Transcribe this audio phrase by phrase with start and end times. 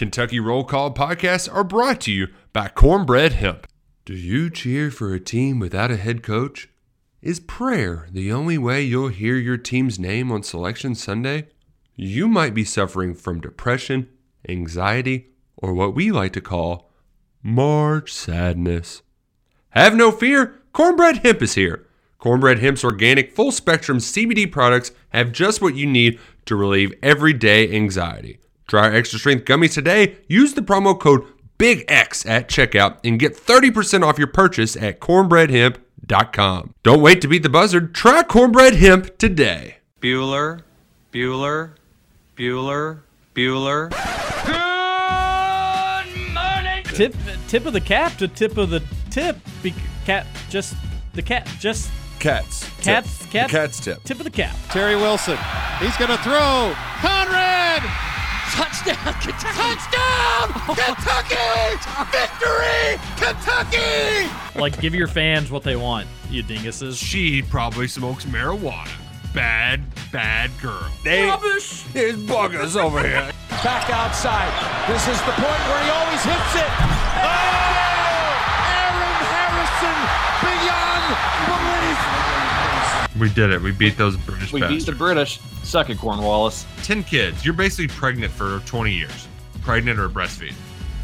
[0.00, 3.66] Kentucky Roll Call podcasts are brought to you by Cornbread Hemp.
[4.06, 6.70] Do you cheer for a team without a head coach?
[7.20, 11.48] Is prayer the only way you'll hear your team's name on Selection Sunday?
[11.96, 14.08] You might be suffering from depression,
[14.48, 16.90] anxiety, or what we like to call
[17.42, 19.02] March sadness.
[19.72, 21.86] Have no fear, Cornbread Hemp is here.
[22.16, 27.70] Cornbread Hemp's organic, full spectrum CBD products have just what you need to relieve everyday
[27.70, 28.40] anxiety.
[28.70, 30.18] Try our extra strength gummies today.
[30.28, 31.24] Use the promo code
[31.58, 36.74] BIGX at checkout and get 30% off your purchase at cornbreadhemp.com.
[36.84, 37.92] Don't wait to beat the buzzard.
[37.96, 39.78] Try Cornbread Hemp today.
[40.00, 40.62] Bueller,
[41.12, 41.72] Bueller,
[42.36, 43.00] Bueller,
[43.34, 43.90] Bueller.
[46.04, 46.84] Good morning.
[46.84, 47.16] Tip
[47.48, 49.36] tip of the cap to tip of the tip.
[49.64, 49.74] Be,
[50.04, 50.76] cap just
[51.14, 52.68] the cap just Cats.
[52.82, 53.30] cats Tip.
[53.30, 54.02] cat The cat's tip.
[54.04, 54.54] tip of the cap.
[54.68, 55.38] Terry Wilson.
[55.80, 56.72] He's going to throw.
[57.00, 57.82] Conrad!
[58.50, 59.56] Touchdown, Kentucky!
[59.56, 61.36] Touchdown, Kentucky!
[62.10, 64.30] Victory, Kentucky!
[64.58, 66.98] Like give your fans what they want, you dinguses.
[66.98, 68.90] She probably smokes marijuana.
[69.32, 70.90] Bad, bad girl.
[71.06, 71.82] Rubbish!
[71.92, 73.30] Here's buggers over here.
[73.62, 74.50] Back outside.
[74.88, 76.70] This is the point where he always hits it.
[77.22, 78.34] Oh!
[78.66, 79.98] Aaron Harrison
[80.42, 81.14] beyond
[81.46, 81.59] belief.
[83.18, 83.60] We did it.
[83.60, 85.40] We beat those British We beat the British.
[85.62, 86.64] Suck it, Cornwallis.
[86.84, 87.44] 10 kids.
[87.44, 89.26] You're basically pregnant for 20 years.
[89.62, 90.54] Pregnant or breastfeeding.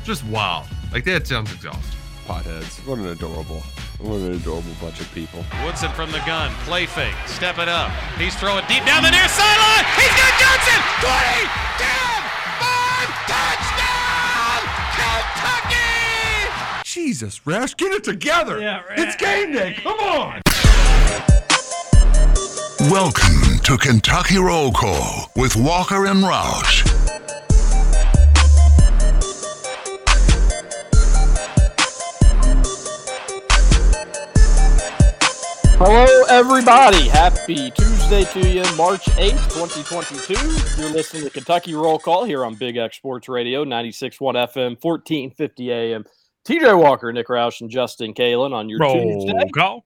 [0.04, 0.66] Just wild.
[0.92, 1.98] Like that sounds exhausting.
[2.26, 2.86] Potheads.
[2.86, 3.60] What an adorable,
[3.98, 5.44] what an adorable bunch of people.
[5.64, 6.52] Woodson from the gun.
[6.64, 7.14] Play fake.
[7.26, 7.90] Step it up.
[8.18, 9.84] He's throwing deep down the near sideline.
[9.94, 10.80] He's got Johnson.
[11.02, 11.46] 20,
[11.78, 12.22] 10,
[12.58, 14.60] 5, touchdown!
[14.94, 16.82] Kentucky!
[16.84, 18.60] Jesus, Rash, get it together.
[18.60, 19.74] Yeah, It's game day.
[19.82, 20.42] Come on.
[22.90, 26.86] Welcome to Kentucky Roll Call with Walker and Roush.
[35.78, 37.08] Hello, everybody.
[37.08, 40.80] Happy Tuesday to you, March 8th, 2022.
[40.80, 45.72] You're listening to Kentucky Roll Call here on Big X Sports Radio, 96.1 FM, 1450
[45.72, 46.04] AM.
[46.46, 49.50] TJ Walker, Nick Roush, and Justin Kalen on your Tuesday.
[49.54, 49.84] call.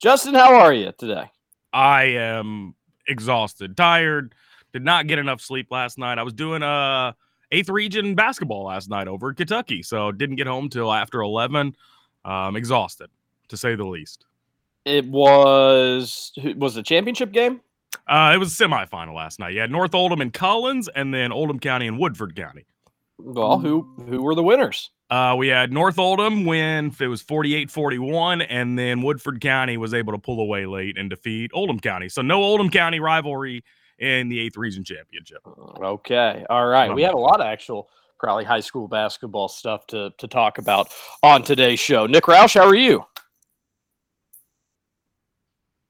[0.00, 1.30] Justin, how are you today?
[1.74, 2.74] I am
[3.08, 4.34] exhausted, tired.
[4.72, 6.18] Did not get enough sleep last night.
[6.18, 7.14] I was doing a
[7.50, 11.76] eighth region basketball last night over in Kentucky, so didn't get home till after eleven.
[12.24, 13.10] Um, exhausted
[13.48, 14.24] to say the least.
[14.84, 17.60] It was was the championship game?
[18.06, 19.54] Uh, it was semifinal last night.
[19.54, 22.64] Yeah, North Oldham and Collins, and then Oldham County and Woodford County.
[23.18, 24.90] Well, who who were the winners?
[25.10, 26.92] Uh, we had North Oldham win.
[26.98, 31.50] It was 48-41, and then Woodford County was able to pull away late and defeat
[31.54, 32.08] Oldham County.
[32.08, 33.62] So no Oldham County rivalry
[33.98, 35.38] in the eighth region championship.
[35.46, 36.44] Okay.
[36.48, 36.92] All right.
[36.92, 37.88] We have a lot of actual
[38.18, 40.88] probably high school basketball stuff to to talk about
[41.22, 42.06] on today's show.
[42.06, 43.04] Nick Roush, how are you?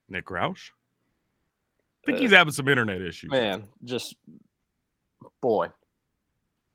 [0.09, 0.71] Nick Roush.
[2.03, 3.31] I think Uh, he's having some internet issues.
[3.31, 4.17] Man, just
[5.41, 5.69] boy.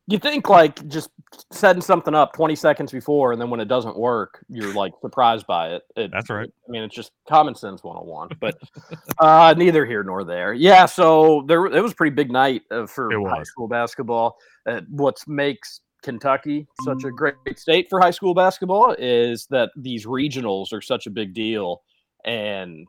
[0.09, 1.11] You think like just
[1.51, 5.45] setting something up 20 seconds before and then when it doesn't work, you're like surprised
[5.45, 5.83] by it.
[5.95, 6.49] it That's right.
[6.67, 8.57] I mean, it's just common sense 101, but
[9.19, 10.53] uh, neither here nor there.
[10.53, 14.37] Yeah, so there it was a pretty big night uh, for high school basketball.
[14.65, 20.05] Uh, what makes Kentucky such a great state for high school basketball is that these
[20.05, 21.81] regionals are such a big deal
[22.25, 22.87] and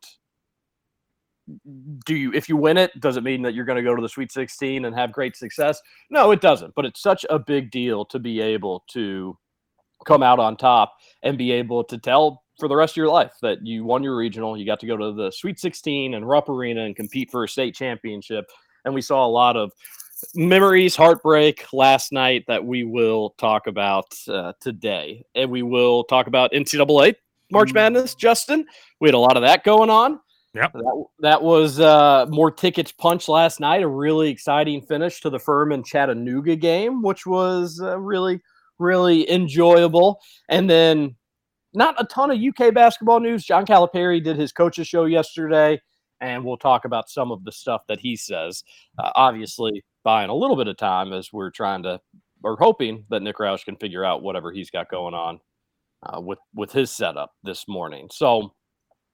[2.05, 4.03] do you if you win it does it mean that you're going to go to
[4.03, 5.81] the sweet 16 and have great success?
[6.11, 9.37] No it doesn't but it's such a big deal to be able to
[10.07, 13.33] come out on top and be able to tell for the rest of your life
[13.43, 16.49] that you won your regional you got to go to the sweet 16 and rupp
[16.49, 18.47] arena and compete for a state championship.
[18.85, 19.73] And we saw a lot of
[20.35, 25.25] memories heartbreak last night that we will talk about uh, today.
[25.35, 27.15] And we will talk about ncaa
[27.53, 28.65] march madness justin.
[29.01, 30.21] We had a lot of that going on
[30.55, 30.73] Yep.
[30.73, 33.83] that, that was uh, more tickets punched last night.
[33.83, 38.41] A really exciting finish to the Furman Chattanooga game, which was uh, really,
[38.79, 40.21] really enjoyable.
[40.49, 41.15] And then
[41.73, 43.45] not a ton of UK basketball news.
[43.45, 45.81] John Calipari did his coaches show yesterday,
[46.21, 48.65] and we'll talk about some of the stuff that he says.
[48.99, 52.01] Uh, obviously, buying a little bit of time as we're trying to,
[52.43, 55.39] or hoping that Nick Roush can figure out whatever he's got going on
[56.03, 58.09] uh, with with his setup this morning.
[58.13, 58.53] So.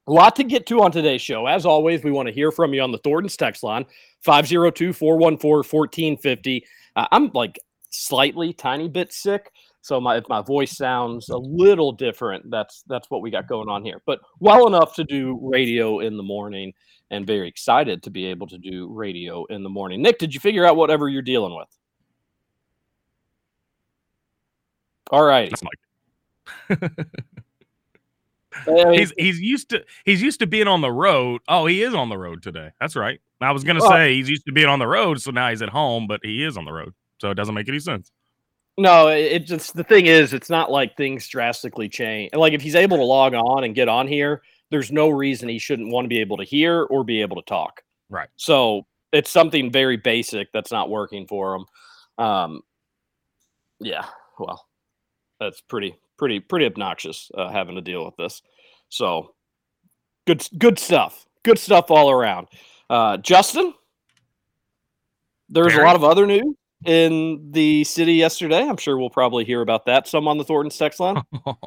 [0.07, 1.47] A lot to get to on today's show.
[1.47, 3.85] As always, we want to hear from you on the Thornton's text line
[4.21, 6.65] 502 414 1450.
[6.95, 7.59] Uh, I'm like
[7.89, 9.51] slightly, tiny bit sick.
[9.81, 13.69] So my, if my voice sounds a little different, that's that's what we got going
[13.69, 14.01] on here.
[14.05, 16.73] But well enough to do radio in the morning
[17.11, 20.01] and very excited to be able to do radio in the morning.
[20.01, 21.67] Nick, did you figure out whatever you're dealing with?
[25.11, 25.49] All right.
[25.49, 25.79] That's Mike.
[26.69, 27.07] I mean,
[28.65, 31.41] He's he's used to he's used to being on the road.
[31.47, 32.71] Oh, he is on the road today.
[32.79, 33.19] That's right.
[33.41, 35.61] I was gonna Well- say he's used to being on the road, so now he's
[35.61, 38.11] at home, but he is on the road, so it doesn't make any sense.
[38.79, 42.33] No, it just the thing is, it's not like things drastically change.
[42.33, 45.57] Like if he's able to log on and get on here, there's no reason he
[45.59, 47.81] shouldn't want to be able to hear or be able to talk.
[48.09, 48.29] Right.
[48.35, 51.65] So it's something very basic that's not working for him.
[52.23, 52.61] Um,
[53.79, 54.05] yeah.
[54.37, 54.63] Well,
[55.39, 58.41] that's pretty, pretty, pretty obnoxious uh, having to deal with this.
[58.89, 59.33] So
[60.25, 61.25] good, good stuff.
[61.43, 62.47] Good stuff all around.
[62.89, 63.73] Uh, Justin,
[65.49, 66.55] there's a lot of other news
[66.85, 68.61] in the city yesterday.
[68.61, 71.21] I'm sure we'll probably hear about that some on the Thornton's text line.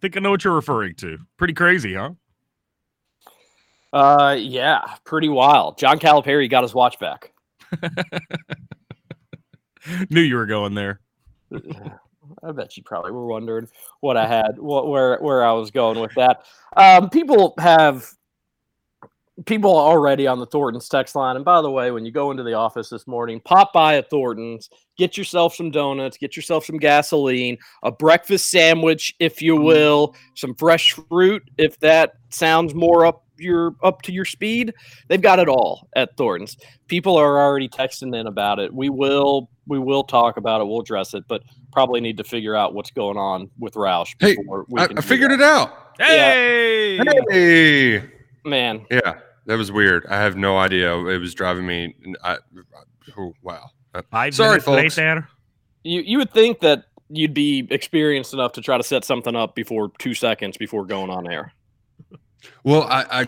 [0.00, 1.18] think I know what you're referring to.
[1.36, 2.10] Pretty crazy, huh?
[3.92, 5.78] Uh, yeah, pretty wild.
[5.78, 7.32] John Calipari got his watch back.
[10.10, 11.00] Knew you were going there.
[12.42, 13.68] I bet you probably were wondering
[14.00, 16.44] what I had, what where where I was going with that.
[16.76, 18.06] Um, people have
[19.46, 21.36] people already on the Thornton's text line.
[21.36, 24.10] And by the way, when you go into the office this morning, pop by at
[24.10, 30.14] Thornton's, get yourself some donuts, get yourself some gasoline, a breakfast sandwich, if you will,
[30.34, 34.72] some fresh fruit, if that sounds more up your up to your speed.
[35.08, 36.56] They've got it all at Thornton's.
[36.88, 38.72] People are already texting in about it.
[38.72, 40.64] We will we will talk about it.
[40.66, 41.42] We'll address it, but
[41.72, 44.14] probably need to figure out what's going on with Roush.
[44.18, 45.40] Hey, before we I, can I figured that.
[45.40, 45.72] it out.
[45.98, 46.98] Hey,
[47.30, 48.02] Hey,
[48.44, 50.06] Man, yeah, that was weird.
[50.06, 50.96] I have no idea.
[51.06, 51.94] It was driving me.
[52.24, 52.38] I,
[53.18, 53.70] oh, wow.
[54.10, 54.96] Five Sorry, minutes folks.
[54.98, 55.28] later.
[55.84, 59.54] you you would think that you'd be experienced enough to try to set something up
[59.54, 61.52] before two seconds before going on air.
[62.64, 63.26] Well, I, I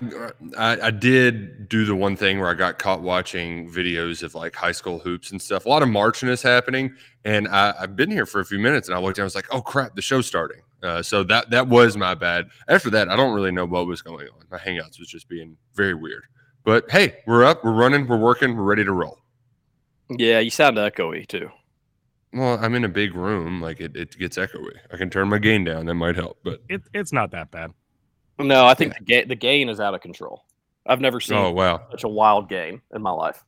[0.56, 4.54] I I did do the one thing where I got caught watching videos of like
[4.54, 5.66] high school hoops and stuff.
[5.66, 6.94] A lot of marching is happening,
[7.24, 9.30] and I, I've been here for a few minutes, and I looked, down and I
[9.30, 12.48] was like, "Oh crap, the show's starting." Uh, so that that was my bad.
[12.68, 14.46] After that, I don't really know what was going on.
[14.50, 16.24] My Hangouts was just being very weird.
[16.64, 19.18] But hey, we're up, we're running, we're working, we're ready to roll.
[20.08, 21.50] Yeah, you sound echoey too.
[22.32, 24.76] Well, I'm in a big room, like it, it gets echoey.
[24.92, 26.38] I can turn my gain down, that might help.
[26.42, 27.72] But It, it's not that bad.
[28.42, 30.44] No, I think the, ga- the gain is out of control.
[30.86, 31.86] I've never seen oh wow.
[31.90, 33.44] such a wild gain in my life.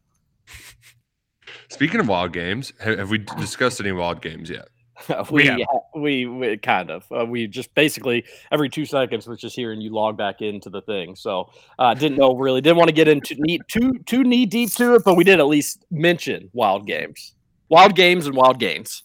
[1.68, 4.68] Speaking of wild games, have, have we discussed any wild games yet?
[5.30, 5.58] we, have.
[5.96, 9.90] we we kind of uh, we just basically every two seconds was just hearing you
[9.90, 11.16] log back into the thing.
[11.16, 14.70] So uh, didn't know really didn't want to get into knee too too knee deep
[14.74, 17.34] to it, but we did at least mention wild games,
[17.68, 19.02] wild games and wild gains.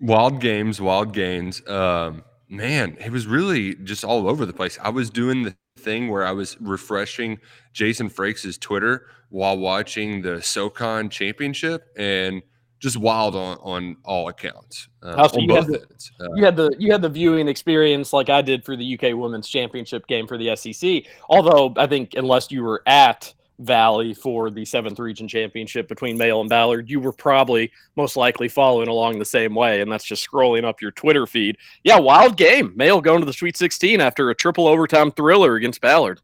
[0.00, 1.66] Wild games, wild gains.
[1.68, 4.78] Um, man, it was really just all over the place.
[4.82, 7.38] I was doing the thing where I was refreshing
[7.72, 12.42] Jason Frakes' Twitter while watching the SoCon championship and
[12.80, 14.88] just wild on, on all accounts.
[15.02, 15.86] Uh, Oh, so on you had the-
[16.20, 19.14] Uh, You had the you had the viewing experience like I did for the UK
[19.14, 21.04] Women's Championship game for the SEC.
[21.28, 26.40] Although I think unless you were at Valley for the seventh region championship between Male
[26.40, 30.28] and Ballard, you were probably most likely following along the same way, and that's just
[30.28, 31.56] scrolling up your Twitter feed.
[31.82, 32.72] Yeah, wild game.
[32.76, 36.20] Male going to the Sweet 16 after a triple overtime thriller against Ballard.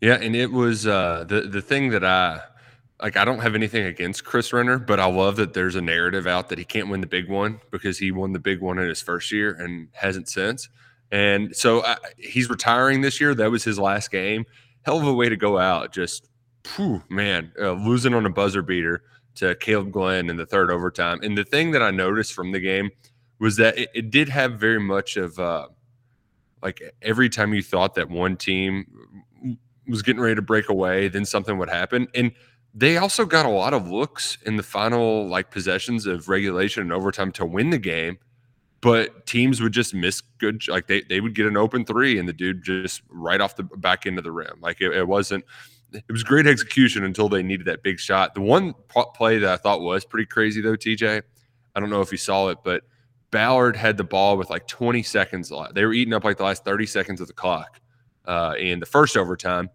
[0.00, 2.40] Yeah, and it was uh, the the thing that I
[3.02, 3.16] like.
[3.16, 6.48] I don't have anything against Chris Renner, but I love that there's a narrative out
[6.50, 9.02] that he can't win the big one because he won the big one in his
[9.02, 10.68] first year and hasn't since.
[11.10, 13.34] And so uh, he's retiring this year.
[13.34, 14.44] That was his last game.
[14.82, 15.92] Hell of a way to go out.
[15.92, 16.27] Just,
[16.68, 19.02] phew, man, uh, losing on a buzzer beater
[19.36, 21.20] to Caleb Glenn in the third overtime.
[21.22, 22.90] And the thing that I noticed from the game
[23.38, 25.68] was that it, it did have very much of uh,
[26.62, 31.24] like every time you thought that one team was getting ready to break away, then
[31.24, 32.08] something would happen.
[32.14, 32.32] And
[32.74, 36.92] they also got a lot of looks in the final like possessions of regulation and
[36.92, 38.18] overtime to win the game.
[38.80, 42.28] But teams would just miss good, like they, they would get an open three and
[42.28, 44.58] the dude just right off the back end of the rim.
[44.60, 45.44] Like it, it wasn't,
[45.92, 48.34] it was great execution until they needed that big shot.
[48.34, 48.74] The one
[49.14, 51.22] play that I thought was pretty crazy though, TJ,
[51.74, 52.82] I don't know if you saw it, but
[53.30, 55.74] Ballard had the ball with like 20 seconds left.
[55.74, 57.80] They were eating up like the last 30 seconds of the clock
[58.24, 59.70] uh, in the first overtime.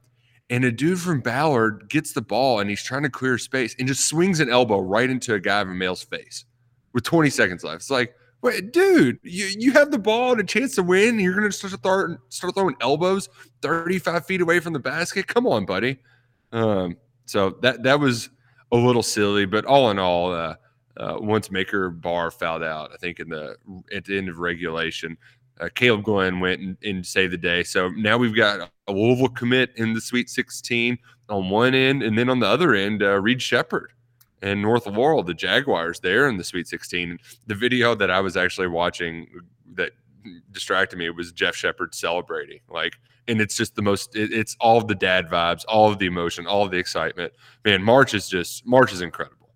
[0.50, 3.88] And a dude from Ballard gets the ball and he's trying to clear space and
[3.88, 6.46] just swings an elbow right into a guy from Male's face
[6.94, 7.78] with 20 seconds left.
[7.78, 8.14] It's like,
[8.44, 11.10] wait, dude, you, you have the ball and a chance to win.
[11.10, 13.30] And you're going to start, start throwing elbows
[13.62, 15.26] 35 feet away from the basket.
[15.26, 15.98] Come on, buddy.
[16.52, 18.30] Um, so that that was
[18.72, 20.56] a little silly, but all in all, uh,
[20.98, 23.56] uh, once Maker Bar fouled out, I think in the
[23.92, 25.18] at the end of regulation,
[25.60, 27.64] uh, Caleb Glenn went and, and saved the day.
[27.64, 30.98] So now we've got a Louisville commit in the Sweet 16
[31.30, 33.94] on one end, and then on the other end, uh, Reed Sheppard.
[34.44, 37.18] And North Laurel, the Jaguars, there in the Sweet 16.
[37.48, 39.28] The video that I was actually watching
[39.74, 39.94] that
[40.52, 42.60] distracted me was Jeff Sheppard celebrating.
[42.70, 42.94] Like,
[43.28, 44.16] and it's just the most.
[44.16, 47.34] It, it's all the dad vibes, all of the emotion, all of the excitement.
[47.64, 49.50] Man, March is just March is incredible.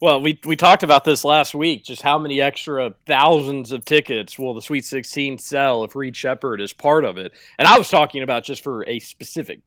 [0.00, 1.84] Well, we we talked about this last week.
[1.84, 6.60] Just how many extra thousands of tickets will the Sweet 16 sell if Reed Sheppard
[6.60, 7.32] is part of it?
[7.58, 9.60] And I was talking about just for a specific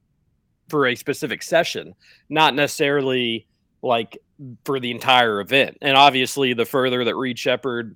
[0.68, 1.94] for a specific session,
[2.30, 3.48] not necessarily
[3.86, 4.18] like
[4.66, 5.78] for the entire event.
[5.82, 7.96] And obviously, the further that Reed Sheppard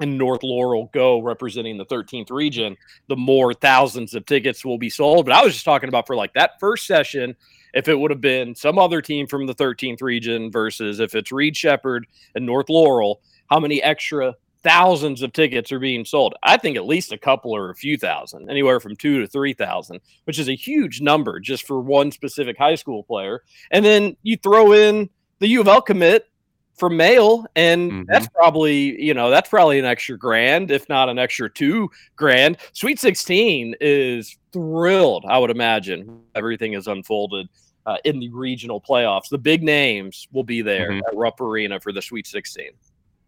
[0.00, 2.76] and North Laurel go representing the 13th region,
[3.08, 5.26] the more thousands of tickets will be sold.
[5.26, 7.34] But I was just talking about for like that first session,
[7.74, 11.32] if it would have been some other team from the 13th region versus if it's
[11.32, 13.20] Reed Sheppard and North Laurel,
[13.50, 16.34] how many extra thousands of tickets are being sold.
[16.42, 20.00] I think at least a couple or a few thousand, anywhere from two to 3,000,
[20.24, 23.42] which is a huge number just for one specific high school player.
[23.70, 25.10] And then you throw in
[25.42, 26.28] the U of L commit
[26.74, 28.02] for male, and mm-hmm.
[28.06, 32.56] that's probably you know that's probably an extra grand, if not an extra two grand.
[32.72, 36.22] Sweet Sixteen is thrilled, I would imagine.
[36.36, 37.48] Everything is unfolded
[37.86, 39.28] uh, in the regional playoffs.
[39.28, 41.00] The big names will be there mm-hmm.
[41.08, 42.70] at Rupp Arena for the Sweet Sixteen.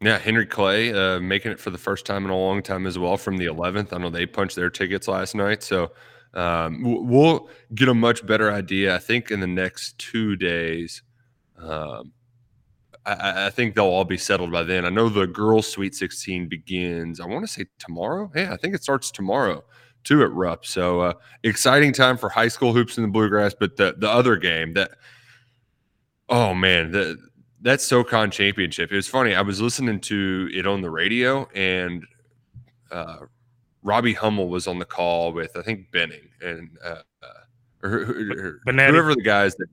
[0.00, 2.98] Yeah, Henry Clay uh, making it for the first time in a long time as
[2.98, 3.92] well from the 11th.
[3.92, 5.92] I know they punched their tickets last night, so
[6.34, 8.94] um, we'll get a much better idea.
[8.94, 11.02] I think in the next two days.
[11.58, 12.12] Um,
[13.06, 14.84] I, I, think they'll all be settled by then.
[14.84, 17.20] I know the girls' Sweet 16 begins.
[17.20, 18.30] I want to say tomorrow.
[18.34, 19.64] Yeah, I think it starts tomorrow
[20.04, 20.64] too at Rupp.
[20.64, 23.54] So uh, exciting time for high school hoops in the bluegrass.
[23.58, 24.92] But the the other game that,
[26.28, 27.18] oh man, the
[27.62, 28.92] that SoCon championship.
[28.92, 29.34] It was funny.
[29.34, 32.04] I was listening to it on the radio, and
[32.92, 33.20] uh,
[33.82, 37.02] Robbie Hummel was on the call with I think Benning and uh,
[37.82, 39.68] or, or, or whoever the guys that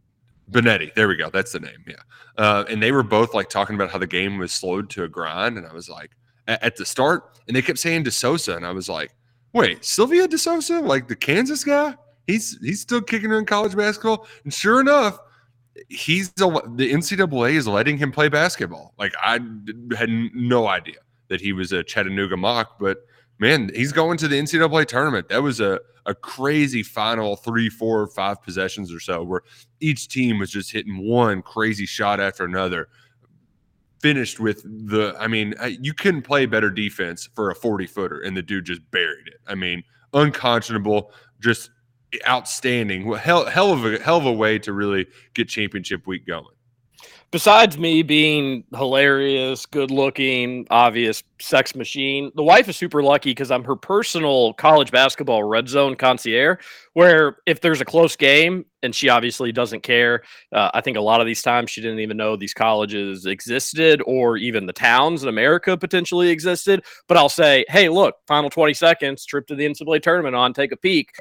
[0.52, 0.94] Benetti.
[0.94, 1.30] There we go.
[1.30, 1.84] That's the name.
[1.88, 1.96] Yeah.
[2.38, 5.08] Uh, and they were both like talking about how the game was slowed to a
[5.08, 5.58] grind.
[5.58, 6.12] And I was like,
[6.48, 8.56] at, at the start, and they kept saying De Sousa.
[8.56, 9.12] And I was like,
[9.54, 11.96] wait, Silvio De Sousa, like the Kansas guy?
[12.28, 14.28] He's he's still kicking in college basketball.
[14.44, 15.20] And sure enough,
[15.90, 18.94] he's the, the NCAA is letting him play basketball.
[18.98, 19.40] Like I
[19.98, 23.00] had no idea that he was a Chattanooga Moc, but
[23.42, 25.28] man, he's going to the NCAA tournament.
[25.28, 29.42] That was a a crazy final three, four, five possessions or so where
[29.80, 32.88] each team was just hitting one crazy shot after another.
[34.02, 38.36] Finished with the, I mean, you couldn't play better defense for a 40 footer, and
[38.36, 39.40] the dude just buried it.
[39.46, 41.70] I mean, unconscionable, just
[42.28, 43.14] outstanding.
[43.14, 45.06] Hell, hell of a hell of a way to really
[45.36, 46.56] get championship week going
[47.32, 53.50] besides me being hilarious, good looking, obvious sex machine, the wife is super lucky because
[53.50, 56.60] I'm her personal college basketball red zone concierge.
[56.94, 61.02] Where if there's a close game and she obviously doesn't care, uh, I think a
[61.02, 65.24] lot of these times she didn't even know these colleges existed or even the towns
[65.24, 66.84] in America potentially existed.
[67.08, 70.74] But I'll say, hey, look, final 20 seconds, trip to the NCAA tournament on, take
[70.74, 71.12] a peek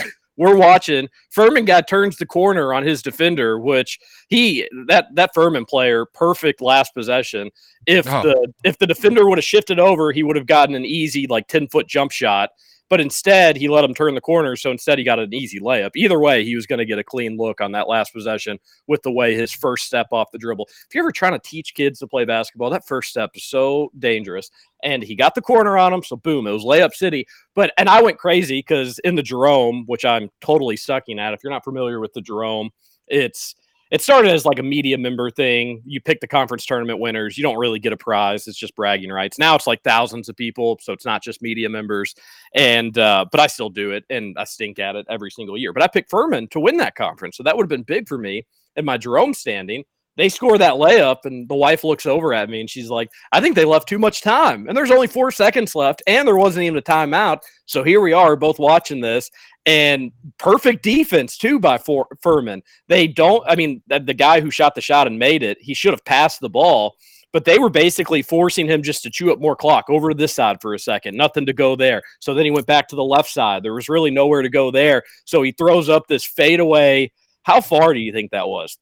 [0.41, 1.07] we're watching.
[1.29, 6.63] Furman guy turns the corner on his defender, which he that that Furman player perfect
[6.63, 7.51] last possession.
[7.87, 8.23] If oh.
[8.23, 11.47] the if the defender would have shifted over, he would have gotten an easy like
[11.47, 12.51] ten foot jump shot.
[12.91, 14.57] But instead, he let him turn the corner.
[14.57, 15.93] So instead, he got an easy layup.
[15.95, 19.01] Either way, he was going to get a clean look on that last possession with
[19.03, 20.69] the way his first step off the dribble.
[20.89, 23.93] If you're ever trying to teach kids to play basketball, that first step is so
[23.99, 24.51] dangerous.
[24.83, 26.03] And he got the corner on him.
[26.03, 27.27] So boom, it was layup city.
[27.55, 31.41] But, and I went crazy because in the Jerome, which I'm totally sucking at, if
[31.45, 32.71] you're not familiar with the Jerome,
[33.07, 33.55] it's
[33.91, 35.83] it started as like a media member thing.
[35.85, 37.37] You pick the conference tournament winners.
[37.37, 38.47] You don't really get a prize.
[38.47, 39.39] It's just bragging rights.
[39.39, 42.15] Now it's like thousands of people, so it's not just media members.
[42.55, 45.73] And uh, but I still do it, and I stink at it every single year.
[45.73, 48.19] But I picked Furman to win that conference, so that would have been big for
[48.19, 49.85] me in my Jerome standing.
[50.21, 53.41] They score that layup, and the wife looks over at me and she's like, I
[53.41, 54.69] think they left too much time.
[54.69, 57.39] And there's only four seconds left, and there wasn't even a timeout.
[57.65, 59.31] So here we are, both watching this
[59.65, 62.63] and perfect defense too by For- Furman.
[62.87, 63.43] They don't.
[63.49, 66.41] I mean, the, guy who shot the shot and made it, he should have passed
[66.41, 66.97] the ball,
[67.33, 70.61] but they were basically forcing him just to chew up more clock over this side
[70.61, 71.17] for a second.
[71.17, 72.03] Nothing to go there.
[72.21, 73.63] So then he went back to the left side.
[73.63, 75.03] There was really nowhere to go there.
[75.25, 77.11] So he throws up this fadeaway.
[77.45, 78.77] How far do you think that was?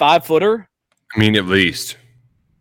[0.00, 0.66] Thirty-five footer.
[1.14, 1.98] I mean, at least.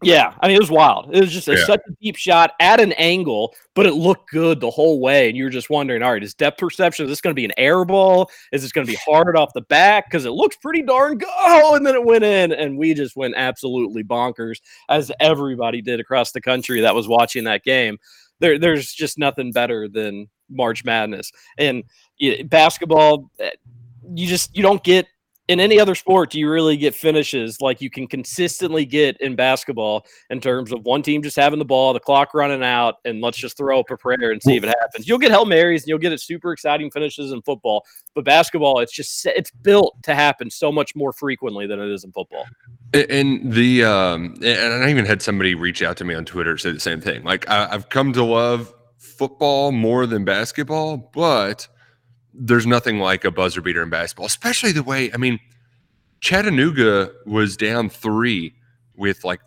[0.02, 1.14] Yeah, I mean it was wild.
[1.14, 1.66] It was just a, yeah.
[1.66, 5.30] such a deep shot at an angle, but it looked good the whole way.
[5.30, 7.06] And you're just wondering, all right, is depth perception?
[7.06, 8.30] Is this going to be an air ball?
[8.52, 10.10] Is this going to be hard off the back?
[10.10, 11.30] Because it looks pretty darn good.
[11.42, 14.58] Oh, and then it went in, and we just went absolutely bonkers,
[14.90, 17.98] as everybody did across the country that was watching that game.
[18.40, 21.84] There, there's just nothing better than March Madness and
[22.46, 23.32] basketball.
[23.40, 23.52] Eh,
[24.14, 25.08] you just you don't get
[25.50, 29.36] in any other sport do you really get finishes like you can consistently get in
[29.36, 33.20] basketball in terms of one team just having the ball, the clock running out, and
[33.20, 35.08] let's just throw up a prayer and see if it happens.
[35.08, 38.80] You'll get Hail Marys and you'll get it super exciting finishes in football, but basketball,
[38.80, 42.46] it's just it's built to happen so much more frequently than it is in football.
[42.94, 46.72] And the um, and I even had somebody reach out to me on Twitter say
[46.72, 47.24] the same thing.
[47.24, 51.68] Like I, I've come to love football more than basketball, but
[52.40, 55.40] there's nothing like a buzzer beater in basketball, especially the way I mean,
[56.22, 58.56] Chattanooga was down three
[58.96, 59.42] with like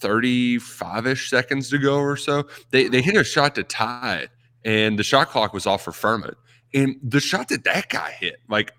[0.00, 2.46] 35 ish seconds to go or so.
[2.70, 4.30] They they hit a shot to tie it,
[4.64, 6.34] and the shot clock was off for Furman.
[6.74, 8.72] And the shot that that guy hit, like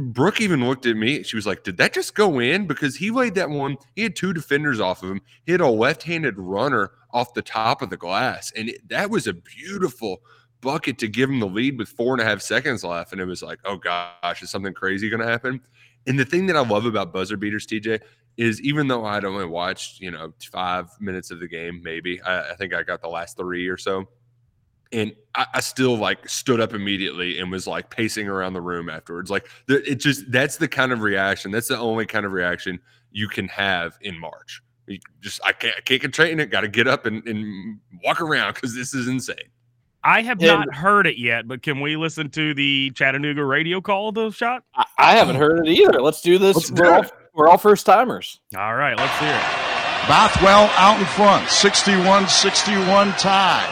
[0.00, 1.22] Brooke even looked at me.
[1.22, 2.66] She was like, Did that just go in?
[2.66, 5.20] Because he laid that one, he had two defenders off of him.
[5.44, 8.52] He had a left handed runner off the top of the glass.
[8.56, 10.22] And it, that was a beautiful
[10.62, 13.12] bucket to give him the lead with four and a half seconds left.
[13.12, 15.60] And it was like, Oh gosh, is something crazy going to happen?
[16.06, 18.00] And the thing that I love about buzzer beaters, TJ,
[18.38, 22.52] is even though I'd only watched, you know, five minutes of the game, maybe, I,
[22.52, 24.08] I think I got the last three or so
[24.92, 28.88] and I, I, still like stood up immediately and was like pacing around the room
[28.88, 29.30] afterwards.
[29.30, 31.50] Like the, it just that's the kind of reaction.
[31.50, 32.78] That's the only kind of reaction
[33.10, 34.62] you can have in March.
[34.86, 36.50] You just I can't I can't contain it.
[36.50, 39.36] Got to get up and, and walk around because this is insane.
[40.04, 44.08] I have not heard it yet, but can we listen to the Chattanooga radio call
[44.08, 44.64] of the shot?
[44.74, 46.00] I, I haven't heard it either.
[46.00, 46.56] Let's do this.
[46.56, 47.04] Let's we're, do all,
[47.34, 48.40] we're all first timers.
[48.56, 50.08] All right, let's hear it.
[50.08, 53.62] Bothwell out in front, 61 61 tie.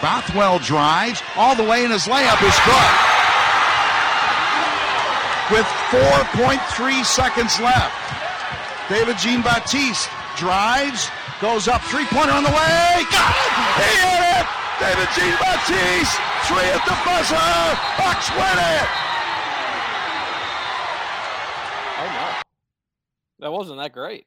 [0.00, 2.92] Bothwell drives all the way, and his layup is good.
[5.52, 7.92] With 4.3 seconds left,
[8.88, 11.10] David Jean Baptiste drives,
[11.42, 13.04] goes up three pointer on the way.
[13.12, 13.84] Got it!
[13.84, 14.63] He hit it!
[14.80, 17.36] David Jean Baptiste, three at the buzzer.
[17.96, 18.88] Bucks win it.
[21.96, 22.42] Oh no,
[23.38, 24.26] that wasn't that great.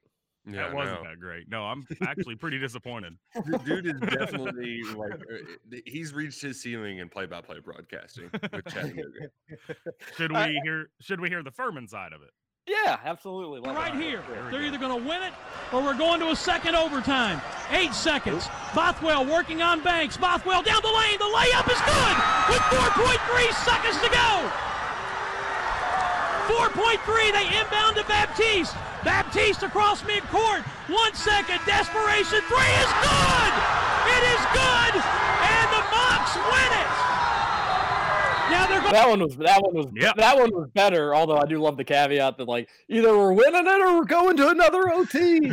[0.50, 1.10] Yeah, that wasn't no.
[1.10, 1.50] that great.
[1.50, 3.18] No, I'm actually pretty disappointed.
[3.66, 9.30] Dude is definitely like uh, he's reached his ceiling in play-by-play broadcasting with Chattanooga.
[10.17, 10.89] should we hear?
[11.02, 12.32] Should we hear the Furman side of it?
[12.67, 13.62] Yeah, absolutely.
[13.62, 14.21] Love right here.
[14.51, 15.32] They're either going to win it
[15.71, 17.39] or we're going to a second overtime.
[17.71, 18.47] Eight seconds.
[18.75, 20.17] Bothwell working on Banks.
[20.17, 21.17] Bothwell down the lane.
[21.17, 22.15] The layup is good
[22.51, 23.23] with 4.3
[23.63, 24.51] seconds to go.
[26.51, 27.32] 4.3.
[27.32, 28.75] They inbound to Baptiste.
[29.06, 30.67] Baptiste across midcourt.
[30.91, 31.63] One second.
[31.65, 32.43] Desperation.
[32.51, 33.53] Three is good.
[34.12, 34.93] It is good.
[34.99, 37.07] And the Mocs win it.
[38.49, 38.93] Now they're going.
[38.93, 40.15] That one was that one was yep.
[40.17, 41.15] that one was better.
[41.15, 44.38] Although I do love the caveat that like either we're winning it or we're going
[44.38, 45.39] to another OT.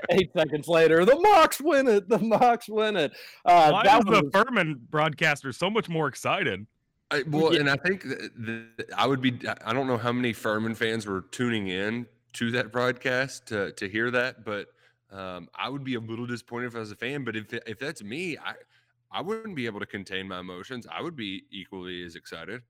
[0.10, 2.08] eight seconds later, the Mocs win it.
[2.08, 3.12] The Mocs win it.
[3.44, 6.66] Uh, Why that was the Furman broadcaster so much more excited?
[7.10, 7.60] I, well, yeah.
[7.60, 9.40] and I think the, I would be.
[9.64, 13.88] I don't know how many Furman fans were tuning in to that broadcast to to
[13.88, 14.68] hear that, but
[15.10, 17.24] um, I would be a little disappointed if I was a fan.
[17.24, 18.54] But if if that's me, I
[19.12, 20.86] I wouldn't be able to contain my emotions.
[20.90, 22.62] I would be equally as excited.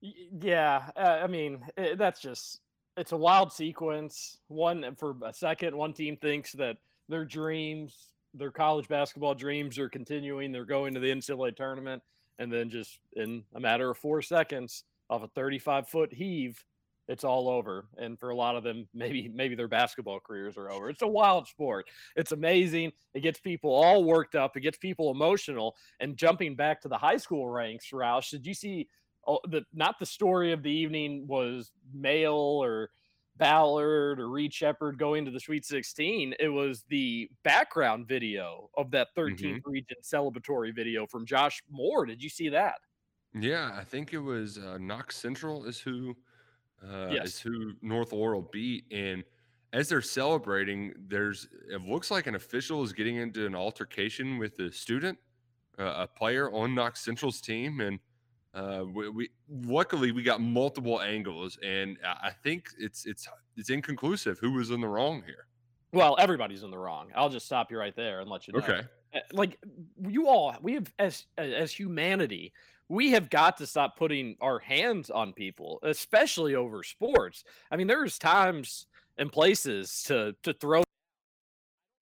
[0.00, 2.60] Yeah, uh, I mean it, that's just
[2.96, 4.38] it's a wild sequence.
[4.48, 6.76] One for a second, one team thinks that
[7.08, 10.52] their dreams, their college basketball dreams, are continuing.
[10.52, 12.02] They're going to the NCAA tournament
[12.38, 16.64] and then just in a matter of four seconds off a 35 foot heave
[17.08, 20.70] it's all over and for a lot of them maybe maybe their basketball careers are
[20.70, 21.86] over it's a wild sport
[22.16, 26.80] it's amazing it gets people all worked up it gets people emotional and jumping back
[26.80, 28.88] to the high school ranks roush did you see
[29.26, 32.90] oh, the not the story of the evening was male or
[33.36, 36.34] Ballard or Reed Sheppard going to the Sweet 16.
[36.38, 39.70] It was the background video of that 13th mm-hmm.
[39.70, 42.04] region celebratory video from Josh Moore.
[42.06, 42.76] Did you see that?
[43.34, 46.14] Yeah, I think it was uh, Knox Central is who
[46.86, 47.26] uh, yes.
[47.26, 49.24] is who North Laurel beat, and
[49.72, 54.58] as they're celebrating, there's it looks like an official is getting into an altercation with
[54.58, 55.18] a student,
[55.78, 57.98] uh, a player on Knox Central's team, and
[58.54, 64.38] uh, we, we, luckily we got multiple angles, and I think it's it's it's inconclusive
[64.38, 65.46] who was in the wrong here.
[65.92, 67.10] Well, everybody's in the wrong.
[67.14, 68.60] I'll just stop you right there and let you know.
[68.60, 68.80] Okay.
[69.12, 69.58] Eh, like
[70.08, 72.52] you all, we have as as humanity,
[72.92, 77.42] we have got to stop putting our hands on people, especially over sports.
[77.70, 80.80] I mean, there's times and places to to throw.
[80.80, 80.84] I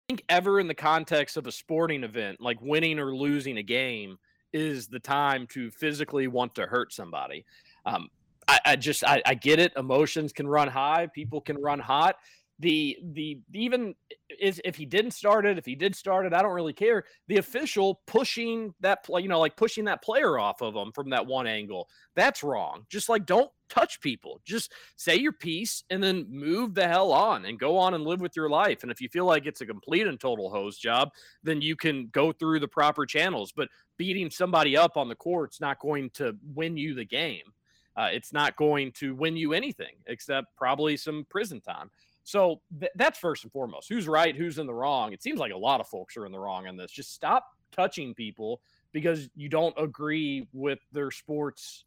[0.09, 4.17] think ever in the context of a sporting event, like winning or losing a game,
[4.51, 7.45] is the time to physically want to hurt somebody.
[7.85, 8.09] Um,
[8.47, 9.71] I, I, just I, I, get it.
[9.77, 11.05] Emotions can run high.
[11.13, 12.15] People can run hot.
[12.59, 13.95] The the even
[14.39, 17.05] is if he didn't start it, if he did start it, I don't really care.
[17.27, 21.09] The official pushing that play, you know, like pushing that player off of him from
[21.11, 22.85] that one angle, that's wrong.
[22.89, 24.41] Just like don't touch people.
[24.45, 28.19] Just say your piece and then move the hell on and go on and live
[28.19, 28.83] with your life.
[28.83, 31.09] And if you feel like it's a complete and total hose job,
[31.43, 33.53] then you can go through the proper channels.
[33.55, 37.53] But beating somebody up on the court's not going to win you the game.
[37.95, 41.89] Uh, it's not going to win you anything except probably some prison time.
[42.29, 43.89] So th- that's first and foremost.
[43.89, 44.35] Who's right?
[44.35, 45.13] Who's in the wrong?
[45.13, 46.91] It seems like a lot of folks are in the wrong on this.
[46.91, 48.61] Just stop touching people
[48.91, 51.85] because you don't agree with their sports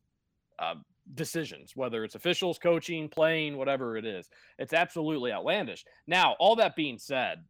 [0.59, 0.75] uh,
[1.15, 4.31] decisions, whether it's officials, coaching, playing, whatever it is.
[4.59, 5.85] It's absolutely outlandish.
[6.09, 7.45] Now, all that being said,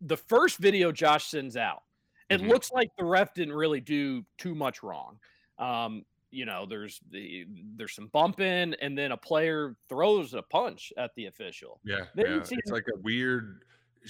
[0.00, 1.82] the first video Josh sends out,
[2.30, 2.48] it Mhm.
[2.48, 5.18] looks like the ref didn't really do too much wrong.
[5.58, 10.92] Um, you know, there's the there's some bumping, and then a player throws a punch
[10.98, 11.80] at the official.
[11.84, 12.36] Yeah, Then yeah.
[12.50, 13.62] it's like a weird.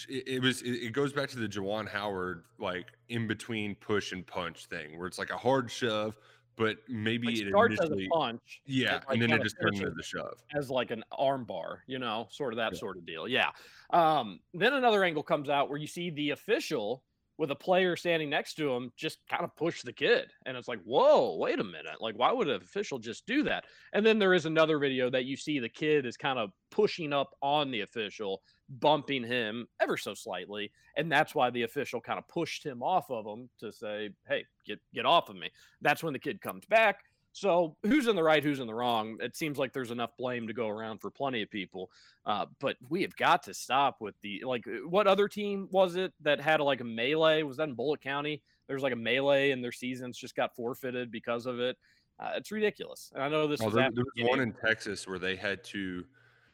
[0.08, 0.62] It, it was.
[0.62, 4.98] It, it goes back to the Juwan Howard like in between push and punch thing,
[4.98, 6.16] where it's like a hard shove,
[6.56, 9.56] but maybe Like it starts as a punch, Yeah, and, like, and then it just
[9.60, 10.42] turns into the shove.
[10.56, 13.28] as like an arm bar, you know, sort of that sort of deal.
[13.28, 13.50] Yeah.
[13.90, 17.04] Um, then another angle comes out where you see the official
[17.38, 20.30] with a player standing next to him just kind of push the kid.
[20.46, 22.00] And it's like, whoa, wait a minute.
[22.00, 23.64] Like, why would an official just do that?
[23.92, 27.12] And then there is another video that you see the kid is kind of pushing
[27.12, 30.70] up on the official, bumping him ever so slightly.
[30.96, 34.44] And that's why the official kind of pushed him off of him to say, hey,
[34.66, 35.50] get get off of me.
[35.82, 36.98] That's when the kid comes back.
[37.34, 39.18] So who's in the right, who's in the wrong?
[39.20, 41.90] It seems like there's enough blame to go around for plenty of people.
[42.24, 44.64] Uh, but we have got to stop with the like.
[44.86, 47.42] What other team was it that had like a melee?
[47.42, 48.40] Was that in Bullitt County?
[48.68, 51.76] There's like a melee, and their seasons just got forfeited because of it.
[52.20, 53.10] Uh, it's ridiculous.
[53.14, 55.64] And I know this Oh, was there, there was one in Texas where they had
[55.64, 56.04] to,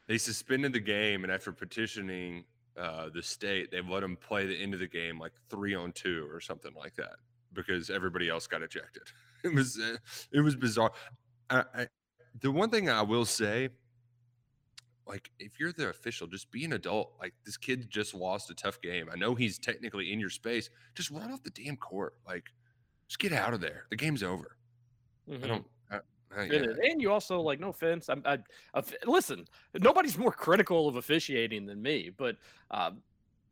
[0.07, 2.45] they suspended the game, and after petitioning
[2.79, 5.93] uh, the state, they let them play the end of the game like three on
[5.93, 7.16] two or something like that
[7.53, 9.03] because everybody else got ejected.
[9.44, 9.96] It was uh,
[10.33, 10.92] it was bizarre.
[11.48, 11.87] I, I,
[12.40, 13.70] the one thing I will say,
[15.07, 17.14] like if you're the official, just be an adult.
[17.18, 19.09] Like this kid just lost a tough game.
[19.12, 20.70] I know he's technically in your space.
[20.94, 22.14] Just run off the damn court.
[22.26, 22.44] Like
[23.09, 23.87] just get out of there.
[23.90, 24.57] The game's over.
[25.29, 25.44] Mhm.
[25.44, 25.66] I don't.
[25.90, 25.96] I,
[26.37, 26.66] I, yeah.
[26.90, 28.09] And you also like no offense.
[28.09, 28.38] I'm, I,
[28.74, 29.46] I, listen.
[29.74, 32.37] Nobody's more critical of officiating than me, but
[32.70, 32.92] uh,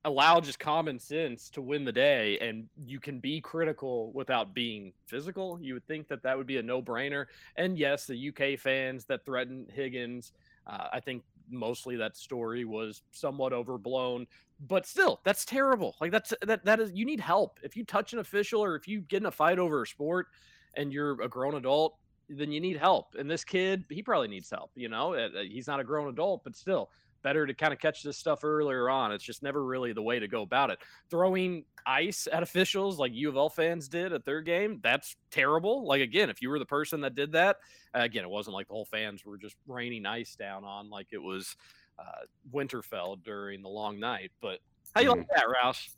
[0.05, 4.93] allow just common sense to win the day, and you can be critical without being
[5.07, 5.59] physical.
[5.61, 7.27] You would think that that would be a no-brainer.
[7.57, 10.33] And yes, the UK fans that threatened Higgins,
[10.67, 14.27] uh, I think mostly that story was somewhat overblown,
[14.61, 15.97] but still, that's terrible.
[16.01, 18.87] Like that's that that is you need help if you touch an official or if
[18.89, 20.29] you get in a fight over a sport
[20.75, 21.97] and you're a grown adult
[22.29, 23.15] then you need help.
[23.19, 24.71] And this kid, he probably needs help.
[24.75, 26.91] You know, Uh, uh, he's not a grown adult, but still
[27.23, 29.13] better to kind of catch this stuff earlier on.
[29.13, 30.79] It's just never really the way to go about it.
[31.11, 35.87] Throwing ice at officials like U of L fans did at their game, that's terrible.
[35.87, 37.59] Like, again, if you were the person that did that,
[37.95, 41.09] uh, again, it wasn't like the whole fans were just raining ice down on like
[41.11, 41.57] it was
[41.99, 44.31] uh, Winterfell during the long night.
[44.41, 44.61] But
[44.95, 45.89] how you like that, Roush?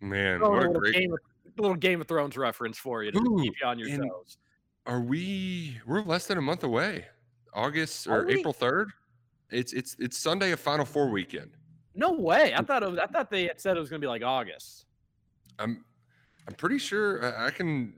[0.00, 1.18] Man, Throw what a little great game, of,
[1.58, 4.38] little Game of Thrones reference for you to Ooh, keep you on your toes.
[4.86, 5.80] Are we?
[5.86, 7.06] We're less than a month away.
[7.54, 8.28] August or?
[8.28, 8.90] April third.
[9.52, 11.52] It's it's it's Sunday of Final Four weekend.
[11.94, 12.54] No way.
[12.54, 14.22] I thought it was, I thought they had said it was going to be like
[14.22, 14.86] August.
[15.58, 15.84] I'm
[16.48, 17.94] I'm pretty sure I, I can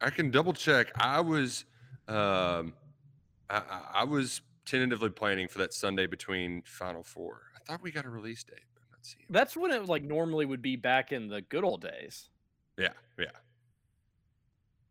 [0.00, 0.92] I can double check.
[0.96, 1.64] I was
[2.08, 2.74] um
[3.50, 3.62] I,
[3.94, 7.42] I was tentatively planning for that Sunday between Final Four.
[7.54, 9.26] I thought we got a release date, but I'm not seeing.
[9.28, 12.28] That's when it like normally would be back in the good old days.
[12.78, 13.26] Yeah, yeah.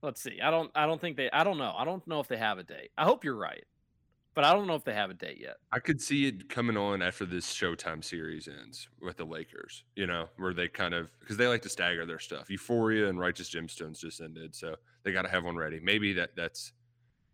[0.02, 0.40] Let's see.
[0.42, 1.74] I don't I don't think they I don't know.
[1.78, 2.92] I don't know if they have a date.
[2.98, 3.64] I hope you're right.
[4.36, 5.56] But I don't know if they have a date yet.
[5.72, 10.08] I could see it coming on after this Showtime series ends with the Lakers, you
[10.08, 12.50] know, where they kind of because they like to stagger their stuff.
[12.50, 15.80] Euphoria and Righteous Gemstones just ended, so they got to have one ready.
[15.82, 16.74] Maybe that that's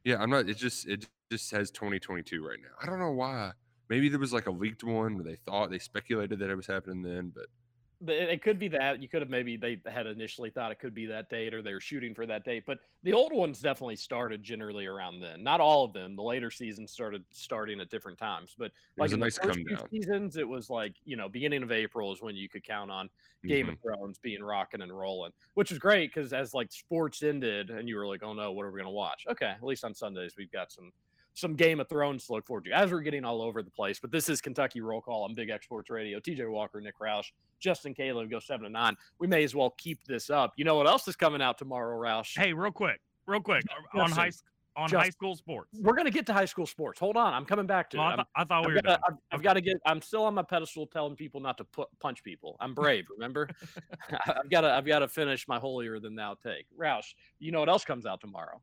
[0.03, 0.21] yeah.
[0.21, 0.47] I'm not.
[0.47, 2.75] It just it just says 2022 right now.
[2.81, 3.53] I don't know why.
[3.89, 6.67] Maybe there was like a leaked one where they thought they speculated that it was
[6.67, 7.60] happening then, but But
[8.07, 10.93] It it could be that you could have maybe they had initially thought it could
[10.93, 12.63] be that date or they were shooting for that date.
[12.65, 15.43] But the old ones definitely started generally around then.
[15.43, 16.15] Not all of them.
[16.15, 18.55] The later seasons started starting at different times.
[18.57, 19.89] But like a in nice the first few down.
[19.91, 23.09] seasons, it was like you know beginning of April is when you could count on
[23.47, 23.69] Game Mhm.
[23.69, 27.87] of Thrones being rocking and rolling, which was great because as like sports ended and
[27.87, 29.25] you were like, oh no, what are we gonna watch?
[29.29, 30.91] Okay, at least on Sundays we've got some
[31.33, 32.71] some Game of Thrones to look forward to.
[32.71, 35.49] As we're getting all over the place, but this is Kentucky Roll Call on Big
[35.49, 36.19] X Sports Radio.
[36.19, 37.27] TJ Walker, Nick Roush,
[37.59, 38.95] Justin Caleb go seven to nine.
[39.19, 40.53] We may as well keep this up.
[40.57, 42.37] You know what else is coming out tomorrow, Roush?
[42.37, 43.63] Hey, real quick, real quick
[43.95, 44.31] Yes, on high
[44.77, 45.69] on Just- high school sports.
[45.81, 46.97] We're gonna get to high school sports.
[46.99, 48.01] Hold on, I'm coming back to it.
[48.01, 48.99] I, th- I, thought we I've were gotta- done.
[49.31, 49.75] I've, I've got to get.
[49.85, 52.55] I'm still on my pedestal, telling people not to put, punch people.
[52.61, 53.05] I'm brave.
[53.09, 53.49] Remember,
[54.27, 54.71] I've got to.
[54.71, 56.67] I've got to finish my holier than thou take.
[56.79, 58.61] Roush, you know what else comes out tomorrow?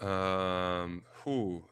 [0.00, 1.62] Um, who?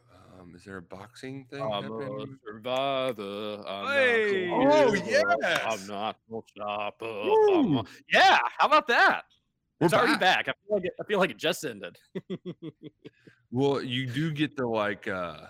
[0.41, 1.63] Um, is there a boxing thing?
[1.63, 3.63] I'm a survivor.
[3.67, 4.51] I'm Hey!
[4.51, 5.61] Oh, yes!
[5.65, 7.03] I'm not gonna stop.
[7.03, 9.25] I'm a- Yeah, how about that?
[9.81, 10.47] We're It's already back.
[10.47, 10.49] back.
[10.49, 11.99] I feel like it, I feel like it just ended.
[13.51, 15.07] Well, you do get the like.
[15.07, 15.47] uh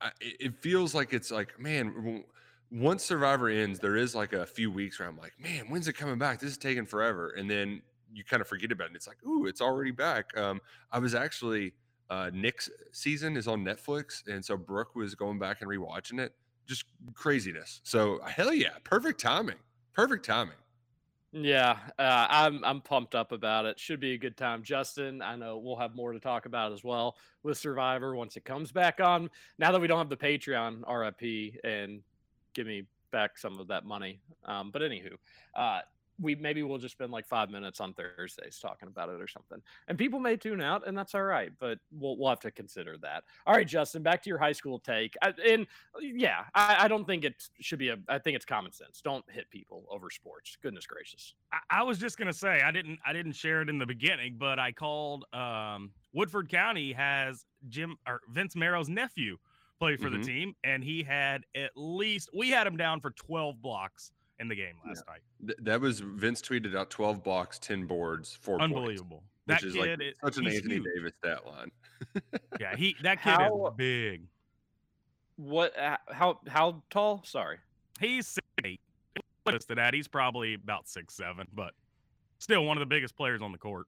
[0.00, 2.22] I- it feels like it's like man.
[2.70, 5.92] Once Survivor ends, there is like a few weeks where I'm like, man, when's it
[5.94, 6.38] coming back?
[6.40, 7.80] This is taking forever, and then
[8.16, 8.96] you kind of forget about it.
[8.96, 10.36] It's like, ooh, it's already back.
[10.36, 11.74] Um, I was actually
[12.08, 16.32] uh Nick's season is on Netflix, and so Brooke was going back and rewatching it.
[16.66, 17.80] Just craziness.
[17.84, 19.56] So hell yeah, perfect timing.
[19.92, 20.56] Perfect timing.
[21.32, 23.78] Yeah, uh, I'm I'm pumped up about it.
[23.78, 24.62] Should be a good time.
[24.62, 28.44] Justin, I know we'll have more to talk about as well with Survivor once it
[28.44, 29.28] comes back on.
[29.58, 32.00] Now that we don't have the Patreon RIP and
[32.54, 34.20] give me back some of that money.
[34.44, 35.12] Um, but anywho,
[35.54, 35.80] uh,
[36.20, 39.60] we maybe we'll just spend like five minutes on Thursdays talking about it or something.
[39.88, 41.52] And people may tune out, and that's all right.
[41.58, 43.24] But we'll we'll have to consider that.
[43.46, 45.14] All right, Justin, back to your high school take.
[45.22, 45.66] I, and
[46.00, 47.96] yeah, I, I don't think it should be a.
[48.08, 49.00] I think it's common sense.
[49.02, 50.56] Don't hit people over sports.
[50.62, 51.34] Goodness gracious.
[51.52, 54.36] I, I was just gonna say I didn't I didn't share it in the beginning,
[54.38, 59.36] but I called um, Woodford County has Jim or Vince Marrow's nephew
[59.78, 60.20] play for Mhm.
[60.20, 64.48] the team, and he had at least we had him down for twelve blocks in
[64.48, 65.20] the game last night.
[65.46, 69.22] Th- that was Vince tweeted out 12 blocks, 10 boards, four points, Unbelievable.
[69.46, 70.84] which That is kid, like is- such an Anthony huge.
[70.94, 71.70] Davis stat line.
[72.60, 74.22] Yeah, he that kid How- is big.
[75.36, 75.78] What?
[75.78, 76.40] uh, How?
[76.48, 77.22] How tall?
[77.24, 77.58] Sorry.
[78.00, 78.80] He's six eight.
[79.46, 81.72] Listed at he's probably about six seven, but
[82.38, 83.86] still one of the biggest players on the court.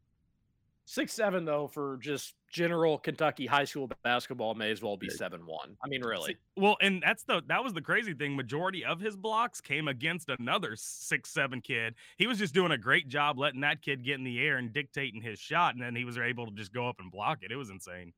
[0.91, 5.45] Six seven though for just general Kentucky high school basketball may as well be seven
[5.45, 5.77] one.
[5.85, 6.39] I mean, really.
[6.57, 8.35] Well, and that's the that was the crazy thing.
[8.35, 11.95] Majority of his blocks came against another six seven kid.
[12.17, 14.73] He was just doing a great job letting that kid get in the air and
[14.73, 17.53] dictating his shot, and then he was able to just go up and block it.
[17.53, 18.15] It was insane.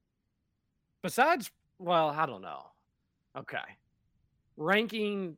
[1.02, 2.66] Besides, well, I don't know.
[3.37, 3.59] Okay,
[4.56, 5.37] ranking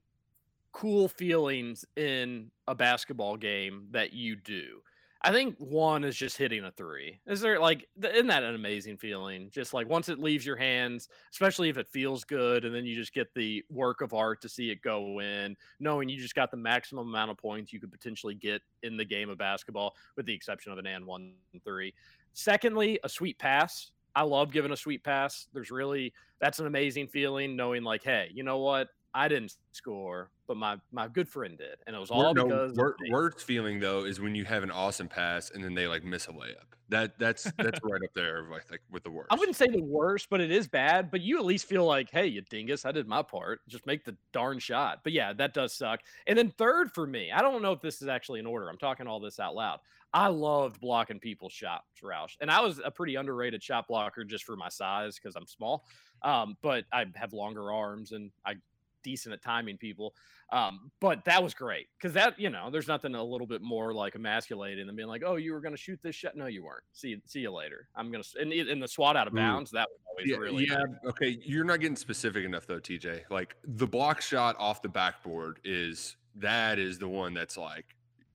[0.72, 4.82] cool feelings in a basketball game that you do.
[5.24, 7.20] I think one is just hitting a three.
[7.28, 9.50] Is there like, isn't that an amazing feeling?
[9.52, 12.96] Just like once it leaves your hands, especially if it feels good, and then you
[12.96, 16.50] just get the work of art to see it go in, knowing you just got
[16.50, 20.26] the maximum amount of points you could potentially get in the game of basketball, with
[20.26, 21.94] the exception of an and one three.
[22.32, 23.92] Secondly, a sweet pass.
[24.16, 25.46] I love giving a sweet pass.
[25.52, 28.88] There's really that's an amazing feeling knowing like, hey, you know what?
[29.14, 32.77] I didn't score, but my my good friend did, and it was all no, because
[32.77, 36.05] wor- worst feeling though is when you have an awesome pass and then they like
[36.05, 36.72] miss a layup.
[36.88, 39.29] That that's that's right up there, like like with the worst.
[39.31, 41.11] I wouldn't say the worst, but it is bad.
[41.11, 43.61] But you at least feel like, hey, you dingus, I did my part.
[43.68, 45.01] Just make the darn shot.
[45.05, 46.01] But yeah, that does suck.
[46.27, 48.68] And then third for me, I don't know if this is actually in order.
[48.68, 49.81] I'm talking all this out loud.
[50.14, 52.37] I loved blocking people's shots, Roush.
[52.40, 55.87] And I was a pretty underrated shot blocker just for my size because I'm small.
[56.22, 58.57] Um, but I have longer arms and I
[59.02, 60.14] decent at timing people.
[60.50, 63.94] Um, but that was great because that, you know, there's nothing a little bit more
[63.94, 66.36] like emasculating than being like, oh, you were going to shoot this shot.
[66.36, 66.82] No, you weren't.
[66.92, 67.88] See, see you later.
[67.96, 69.36] I'm going to, and, and the SWAT out of Ooh.
[69.36, 70.76] bounds, that was always yeah, really yeah.
[70.78, 70.88] nice.
[71.08, 73.22] Okay, you're not getting specific enough though, TJ.
[73.30, 77.86] Like the block shot off the backboard is that is the one that's like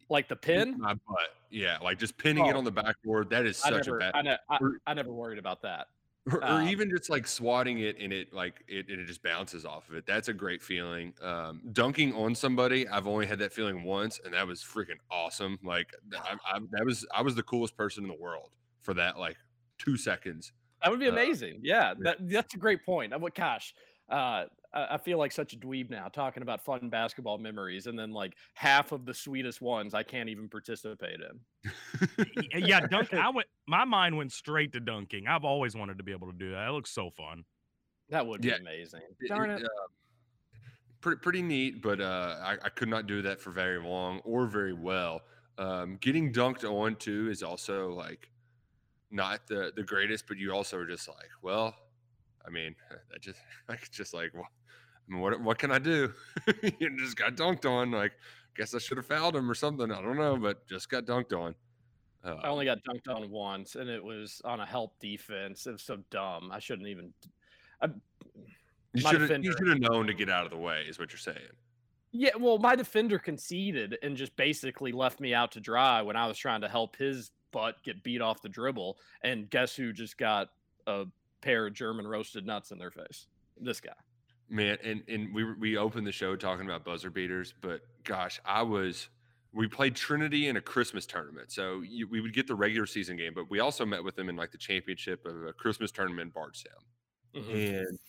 [0.10, 0.76] like the pin.
[0.80, 1.30] my butt.
[1.50, 2.60] Yeah, like just pinning it Oh.
[2.60, 3.30] on the backboard.
[3.30, 4.12] That is such never, a bad.
[4.16, 5.88] I, ne- I, I never worried about that.
[6.32, 9.24] Or, or Um, even just like swatting it and it like it, and it just
[9.24, 10.06] bounces off of it.
[10.06, 11.14] That's a great feeling.
[11.22, 15.58] Um, dunking on somebody, I've only had that feeling once, and that was freaking awesome.
[15.64, 19.18] Like I, I, that was I was the coolest person in the world for that
[19.18, 19.38] like
[19.78, 20.54] two seconds.
[20.84, 21.62] That would be Uh, amazing.
[21.64, 23.14] yeah, that, that's a great point.
[23.14, 23.74] I'm like, gosh,
[24.10, 27.98] uh, I, I feel like such a dweeb now talking about fun basketball memories, and
[27.98, 31.40] then like half of the sweetest ones I can't even participate in.
[32.54, 33.14] Yeah, dunk.
[33.14, 33.48] I went.
[33.68, 35.28] My mind went straight to dunking.
[35.28, 36.68] I've always wanted to be able to do that.
[36.68, 37.44] It looks so fun.
[38.10, 38.56] That would be Yeah.
[38.56, 39.02] amazing.
[39.28, 39.66] Darn it, it.
[39.66, 39.88] uh,
[41.02, 44.48] pretty pretty neat, but uh, I, I could not do that for very long or
[44.48, 45.22] very well.
[45.58, 48.30] Um, getting dunked on too is also like
[49.12, 51.76] not the the greatest, but you also are just like, well,
[52.46, 52.76] I mean,
[53.12, 54.57] that just like just like, well, I
[55.12, 56.14] mean, what what can I do?
[56.80, 57.92] you just got dunked on.
[57.92, 58.14] Like,
[58.56, 59.92] guess I should have fouled him or something.
[59.92, 61.56] I don't know, but just got dunked on.
[62.24, 65.66] Uh, I only got dunked on once, and it was on a help defense.
[65.68, 66.52] It was so dumb.
[66.52, 67.14] I shouldn't even.
[67.82, 67.88] I,
[68.94, 70.84] you my should have defender- you should have known to get out of the way,
[70.88, 71.38] is what you're saying.
[72.12, 76.26] Yeah, well, my defender conceded and just basically left me out to dry when I
[76.26, 78.98] was trying to help his butt get beat off the dribble.
[79.24, 80.50] And guess who just got
[80.88, 81.06] a
[81.42, 83.28] pair of German roasted nuts in their face?
[83.60, 83.92] This guy.
[84.50, 88.62] Man, and and we we opened the show talking about buzzer beaters, but gosh, I
[88.62, 89.10] was
[89.52, 93.18] we played Trinity in a Christmas tournament, so you, we would get the regular season
[93.18, 96.28] game, but we also met with them in like the championship of a Christmas tournament
[96.28, 96.80] in Bardstown,
[97.34, 97.58] Mm-hmm.
[97.58, 98.00] and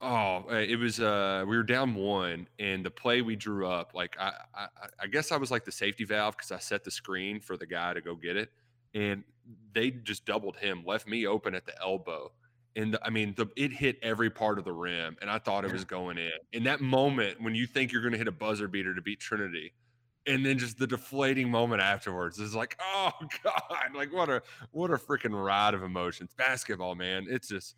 [0.00, 3.94] oh, uh, it was uh we were down one, and the play we drew up,
[3.94, 4.68] like I I,
[5.00, 7.66] I guess I was like the safety valve because I set the screen for the
[7.66, 8.50] guy to go get it,
[8.94, 9.24] and
[9.72, 12.32] they just doubled him, left me open at the elbow
[12.76, 15.64] and the, I mean, the, it hit every part of the rim, and I thought
[15.64, 16.32] it was going in.
[16.52, 19.20] In that moment, when you think you're going to hit a buzzer beater to beat
[19.20, 19.72] Trinity,
[20.26, 23.10] and then just the deflating moment afterwards is like, oh
[23.42, 26.30] god, like what a what a freaking ride of emotions.
[26.36, 27.76] Basketball, man, it's just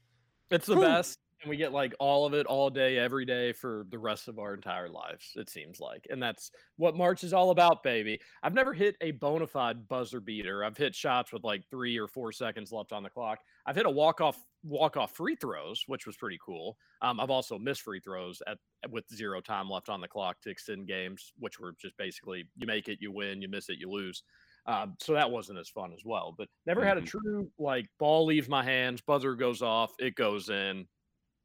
[0.51, 0.83] It's the Whew.
[0.83, 1.19] best.
[1.41, 4.39] And we get like all of it all day, every day for the rest of
[4.39, 6.07] our entire lives, it seems like.
[6.09, 8.19] And that's what March is all about, baby.
[8.43, 10.65] I've never hit a bona fide buzzer beater.
[10.65, 13.41] I've hit shots with like three or four seconds left on the clock.
[13.67, 16.79] I've hit a walk off walk off free throws, which was pretty cool.
[17.03, 20.51] Um, I've also missed free throws at with zero time left on the clock to
[20.51, 23.91] extend games, which were just basically you make it, you win, you miss it, you
[23.91, 24.23] lose.
[24.67, 26.33] Um, so that wasn't as fun as well.
[26.33, 27.03] But never had a Mhm.
[27.03, 30.89] true like ball leaves my hands, buzzer goes off, it goes in,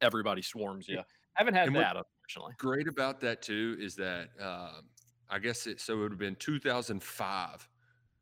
[0.01, 0.99] everybody swarms you.
[0.99, 1.03] I
[1.35, 2.53] Haven't had And that unfortunately.
[2.57, 4.89] great about that too is that um,
[5.29, 7.69] I guess it so it would have been 2005.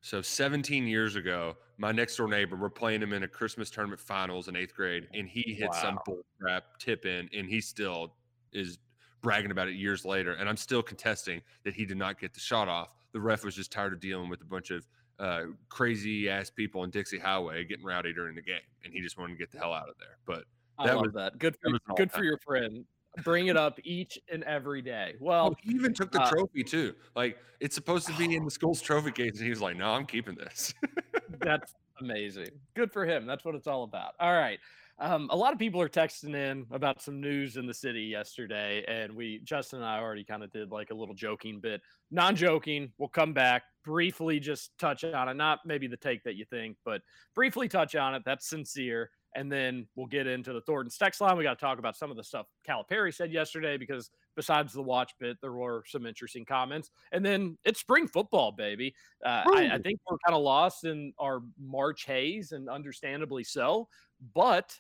[0.01, 3.99] So 17 years ago, my next door neighbor, we're playing him in a Christmas tournament
[3.99, 6.03] finals in eighth grade, and he hit some Wow.
[6.05, 8.15] bull crap tip in, and he still
[8.53, 8.77] is
[9.21, 10.33] bragging about it years later.
[10.33, 12.93] And I'm still contesting that he did not get the shot off.
[13.11, 14.87] The ref was just tired of dealing with a bunch of
[15.19, 19.17] uh, crazy ass people on Dixie Highway getting rowdy during the game, and he just
[19.17, 20.19] wanted to get the hell out of there.
[20.25, 20.45] But
[20.77, 21.39] I that love was that.
[21.39, 22.85] Good for that good for your friend.
[23.23, 25.13] Bring it up each and every day.
[25.15, 26.93] Oh, Well, he even took the uh, trophy too.
[27.15, 29.89] Like it's supposed to be in the school's trophy case, and he was like, "No,
[29.89, 30.73] I'm keeping this."
[31.39, 32.49] That's amazing.
[32.75, 33.25] Good for him.
[33.25, 34.13] That's what it's all about.
[34.19, 34.59] All right.
[34.99, 38.83] Um, a lot of people are texting in about some news in the city yesterday,
[38.87, 42.91] and we Justin and I already kind of did like a little joking bit, non-joking.
[42.97, 45.35] We'll come back briefly, just touch on it.
[45.35, 47.01] Not maybe the take that you think, but
[47.35, 48.23] briefly touch on it.
[48.25, 51.37] That's sincere, and then we'll get into the Thornton text line.
[51.37, 54.81] We got to talk about some of the stuff Calipari said yesterday because besides the
[54.81, 56.89] watch bit, there were some interesting comments.
[57.11, 58.95] And then it's spring football, baby.
[59.23, 63.87] Uh, I, I think we're kind of lost in our March haze, and understandably so.
[64.33, 64.75] But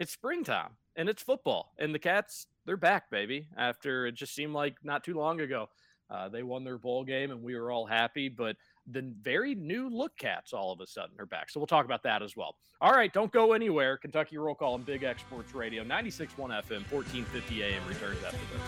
[0.00, 3.46] it's springtime and it's football, and the Cats they're back, baby.
[3.56, 5.68] After it just seemed like not too long ago,
[6.10, 8.28] uh, they won their bowl game, and we were all happy.
[8.28, 8.56] But
[8.90, 11.50] the very new look Cats all of a sudden are back.
[11.50, 12.56] So we'll talk about that as well.
[12.80, 13.96] All right, don't go anywhere.
[13.96, 18.62] Kentucky Roll Call and Big X Sports Radio, 96.1 FM, 1450 AM returns after this.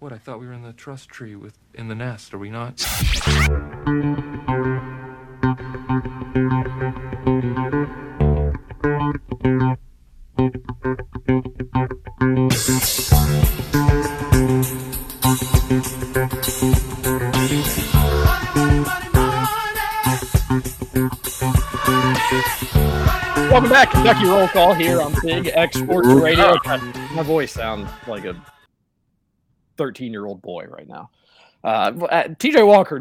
[0.00, 0.12] What?
[0.12, 2.32] I thought we were in the trust tree with in the nest.
[2.32, 2.84] Are we not?
[23.50, 26.56] Welcome back, Kentucky Roll Call here on Big X Sports Radio.
[27.14, 28.40] My voice sounds like a
[29.78, 31.10] 13 year old boy right now.
[31.64, 33.00] Uh, uh, TJ Walker,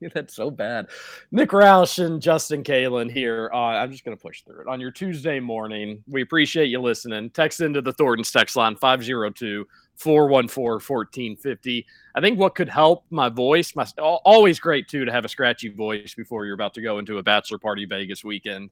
[0.14, 0.88] that's so bad.
[1.30, 3.50] Nick Roush and Justin Kalen here.
[3.52, 6.02] Uh, I'm just going to push through it on your Tuesday morning.
[6.08, 7.28] We appreciate you listening.
[7.30, 11.86] Text into the Thornton's text line 502 414 1450.
[12.14, 15.68] I think what could help my voice, my always great too to have a scratchy
[15.68, 18.70] voice before you're about to go into a bachelor party Vegas weekend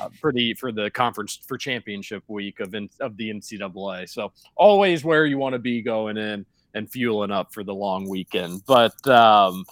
[0.00, 4.08] uh, for the for the conference for championship week of of the NCAA.
[4.08, 6.44] So always where you want to be going in
[6.74, 8.62] and fueling up for the long weekend.
[8.66, 9.64] But um,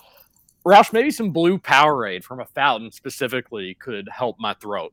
[0.65, 4.93] Roush, maybe some blue Powerade from a fountain specifically could help my throat.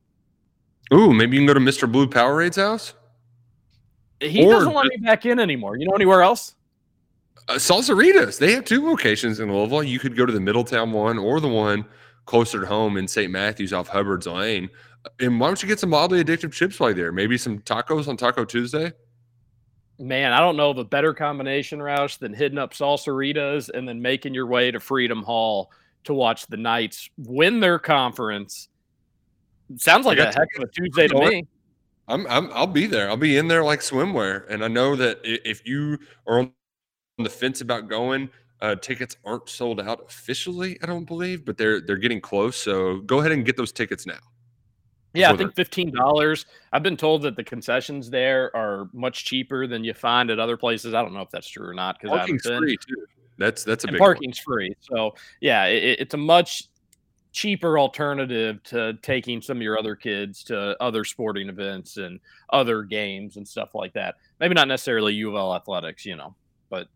[0.92, 1.90] Ooh, maybe you can go to Mr.
[1.90, 2.94] Blue Powerade's house.
[4.20, 5.76] He Or doesn't let me back in anymore.
[5.76, 6.54] You know anywhere else?
[7.48, 8.38] Uh, Salsaritas.
[8.38, 9.82] They have two locations in Louisville.
[9.82, 11.84] You could go to the Middletown one or the one
[12.24, 13.30] closer to home in St.
[13.30, 14.68] Matthews off Hubbard's Lane.
[15.20, 17.12] And why don't you get some mildly addictive chips while you're there?
[17.12, 18.92] Maybe some tacos on Taco Tuesday.
[19.98, 24.00] Man, I don't know of a better combination, Roush, than hitting up Salsaritas and then
[24.00, 25.72] making your way to Freedom Hall
[26.04, 28.68] to watch the Knights win their conference.
[29.76, 31.46] Sounds like a heck of a Tuesday to me.
[32.06, 33.08] I'm, I'm I'll be there.
[33.10, 34.48] I'll be in there like swimwear.
[34.48, 36.52] And I know that if you are on
[37.18, 38.30] the fence about going,
[38.60, 42.56] Uh, tickets aren't sold out officially, I don't believe, but they're they're getting close.
[42.56, 44.18] So go ahead and get those tickets now.
[45.14, 46.46] Yeah, I think fifteen dollars.
[46.72, 50.56] I've been told that the concessions there are much cheaper than you find at other
[50.56, 50.94] places.
[50.94, 53.06] I don't know if that's true or not because Parking's free too.
[53.38, 54.08] That's that's a and big one.
[54.08, 54.74] parking's free.
[54.80, 56.64] So yeah, it, it's a much
[57.32, 62.18] cheaper alternative to taking some of your other kids to other sporting events and
[62.50, 64.16] other games and stuff like that.
[64.40, 66.34] Maybe not necessarily U of L athletics, you know,
[66.68, 66.88] but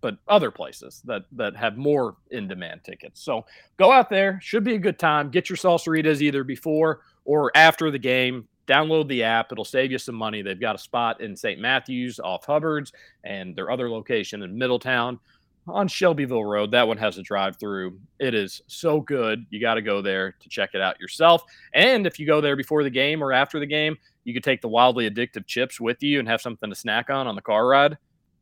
[0.00, 3.22] but other places that that have more in demand tickets.
[3.22, 3.46] So
[3.78, 5.30] go out there, should be a good time.
[5.30, 8.48] Get your salsaritas either before or after the game.
[8.66, 10.40] Download the app; it'll save you some money.
[10.40, 11.60] They've got a spot in St.
[11.60, 15.20] Matthews off Hubbard's, and their other location in Middletown
[15.68, 16.70] on Shelbyville Road.
[16.70, 17.98] That one has a drive through.
[18.18, 19.44] It is so good.
[19.50, 21.42] You got to go there to check it out yourself.
[21.74, 24.60] And if you go there before the game or after the game, you could take
[24.60, 27.66] the wildly addictive chips with you and have something to snack on on the car
[27.66, 27.96] ride.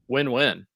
[0.09, 0.67] Win win.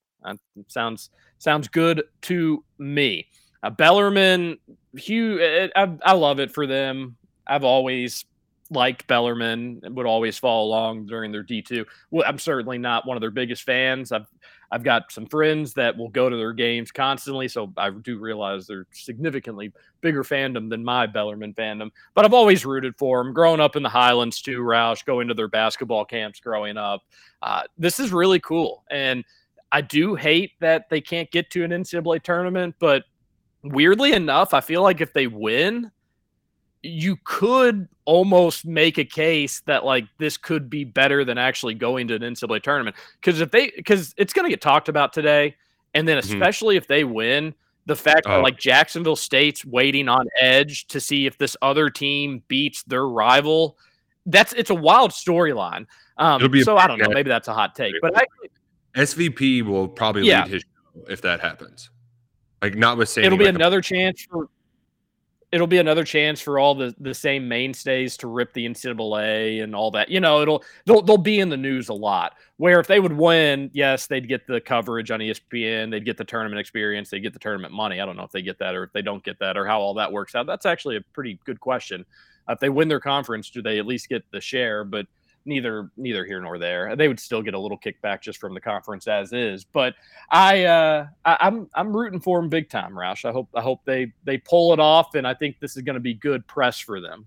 [0.69, 3.27] Sounds sounds good to me.
[3.63, 4.59] Uh, Bellarmine,
[4.97, 7.17] Hugh, I, I, I love it for them.
[7.47, 8.25] I've always
[8.71, 9.81] liked Bellarmine.
[9.85, 11.85] Would always follow along during their D two.
[12.11, 14.13] Well, I'm certainly not one of their biggest fans.
[14.13, 14.27] I've
[14.71, 18.67] I've got some friends that will go to their games constantly, so I do realize
[18.67, 21.91] they're significantly bigger fandom than my Bellarmine fandom.
[22.15, 23.33] But I've always rooted for them.
[23.33, 27.03] Growing up in the Highlands too, Roush, going to their basketball camps growing up.
[27.43, 29.25] Uh, this is really cool, and
[29.71, 32.75] I do hate that they can't get to an NCAA tournament.
[32.79, 33.05] But
[33.63, 35.91] weirdly enough, I feel like if they win,
[36.87, 42.09] you could almost make a case that like this could be better than actually going
[42.09, 42.97] to an NCAA tournament.
[43.21, 45.57] Because if they, because it's going to get talked about today,
[45.95, 46.21] and then Mhm.
[46.35, 47.55] especially if they win,
[47.87, 48.43] the fact that Oh.
[48.43, 53.77] like Jacksonville State's waiting on edge to see if this other team beats their rival,
[54.27, 55.87] that's it's a wild storyline.
[56.19, 58.25] Um, so I don't know, maybe that's a hot take, but I,
[58.97, 60.45] SVP will probably Yeah.
[60.45, 61.91] lead his show if that happens.
[62.63, 64.49] Like not with notwithstanding, it'll be like, a- another chance for
[65.57, 69.75] it'll be another chance for all the the same mainstays to rip the NCAA and
[69.75, 70.11] all that.
[70.11, 72.35] You know, it'll they'll they'll be in the news a lot.
[72.59, 76.25] Where if they would win, yes, they'd get the coverage on ESPN, they'd get the
[76.25, 78.01] tournament experience, they get the tournament money.
[78.01, 79.81] I don't know if they get that or if they don't get that or how
[79.81, 80.47] all that works out.
[80.47, 82.05] That's actually a pretty good question.
[82.49, 84.85] Uh, if they win their conference, do they at least get the share?
[84.85, 85.07] But
[85.47, 86.97] neither neither here nor there.
[86.97, 89.65] They would still get a little kickback just from the conference as is.
[89.65, 89.95] But
[90.31, 93.25] I, uh, I I'm I'm rooting for them big time, Roush.
[93.25, 95.95] I hope I hope they they pull it off, and I think this is going
[95.95, 97.27] to be good press for them.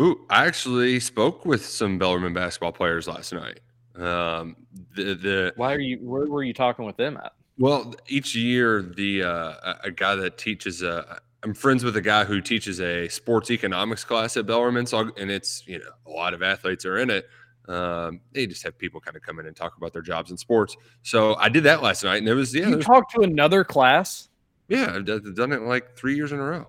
[0.00, 3.60] Ooh, I actually spoke with some Bellarmine basketball players last night.
[3.96, 4.56] Um,
[4.94, 5.98] the the Why are you?
[5.98, 7.32] Where were you talking with them at?
[7.58, 9.28] well, each year the uh,
[9.62, 13.50] a- a guy that teaches uh, I'm friends with a guy who teaches a sports
[13.50, 17.08] economics class at Bellarmine, so and it's you know a lot of athletes are in
[17.08, 17.28] it.
[17.68, 20.36] Um, they just have people kind of come in and talk about their jobs in
[20.36, 20.76] sports.
[21.02, 23.64] So I did that last night, and it was yeah, you there's- talked to another
[23.64, 24.28] class.
[24.68, 26.68] yeah, I've done done it like three years in a row.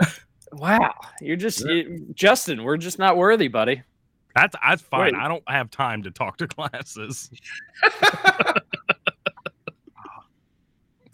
[0.50, 2.64] Wow, you're just you- Justin.
[2.64, 3.82] We're just not worthy, buddy.
[4.34, 5.12] That's that's fine.
[5.12, 5.20] Wait.
[5.22, 7.30] I don't have time to talk to classes.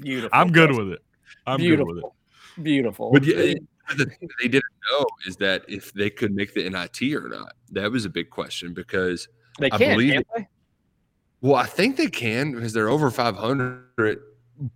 [0.01, 0.31] Beautiful.
[0.33, 1.03] I'm good with it.
[1.47, 1.95] I'm Beautiful.
[1.95, 2.13] good with
[2.59, 2.63] it.
[2.63, 3.11] Beautiful.
[3.13, 3.63] But yeah, it-
[3.97, 7.29] the thing that they didn't know is that if they could make the NIT or
[7.29, 7.55] not.
[7.71, 9.29] That was a big question because
[9.59, 10.49] they I believe can't they?
[11.41, 14.19] Well, I think they can because they're over 500,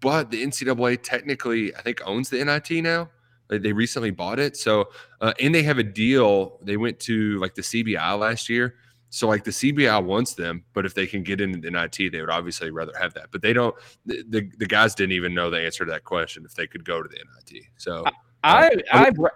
[0.01, 3.09] but the NCAA technically, I think, owns the NIT now.
[3.49, 4.55] Like, they recently bought it.
[4.55, 4.91] So,
[5.23, 6.59] uh, and they have a deal.
[6.61, 8.75] They went to like the CBI last year.
[9.09, 12.21] So, like, the CBI wants them, but if they can get into the NIT, they
[12.21, 13.29] would obviously rather have that.
[13.31, 16.45] But they don't, the, the, the guys didn't even know the answer to that question
[16.45, 17.65] if they could go to the NIT.
[17.79, 18.11] So, I
[18.45, 18.71] I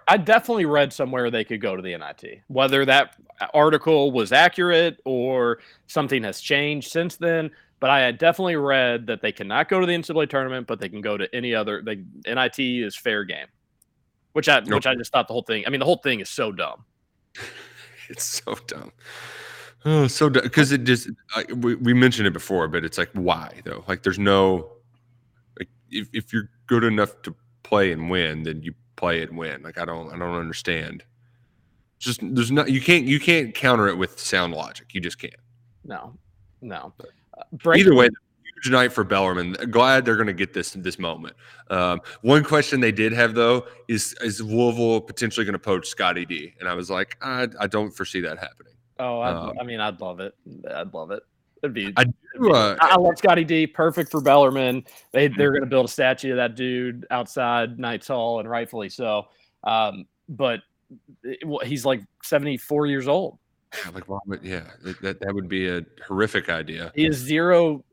[0.07, 2.41] I definitely read somewhere they could go to the NIT.
[2.47, 3.15] Whether that
[3.53, 9.21] article was accurate or something has changed since then, but I had definitely read that
[9.21, 11.81] they cannot go to the NCAA tournament, but they can go to any other.
[11.81, 11.95] They,
[12.25, 13.47] NIT is fair game,
[14.31, 15.65] which I which I just thought the whole thing.
[15.67, 16.85] I mean, the whole thing is so dumb.
[18.09, 18.93] it's so dumb.
[19.85, 23.61] Oh, so because it just like, we, we mentioned it before, but it's like why
[23.65, 23.83] though?
[23.85, 24.71] Like there's no
[25.59, 28.73] like if, if you're good enough to play and win, then you
[29.03, 29.61] play and win.
[29.63, 31.03] Like I don't I don't understand.
[31.99, 34.93] Just there's not you can't you can't counter it with sound logic.
[34.93, 35.35] You just can't.
[35.83, 36.17] No,
[36.61, 36.93] no.
[37.37, 38.07] Uh, Either way,
[38.55, 39.53] huge night for Bellarmine.
[39.69, 41.35] Glad they're going to get this this moment.
[41.69, 46.25] Um, one question they did have though is is Louisville potentially going to poach Scotty
[46.25, 46.53] D?
[46.61, 48.73] And I was like, I, I don't foresee that happening.
[48.99, 50.33] Oh, Um, I mean, I'd love it.
[50.73, 51.23] I'd love it.
[51.63, 51.93] It'd be.
[51.95, 53.65] I it'd do, be- uh, I I love Scotty D.
[53.65, 54.83] Perfect for Bellarmine.
[55.13, 58.89] They they're going to build a statue of that dude outside Knights Hall, and rightfully
[58.89, 59.27] so.
[59.63, 60.61] Um, but
[61.23, 63.37] it- well, he's like seventy four years old.
[63.85, 66.91] Yeah, like why yeah that, that that would be a horrific idea.
[66.95, 67.83] He has zero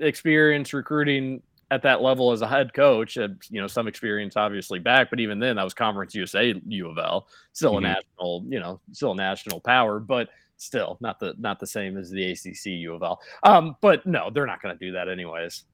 [0.00, 3.16] experience recruiting at that level as a head coach.
[3.18, 6.88] Uh, you know, some experience obviously back, but even then, that was Conference USA U
[6.90, 7.78] of L, still Mhm.
[7.78, 11.96] a national, you know, still a national power, but still not the not the same
[11.96, 13.20] as the ACC U of L.
[13.42, 15.64] Um, but no, they're not going to do that anyways.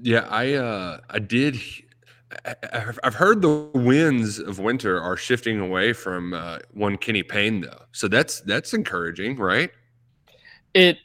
[0.00, 1.60] Yeah, I uh I did
[2.46, 2.54] I,
[3.02, 7.82] I've heard the winds of winter are shifting away from uh, one Kenny Payne though.
[7.92, 9.70] So that's that's encouraging, right?
[10.74, 10.98] It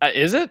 [0.00, 0.50] uh, is it.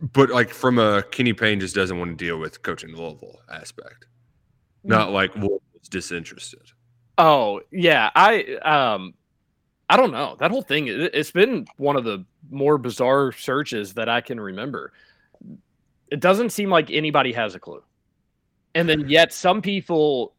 [0.00, 4.06] But like from a Kenny Payne just doesn't want to deal with coaching Louisville aspect.
[4.84, 6.72] Not like Wolf is disinterested.
[7.18, 9.14] Oh yeah, I um,
[9.92, 10.86] I don't know that whole thing.
[10.86, 14.94] It, it's been one of the more bizarre searches that I can remember.
[16.10, 17.82] It doesn't seem like anybody has a clue,
[18.74, 20.32] and then yet some people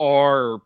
[0.00, 0.62] are.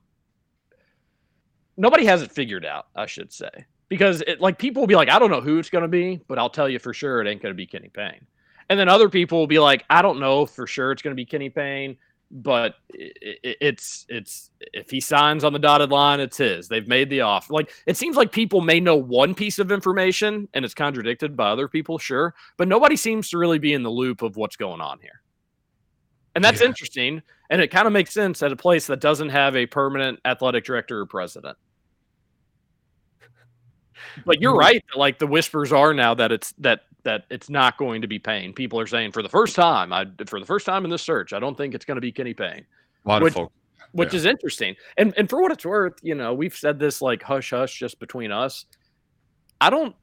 [1.76, 2.86] Nobody has it figured out.
[2.94, 5.70] I should say because it, like people will be like, I don't know who it's
[5.70, 7.88] going to be, but I'll tell you for sure it ain't going to be Kenny
[7.88, 8.24] Payne.
[8.68, 11.20] And then other people will be like, I don't know for sure it's going to
[11.20, 11.96] be Kenny Payne,
[12.34, 16.66] but it's it's if he signs on the dotted line, it's his.
[16.66, 17.52] They've made the offer.
[17.52, 21.50] Like it seems like people may know one piece of information and it's contradicted by
[21.50, 24.80] other people, sure, but nobody seems to really be in the loop of what's going
[24.80, 25.22] on here.
[26.34, 26.66] And that's Yeah.
[26.66, 30.18] interesting, and it kind of makes sense at a place that doesn't have a permanent
[30.24, 31.56] athletic director or president.
[34.26, 34.58] But you're hmm.
[34.58, 34.84] right.
[34.96, 38.52] Like the whispers are now that it's that that it's not going to be Payne.
[38.52, 41.32] People are saying for the first time, I for the first time in this search,
[41.32, 42.64] I don't think it's going to be Kenny Payne
[43.04, 43.52] A lot Which- of folk.
[43.92, 44.18] which Yeah.
[44.18, 44.74] is interesting.
[44.96, 47.98] And and for what it's worth, you know, we've said this like hush hush just
[48.00, 48.66] between us.
[49.60, 49.94] I don't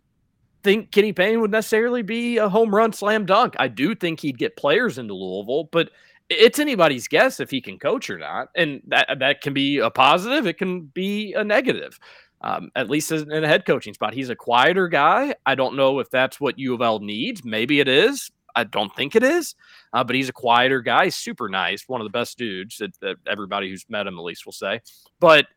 [0.63, 3.55] think Kenny Payne would necessarily be a home run slam dunk.
[3.59, 5.89] I do think he'd get players into Louisville, but
[6.29, 9.89] it's anybody's guess if he can coach or not, and that that can be a
[9.89, 10.47] positive.
[10.47, 11.99] It can be a negative.
[12.43, 15.35] Um, at least in a head coaching spot, he's a quieter guy.
[15.45, 17.43] I don't know if that's what U of L needs.
[17.43, 18.31] Maybe it is.
[18.55, 19.55] I don't think it is,
[19.93, 21.05] uh, but he's a quieter guy.
[21.05, 24.23] He's super nice, one of the best dudes that, that everybody who's met him at
[24.23, 24.81] least will say.
[25.19, 25.47] But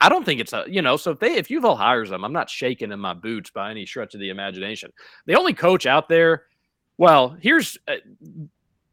[0.00, 0.96] I don't think it's a you know.
[0.96, 3.50] So if they if U of L hires him, I'm not shaking in my boots
[3.50, 4.90] by any stretch of the imagination.
[5.26, 6.44] The only coach out there,
[6.98, 7.78] well, here's.
[7.88, 7.96] Uh,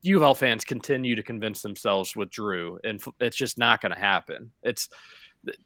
[0.04, 3.94] U of L fans continue to convince themselves with Drew, and it's just not going
[3.94, 4.52] to happen.
[4.64, 4.90] It's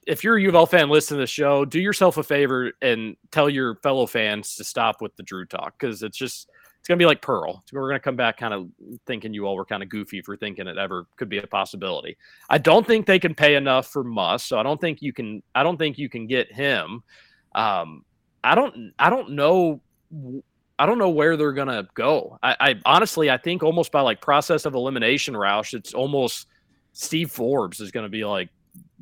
[0.08, 3.50] if you're a of fan listening to the show, do yourself a favor and tell
[3.50, 6.50] your fellow fans to stop with the Drew talk because it's just
[6.80, 7.64] it's gonna be like Pearl.
[7.74, 8.70] We're gonna come back kind of
[9.08, 12.16] thinking you all were kind of goofy for thinking it ever could be a possibility.
[12.50, 15.42] I don't think they can pay enough for Muss, so I don't think you can.
[15.56, 17.02] I don't think you can get him.
[17.56, 18.06] Um,
[18.44, 18.94] I don't.
[19.00, 19.82] I don't know.
[20.78, 22.38] I don't know where they're gonna go.
[22.44, 26.48] I, I honestly, I think almost by like process of elimination, Roush, it's almost
[26.94, 28.50] Steve Forbes is gonna be like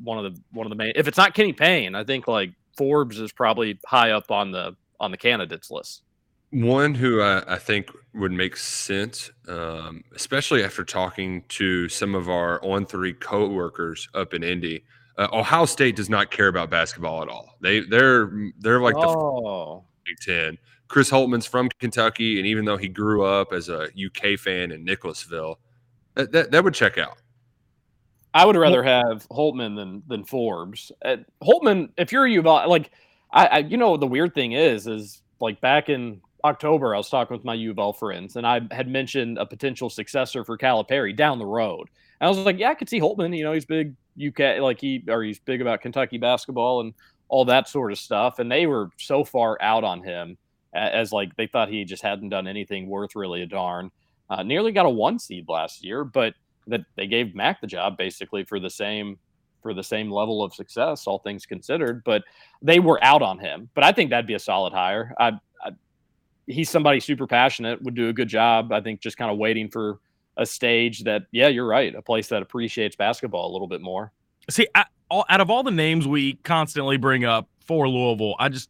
[0.02, 0.92] one of the one of the main.
[0.96, 4.76] If it's not Kenny Payne, I think like Forbes is probably high up on the
[5.00, 6.02] on the candidates list.
[6.50, 12.28] One who I, I think would make sense, um, especially after talking to some of
[12.28, 14.84] our on three coworkers up in Indy.
[15.16, 17.56] Uh, Ohio State does not care about basketball at all.
[17.60, 20.58] They they're they're like the oh, Big Ten.
[20.86, 24.84] Chris Holtmann's from Kentucky, and even though he grew up as a UK fan in
[24.84, 25.58] Nicholasville,
[26.14, 27.18] that that, that would check out.
[28.34, 30.90] I would rather have Holtmann than than Forbes.
[31.04, 32.90] Uh, Holtmann, if you're a U of like
[33.32, 37.08] I, I, you know, the weird thing is, is like back in October, I was
[37.08, 40.58] talking with my U of L friends, and I had mentioned a potential successor for
[40.58, 41.88] Calipari down the road.
[42.20, 43.36] And I was like, yeah, I could see Holtmann.
[43.36, 46.92] You know, he's big UK, like he or he's big about Kentucky basketball and
[47.28, 48.40] all that sort of stuff.
[48.40, 50.36] And they were so far out on him
[50.74, 53.92] as like they thought he just hadn't done anything worth really a darn.
[54.28, 56.34] Uh, nearly got a one seed last year, but
[56.66, 59.18] that they gave Mack the job basically for the same
[59.62, 62.04] for the same level of success, all things considered.
[62.04, 62.22] But
[62.60, 63.70] they were out on him.
[63.74, 65.14] But I think that'd be a solid hire.
[65.18, 65.32] I,
[65.64, 65.70] I,
[66.46, 68.72] he's somebody super passionate, would do a good job.
[68.72, 70.00] I think just kind of waiting for
[70.36, 74.12] a stage that, yeah, you're right, a place that appreciates basketball a little bit more.
[74.50, 78.50] See, I, all, out of all the names we constantly bring up for Louisville, I
[78.50, 78.68] just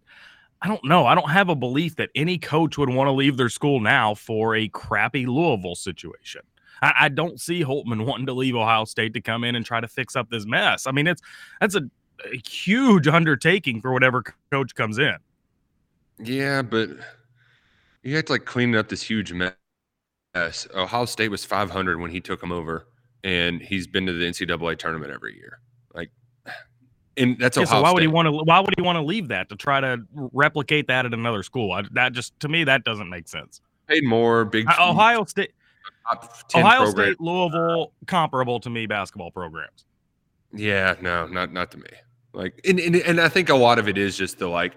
[0.62, 1.04] I don't know.
[1.04, 4.14] I don't have a belief that any coach would want to leave their school now
[4.14, 6.40] for a crappy Louisville situation.
[6.84, 9.80] I, I don't see Holtmann wanting to leave Ohio State to come in and try
[9.80, 10.86] to fix up this mess.
[10.86, 11.22] I mean, it's
[11.60, 11.82] that's a,
[12.32, 15.16] a huge undertaking for whatever coach comes in.
[16.18, 16.90] Yeah, but
[18.02, 19.54] you have to like clean up this huge mess.
[20.74, 22.86] Ohio State was 500 when he took him over,
[23.24, 25.58] and he's been to the NCAA tournament every year.
[25.94, 26.10] Like,
[27.16, 28.32] and that's Yeah, Ohio so why would he want to?
[28.32, 31.72] Why would he want to leave that to try to replicate that at another school?
[31.72, 33.60] I, that just to me that doesn't make sense.
[33.86, 35.63] Paid more, big Uh, Ohio State, top 10
[36.54, 37.06] Ohio program.
[37.06, 39.84] State, Louisville, comparable to me basketball programs.
[40.52, 41.90] Yeah, no, not not to me.
[42.32, 44.74] Like, and, and and I think a lot of it is just the like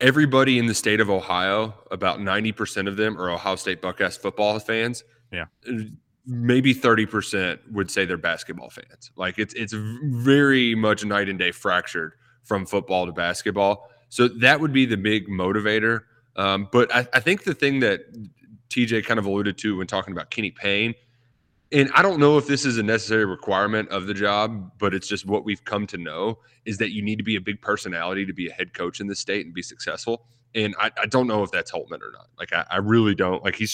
[0.00, 4.58] everybody in the state of Ohio, about 90% of them are Ohio State Buckeyes football
[4.58, 5.04] fans.
[5.32, 5.46] Yeah.
[6.26, 9.10] Maybe 30% would say they're basketball fans.
[9.16, 13.90] Like it's it's very much night and day fractured from football to basketball.
[14.08, 16.02] So that would be the big motivator.
[16.36, 18.00] Um, but I, I think the thing that
[18.74, 20.94] TJ kind of alluded to when talking about Kenny Payne,
[21.72, 25.08] and I don't know if this is a necessary requirement of the job, but it's
[25.08, 28.24] just what we've come to know is that you need to be a big personality
[28.26, 30.26] to be a head coach in the state and be successful.
[30.54, 32.28] And I, I don't know if that's Holtmann or not.
[32.38, 33.42] Like I, I really don't.
[33.42, 33.66] Like he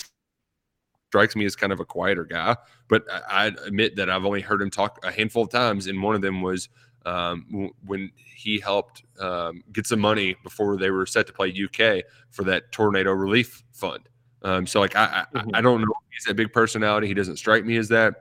[1.10, 2.56] strikes me as kind of a quieter guy,
[2.88, 6.02] but I, I admit that I've only heard him talk a handful of times, and
[6.02, 6.68] one of them was
[7.04, 11.48] um, w- when he helped um, get some money before they were set to play
[11.52, 14.08] UK for that tornado relief fund.
[14.42, 17.06] Um, so like I, I, I don't know if he's a big personality.
[17.06, 18.14] He doesn't strike me as that.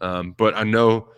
[0.00, 1.08] Um, but I know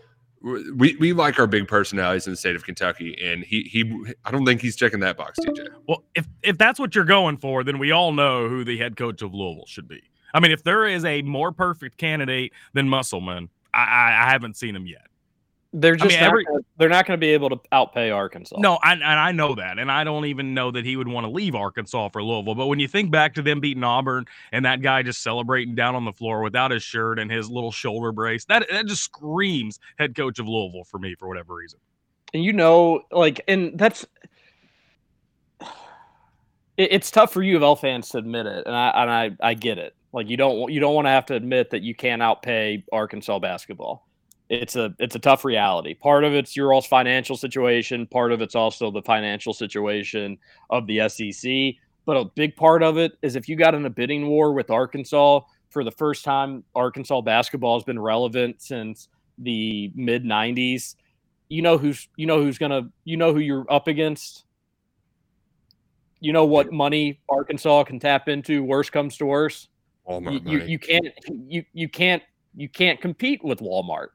[0.40, 4.30] we, we like our big personalities in the state of Kentucky, and he he I
[4.30, 5.68] don't think he's checking that box, TJ.
[5.88, 8.96] Well, if if that's what you're going for, then we all know who the head
[8.96, 10.02] coach of Louisville should be.
[10.34, 14.56] I mean, if there is a more perfect candidate than Musselman, I, I, I haven't
[14.56, 15.06] seen him yet.
[15.74, 18.14] They're I just mean, not every- gonna, they're not going to be able to outpay
[18.14, 18.56] Arkansas.
[18.58, 21.26] No, I, and I know that, and I don't even know that he would want
[21.26, 22.54] to leave Arkansas for Louisville.
[22.54, 25.94] But when you think back to them beating Auburn and that guy just celebrating down
[25.94, 29.78] on the floor without his shirt and his little shoulder brace, that that just screams
[29.98, 31.78] head coach of Louisville for me for whatever reason.
[32.32, 34.06] and you know, like, and that's
[35.60, 39.48] it, it's tough for U of L fans to admit it, and I and I
[39.50, 39.94] I get it.
[40.14, 42.84] Like, you don't want- you don't want to have to admit that you can't outpay
[42.90, 44.07] Arkansas basketball.
[44.48, 45.94] It's a it's a tough reality.
[45.94, 48.06] Part of it's your all's financial situation.
[48.06, 50.38] Part of it's also the financial situation
[50.70, 51.74] of the SEC.
[52.06, 54.70] But a big part of it is if you got in a bidding war with
[54.70, 60.94] Arkansas for the first time, Arkansas basketball has been relevant since the mid '90s.
[61.50, 64.46] You know who's you know who's gonna you know who you're up against.
[66.20, 68.64] You know what money Arkansas can tap into.
[68.64, 69.68] Worst comes to worst.
[70.08, 71.06] Walmart You, you, you can't
[71.46, 72.22] you you can't
[72.56, 74.08] you can't compete with Walmart.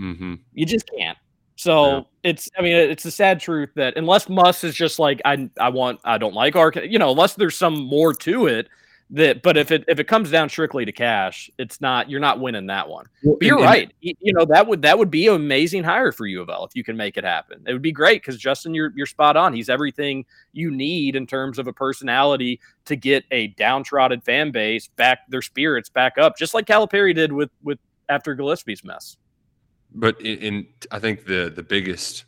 [0.00, 0.34] Mm-hmm.
[0.52, 1.18] You just can't.
[1.58, 5.48] So it's I mean it's the sad truth that unless Muss is just like I
[5.58, 8.68] I want I don't like Ark you know unless there's some more to it
[9.08, 12.40] that but if it if it comes down strictly to cash it's not you're not
[12.40, 13.06] winning that one.
[13.24, 13.92] But you're and- and- right.
[14.02, 16.64] You, you know that would that would be an amazing hire for U of L
[16.64, 17.62] if you can make it happen.
[17.66, 19.54] It would be great because Justin you're you're spot on.
[19.54, 24.88] He's everything you need in terms of a personality to get a downtrodden fan base
[24.96, 27.78] back their spirits back up just like Calipari did with with
[28.10, 29.16] after Gillispie's mess.
[29.96, 32.24] But in, in I think the the biggest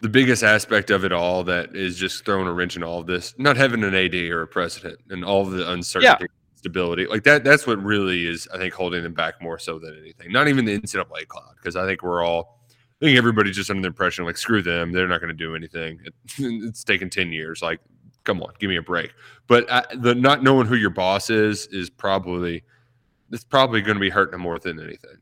[0.00, 3.06] the biggest aspect of it all that is just throwing a wrench in all of
[3.06, 7.44] this, not having an AD or a president and all the uncertainty, stability, like that.
[7.44, 10.32] That's what really is, I think, holding them back more so than anything.
[10.32, 12.58] Not even the NCAA cloud, because I think we're all,
[13.00, 15.54] I think everybody's just under the impression like, screw them, they're not going to do
[15.54, 16.00] anything.
[16.04, 17.62] It, it's taken ten years.
[17.62, 17.78] Like,
[18.24, 19.14] come on, give me a break.
[19.46, 22.64] But I, the not knowing who your boss is is probably
[23.30, 25.16] it's probably going to be hurting them more than anything.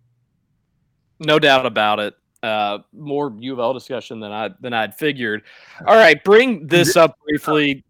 [1.21, 2.15] No doubt about it.
[2.43, 5.43] Uh, more U of L discussion than I than I'd figured.
[5.87, 7.85] All right, bring this up briefly.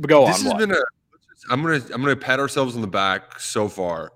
[0.00, 0.44] Go this on.
[0.44, 0.58] has Walt.
[0.58, 0.80] been a.
[1.50, 4.12] I'm gonna I'm gonna pat ourselves on the back so far.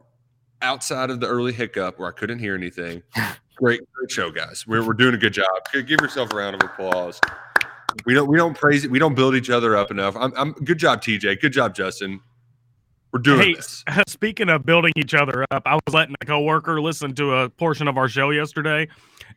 [0.62, 3.02] Outside of the early hiccup where I couldn't hear anything,
[3.56, 4.66] great, great show, guys.
[4.66, 5.46] We're, we're doing a good job.
[5.72, 7.20] Give give yourself a round of applause.
[8.04, 8.90] We don't we don't praise it.
[8.90, 10.16] We don't build each other up enough.
[10.16, 11.40] I'm, I'm good job, TJ.
[11.40, 12.20] Good job, Justin.
[13.12, 13.84] We're doing Hey, this.
[14.06, 17.88] speaking of building each other up, I was letting a coworker listen to a portion
[17.88, 18.86] of our show yesterday,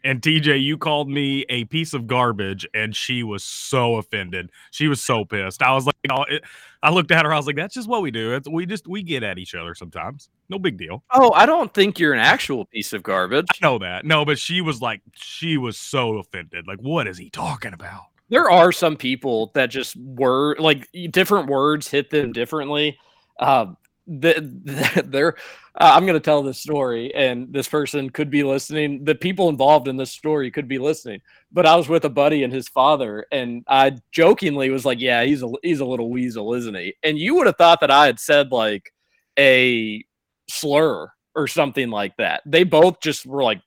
[0.03, 4.51] and TJ, you called me a piece of garbage, and she was so offended.
[4.71, 5.63] She was so pissed.
[5.63, 6.43] I was like, oh, it-
[6.83, 7.33] I looked at her.
[7.33, 8.33] I was like, that's just what we do.
[8.35, 10.29] It's, we just we get at each other sometimes.
[10.49, 11.01] No big deal.
[11.13, 13.45] Oh, I don't think you're an actual piece of garbage.
[13.49, 14.03] I know that.
[14.05, 16.67] No, but she was like, she was so offended.
[16.67, 18.01] Like, what is he talking about?
[18.27, 22.97] There are some people that just were like different words hit them differently.
[23.39, 23.77] Um,
[24.07, 25.35] the, the, they're,
[25.79, 29.03] uh, I'm going to tell this story, and this person could be listening.
[29.03, 31.21] The people involved in this story could be listening.
[31.51, 35.23] But I was with a buddy and his father, and I jokingly was like, "Yeah,
[35.23, 38.05] he's a he's a little weasel, isn't he?" And you would have thought that I
[38.05, 38.93] had said like
[39.39, 40.03] a
[40.49, 42.41] slur or something like that.
[42.45, 43.61] They both just were like,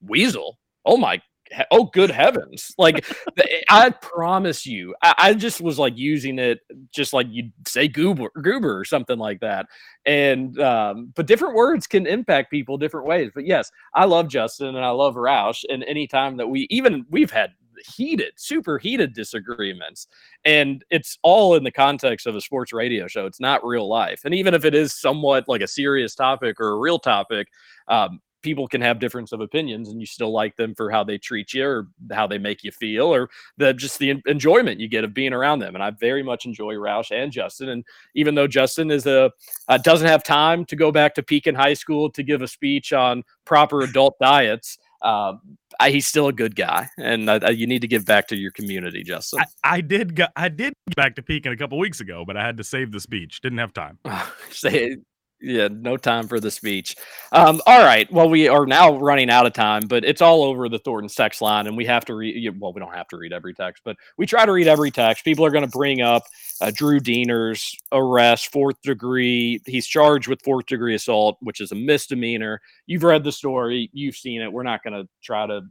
[0.00, 1.22] "Weasel." Oh my
[1.70, 2.74] oh good heavens.
[2.78, 3.06] Like
[3.68, 6.60] i promise you I, I just was like using it
[6.94, 9.66] just like you'd say goober goober or something like that.
[10.06, 13.30] And um but different words can impact people different ways.
[13.34, 15.64] But yes i love justin and i love roush.
[15.68, 17.52] And anytime that we even we've had
[17.84, 20.06] heated super heated disagreements.
[20.44, 23.26] And it's all in the context of a sports radio show.
[23.26, 24.20] It's not real life.
[24.24, 27.48] And even if it is somewhat like a serious topic or a real topic
[27.88, 31.18] um people can have difference of opinions and you still like them for how they
[31.18, 35.04] treat you or how they make you feel or the just the enjoyment you get
[35.04, 35.74] of being around them.
[35.74, 37.68] And I very much enjoy Roush and Justin.
[37.70, 37.84] And
[38.14, 39.30] even though Justin is a
[39.68, 42.92] uh, doesn't have time to go back to Pekin High School to give a speech
[42.92, 45.34] on proper adult diets, uh,
[45.80, 48.52] I, he's still a good guy, and uh, you need to give back to your
[48.52, 49.40] community, Justin.
[49.64, 50.14] I, I did.
[50.14, 52.64] Go, I did get back to Pekin a couple weeks ago, but I had to
[52.64, 53.40] save the speech.
[53.40, 53.98] Didn't have time.
[54.50, 54.96] Say
[55.42, 56.94] yeah, no time for the speech.
[57.32, 58.10] Um, all right.
[58.12, 61.42] Well, we are now running out of time, but it's all over the Thornton text
[61.42, 62.60] line, and we have to read.
[62.60, 65.24] Well, we don't have to read every text, but we try to read every text.
[65.24, 66.22] People are going to bring up
[66.60, 69.60] uh, Drew Deener's arrest, fourth degree.
[69.66, 72.60] He's charged with fourth degree assault, which is a misdemeanor.
[72.86, 74.52] You've read the story, you've seen it.
[74.52, 75.62] We're not going to try to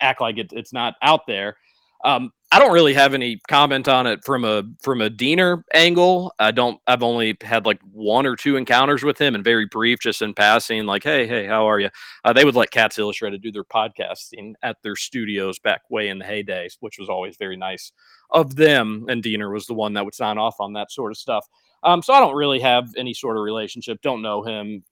[0.00, 1.56] act like it, it's not out there.
[2.04, 6.34] Um, I don't really have any comment on it from a from a Deener angle.
[6.38, 6.78] I don't.
[6.86, 10.34] I've only had like one or two encounters with him, and very brief, just in
[10.34, 10.84] passing.
[10.84, 11.88] Like, hey, hey, how are you?
[12.24, 16.18] Uh, they would let Cats Illustrated do their podcasting at their studios back way in
[16.18, 17.90] the heyday, which was always very nice
[18.30, 19.06] of them.
[19.08, 21.46] And Deener was the one that would sign off on that sort of stuff.
[21.84, 24.02] Um, so I don't really have any sort of relationship.
[24.02, 24.84] Don't know him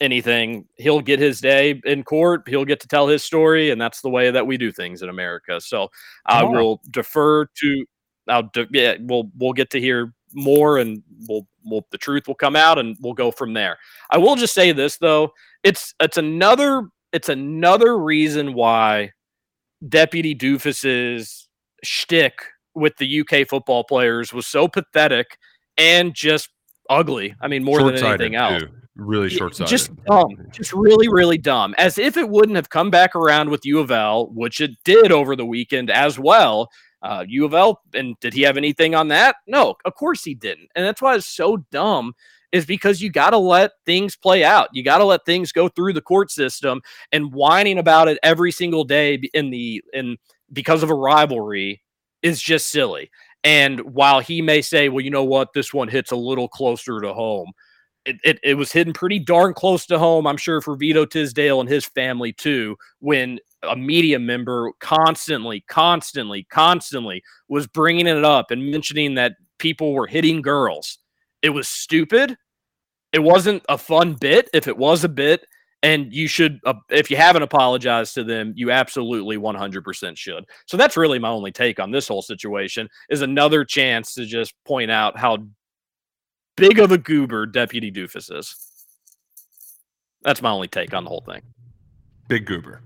[0.00, 0.66] anything.
[0.76, 2.48] He'll get his day in court.
[2.48, 5.08] He'll get to tell his story, and that's the way that we do things in
[5.08, 5.60] America.
[5.60, 5.90] So
[6.26, 7.84] I will defer to.
[8.28, 12.34] I'll de- yeah, we'll we'll get to hear more, and we'll we'll the truth will
[12.34, 13.78] come out, and we'll go from there.
[14.10, 15.32] I will just say this though,
[15.62, 19.12] it's it's another it's another reason why
[19.86, 21.48] Deputy Doofus's
[21.82, 22.34] shtick
[22.74, 25.38] with the UK football players was so pathetic
[25.76, 26.50] and just
[26.88, 27.34] ugly.
[27.40, 28.62] I mean, more than anything else.
[28.62, 29.70] Too really short sighted.
[29.70, 30.28] Just dumb.
[30.52, 31.74] Just really, really dumb.
[31.78, 35.10] As if it wouldn't have come back around with U of L, which it did
[35.10, 36.70] over the weekend as well.
[37.02, 39.36] Uh, U of L, and did he have anything on that?
[39.46, 40.68] No, of course he didn't.
[40.74, 42.12] And that's why it's so dumb
[42.52, 44.68] is because you got to let things play out.
[44.72, 46.82] You got to let things go through the court system
[47.12, 50.18] and whining about it every single day in the in
[50.52, 51.82] because of a rivalry
[52.22, 53.10] is just silly.
[53.44, 57.00] And while he may say, well, you know what, this one hits a little closer
[57.00, 57.52] to home
[58.04, 61.60] it, it, it, was hidden pretty darn close to home, I'm sure, for Vito Tisdale
[61.60, 68.50] and his family too, when a media member constantly, constantly, constantly was bringing it up
[68.50, 70.98] and mentioning that people were hitting girls.
[71.42, 72.36] It was stupid.
[73.12, 74.48] It wasn't a fun bit.
[74.54, 75.46] If it was a bit,
[75.82, 80.44] and you should, uh, if you haven't apologized to them, you absolutely 100% should.
[80.66, 84.54] So that's really my only take on this whole situation is another chance to just
[84.66, 85.38] point out how
[86.56, 88.56] big of a goober Deputy Doofus is.
[90.22, 91.42] That's my only take on the whole thing.
[92.28, 92.82] Big goober.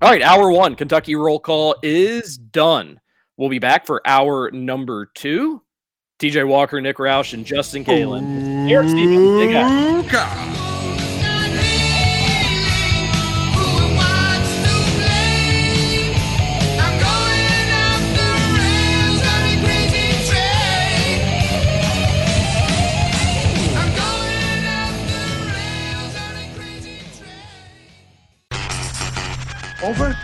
[0.00, 3.00] All right, hour one, Kentucky roll call is done.
[3.36, 5.62] We'll be back for hour number two.
[6.18, 8.68] TJ Walker, Nick Roush, and Justin Kalen.
[8.68, 10.67] Eric Stevens, big guy.
[29.88, 30.14] Over?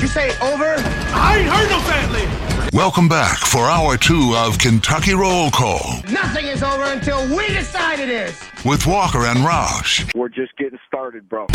[0.00, 0.74] You say over?
[1.14, 2.68] I ain't heard no family.
[2.72, 6.02] Welcome back for hour two of Kentucky Roll Call.
[6.10, 8.42] Nothing is over until we decide it is.
[8.64, 10.12] With Walker and Roush.
[10.16, 11.46] We're just getting started, bro.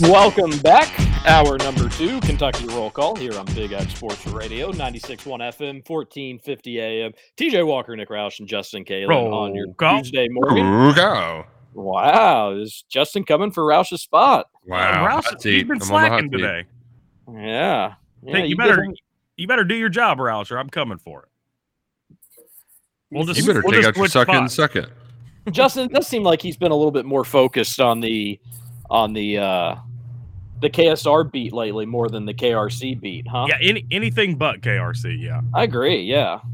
[0.00, 1.09] Welcome back.
[1.26, 6.80] Hour number two, Kentucky Roll Call here on Big X Sports Radio, 96.1 FM, 1450
[6.80, 7.12] AM.
[7.36, 9.98] TJ Walker, Nick Roush, and Justin Kalen on your call.
[9.98, 10.64] Tuesday morning.
[10.66, 11.44] Roll call.
[11.74, 12.52] Wow.
[12.52, 14.46] Is Justin coming for Roush's spot?
[14.66, 15.06] Wow.
[15.06, 16.64] Roush, hot you've been I'm slacking today.
[17.30, 17.94] Yeah.
[18.22, 18.94] yeah Hey, you, get better him-
[19.36, 22.16] you better do your job, Roush, or I'm coming for it.
[23.10, 24.54] We'll just You better we'll take just out your second spots.
[24.54, 24.86] second.
[25.50, 28.40] Justin, it does seem like he's been a little bit more focused on the
[28.88, 29.76] on the uh
[30.60, 33.46] the KSR beat lately more than the KRC beat, huh?
[33.48, 35.20] Yeah, any anything but KRC.
[35.20, 35.40] Yeah.
[35.54, 36.02] I agree.
[36.02, 36.40] Yeah.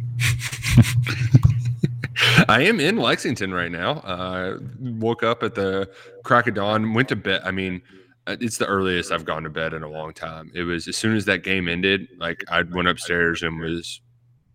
[2.48, 3.98] I am in Lexington right now.
[3.98, 5.90] Uh, woke up at the
[6.24, 7.42] crack of dawn, went to bed.
[7.44, 7.82] I mean,
[8.26, 10.50] uh, it's the earliest I've gone to bed in a long time.
[10.54, 14.00] It was as soon as that game ended, like I went upstairs and was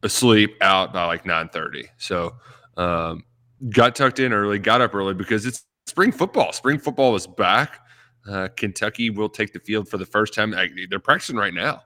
[0.04, 1.86] asleep out by like nine thirty.
[1.98, 2.36] So,
[2.78, 3.24] um,
[3.70, 6.54] got tucked in early, got up early because it's spring football.
[6.54, 7.80] Spring football is back.
[8.28, 10.54] Uh, Kentucky will take the field for the first time.
[10.54, 11.82] I, they're practicing right now.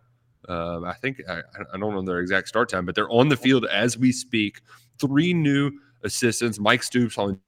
[0.48, 1.40] Uh, I think I,
[1.74, 4.62] I don't know their exact start time, but they're on the field as we speak.
[5.00, 5.72] Three new
[6.04, 7.40] assistants: Mike Stoops on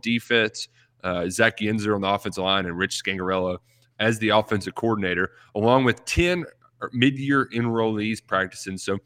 [0.00, 0.68] defense,
[1.04, 3.58] uh, Zach Yenser on the offensive line, and Rich Scangarello
[3.98, 6.44] as the offensive coordinator, along with ten
[6.92, 8.76] mid-year enrollees practicing.
[8.76, 8.98] So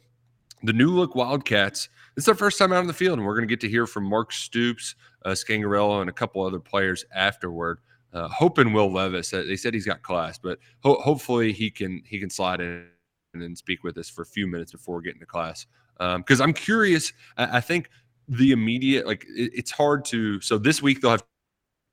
[0.62, 1.88] the new look Wildcats.
[2.16, 3.86] Is their first time out on the field, and we're going to get to hear
[3.86, 7.78] from Mark Stoops, uh, Scangarello, and a couple other players afterward.
[8.12, 9.32] Uh, hoping Will Levis.
[9.32, 12.86] Uh, they said he's got class, but ho- hopefully he can he can slide in
[13.34, 15.66] and speak with us for a few minutes before getting to class.
[15.98, 17.12] Because um, I'm curious.
[17.36, 17.88] I, I, think
[18.26, 20.40] the immediate like it, it's hard to.
[20.40, 21.24] So this week they'll have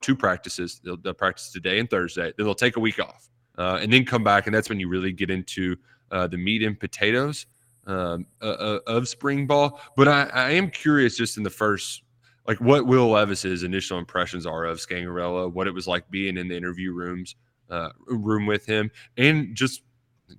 [0.01, 0.81] two practices.
[0.83, 2.33] They'll, they'll practice today and Thursday.
[2.35, 4.87] Then they'll take a week off uh, and then come back, and that's when you
[4.87, 5.75] really get into
[6.11, 7.45] uh, the meat and potatoes
[7.85, 9.81] um, uh, uh, of spring ball.
[9.95, 12.03] But I, I, am curious, just in the first,
[12.47, 16.47] like what Will Levis's initial impressions are of Scangarello, what it was like being in
[16.47, 17.35] the interview rooms,
[17.69, 19.81] uh, room with him, and just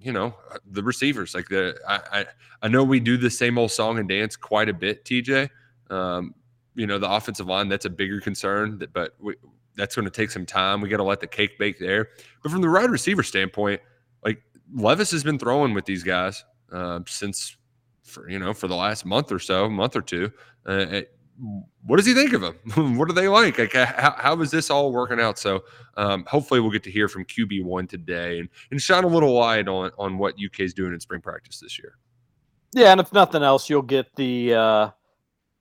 [0.01, 0.35] you know
[0.71, 1.35] the receivers.
[1.35, 2.27] Like the I, I,
[2.63, 5.51] I know we do the same old song and dance quite a bit, TJ.
[5.91, 6.35] Um,
[6.75, 9.35] you know the offensive line that's a bigger concern, but we,
[9.77, 10.81] that's going to take some time.
[10.81, 12.09] We got to let the cake bake there.
[12.43, 13.81] But from the wide receiver standpoint,
[14.25, 14.43] like
[14.75, 17.57] Levis has been throwing with these guys uh, since
[18.03, 20.33] for you know for the last month or so, month or two.
[20.65, 21.03] Uh,
[21.85, 22.97] what does he think of them?
[22.99, 23.59] what are they like?
[23.59, 25.39] Like how, how is this all working out?
[25.39, 25.65] So
[25.97, 29.33] um, hopefully we'll get to hear from QB one today and, and shine a little
[29.33, 31.95] light on on what UK is doing in spring practice this year.
[32.75, 34.91] Yeah, and if nothing else, you'll get the uh,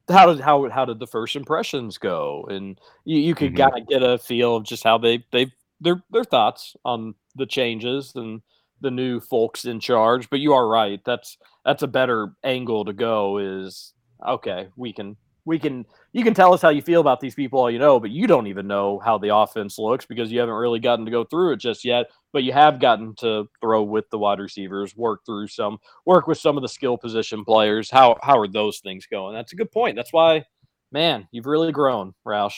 [0.10, 3.70] how did how how did the first impressions go, and you, you could mm-hmm.
[3.70, 7.46] kind of get a feel of just how they they their their thoughts on the
[7.46, 8.42] changes and
[8.82, 10.30] the new folks in charge.
[10.30, 11.00] But you are right.
[11.06, 13.38] That's that's a better angle to go.
[13.38, 13.94] Is
[14.28, 14.68] okay.
[14.76, 15.16] We can
[15.48, 18.00] we can you can tell us how you feel about these people all you know,
[18.00, 21.12] but you don't even know how the offense looks because you haven't really gotten to
[21.12, 22.08] go through it just yet.
[22.34, 26.38] But you have gotten to throw with the wide receivers, work through some, work with
[26.38, 27.90] some of the skill position players.
[27.90, 29.34] How how are those things going?
[29.34, 29.96] That's a good point.
[29.96, 30.44] That's why,
[30.92, 32.56] man, you've really grown, Roush.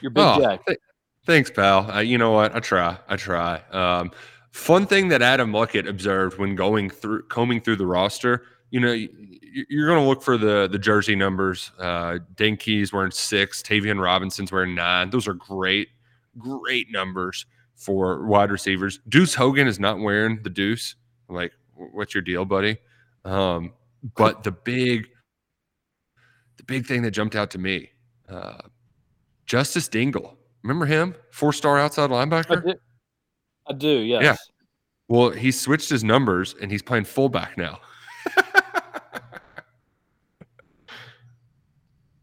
[0.00, 0.66] You're big oh, Jack.
[0.66, 0.78] Th-
[1.24, 1.88] thanks, pal.
[1.88, 2.56] Uh, you know what?
[2.56, 2.98] I try.
[3.08, 3.62] I try.
[3.70, 4.10] Um,
[4.54, 8.92] Fun thing that Adam Luckett observed when going through combing through the roster, you know,
[8.92, 11.70] you're going to look for the the jersey numbers.
[11.78, 12.18] Uh,
[12.92, 15.10] wearing six, Tayvion Robinson's wearing nine.
[15.10, 15.90] Those are great,
[16.36, 17.46] great numbers
[17.76, 18.98] for wide receivers.
[19.08, 20.96] Deuce Hogan is not wearing the deuce.
[21.28, 22.78] I'm like, what's your deal, buddy?
[23.24, 23.74] Um,
[24.16, 25.06] but the big,
[26.56, 27.92] the big thing that jumped out to me,
[28.28, 28.58] uh,
[29.46, 30.36] Justice Dingle.
[30.64, 31.14] Remember him?
[31.30, 32.74] Four star outside linebacker.
[33.68, 34.24] I do, yes.
[34.24, 34.36] Yeah.
[35.06, 37.78] Well, he switched his numbers and he's playing fullback now.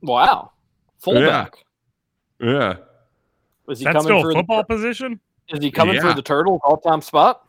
[0.02, 0.52] Wow.
[1.00, 1.54] Fullback.
[2.40, 2.50] Yeah.
[2.50, 2.76] yeah.
[3.66, 5.20] Was he That's coming still for football the, position?
[5.50, 6.02] Is he coming Yeah.
[6.02, 7.48] for the turtle all time spot?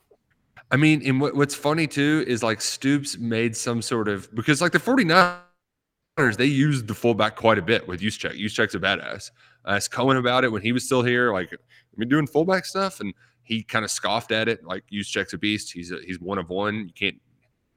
[0.71, 4.63] I mean, and what, what's funny too is like Stoops made some sort of because
[4.63, 8.41] like the 49ers, they used the fullback quite a bit with Juszczyk.
[8.41, 9.31] Juszczyk's a badass.
[9.65, 11.33] I asked Coen about it when he was still here.
[11.33, 11.57] Like, I
[11.97, 14.65] mean, doing fullback stuff, and he kind of scoffed at it.
[14.65, 15.73] Like, Juszczyk's a beast.
[15.73, 16.87] He's a, he's one of one.
[16.87, 17.21] You can't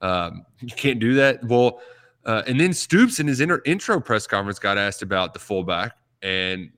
[0.02, 1.44] um, you can't do that.
[1.44, 1.82] Well,
[2.26, 5.96] uh, and then Stoops in his inter- intro press conference got asked about the fullback,
[6.22, 6.72] and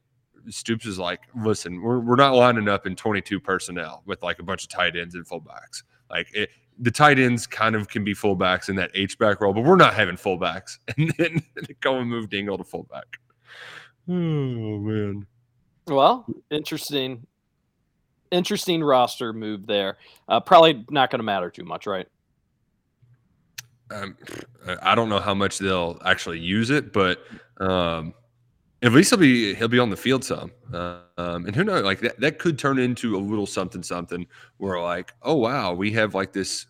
[0.50, 4.44] Stoops is like, "Listen, we're we're not lining up in 22 personnel with like a
[4.44, 5.84] bunch of tight ends and fullbacks.
[6.10, 9.54] Like it, the tight ends kind of can be fullbacks in that H back role,
[9.54, 11.42] but we're not having fullbacks." And then
[11.82, 13.06] go and move Dingle to fullback.
[14.10, 15.28] Oh man.
[15.88, 17.28] Well, interesting,
[18.32, 19.98] interesting roster move there.
[20.30, 22.08] Uh, probably not going to matter too much, right?
[23.92, 24.18] Um,
[24.82, 27.24] I don't know how much they'll actually use it, but
[27.60, 28.14] um,
[28.82, 30.52] at least he'll be he'll be on the field some.
[30.74, 34.28] Uh, um, and who knows, like that that could turn into a little something something
[34.58, 36.68] where like, oh wow, we have like this.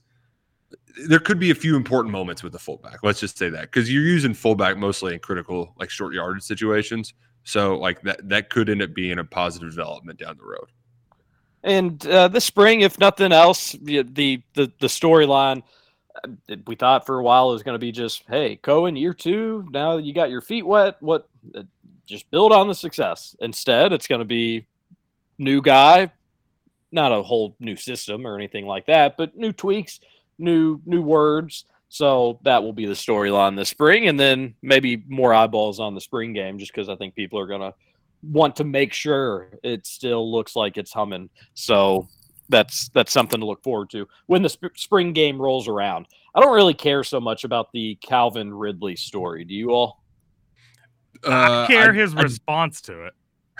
[1.08, 3.04] There could be a few important moments with the fullback.
[3.04, 7.14] Let's just say that because you're using fullback mostly in critical like short yardage situations.
[7.44, 10.72] So like that that could end up being a positive development down the road.
[11.64, 15.62] And uh, this spring, if nothing else, the the the, storyline uh,
[16.66, 19.68] we thought for a while it was going to be just, hey, Coen, year two.
[19.72, 20.98] Now you got your feet wet.
[21.00, 21.28] What?
[21.56, 21.64] Uh,
[22.06, 23.36] just build on the success.
[23.42, 24.66] Instead, it's going to be
[25.38, 26.12] new guy,
[26.92, 30.00] not a whole new system or anything like that, but new tweaks,
[30.40, 31.66] new new words.
[31.90, 36.02] So that will be the storyline this spring, and then maybe more eyeballs on the
[36.02, 37.74] spring game, just because I think people are going to
[38.24, 41.30] want to make sure it still looks like it's humming.
[41.54, 42.10] So
[42.50, 46.08] that's that's something to look forward to when the sp- spring game rolls around.
[46.36, 49.44] I don't really care so much about the Calvin Ridley story.
[49.44, 50.04] Do you all?
[51.26, 51.30] I
[51.64, 53.14] Uh, care I- his I- response to it.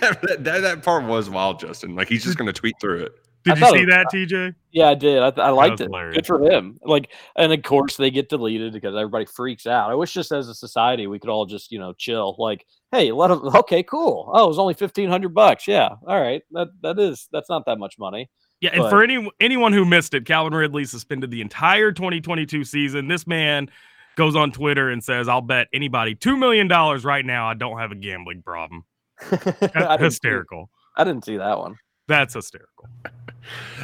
[0.00, 1.96] that, that, that part was wild, Justin.
[1.96, 3.12] Like he's just going to tweet through it.
[3.44, 4.54] Did I you see that, TJ?
[4.72, 5.22] Yeah, I did.
[5.22, 5.84] I, I liked it.
[5.84, 6.16] hilarious.
[6.16, 6.78] Good for him.
[6.82, 9.90] Like, and of course they get deleted because everybody freaks out.
[9.90, 12.36] I wish just as a society we could all just you know chill.
[12.38, 13.40] Like, hey, let him.
[13.54, 14.30] Okay, cool.
[14.34, 15.66] Oh, it was only fifteen hundred bucks.
[15.66, 16.42] Yeah, all right.
[16.52, 18.28] That that is that's not that much money.
[18.60, 22.64] Yeah, and But- for any anyone who missed it, Calvin Ridley suspended the entire 2022
[22.64, 23.08] season.
[23.08, 23.70] This man
[24.16, 27.78] goes on Twitter and says, "I'll bet anybody two million dollars right now I don't
[27.78, 28.84] have a gambling problem."
[29.30, 30.68] That's didn't see- hysterical.
[30.96, 31.76] I didn't see that one.
[32.10, 32.88] That's hysterical.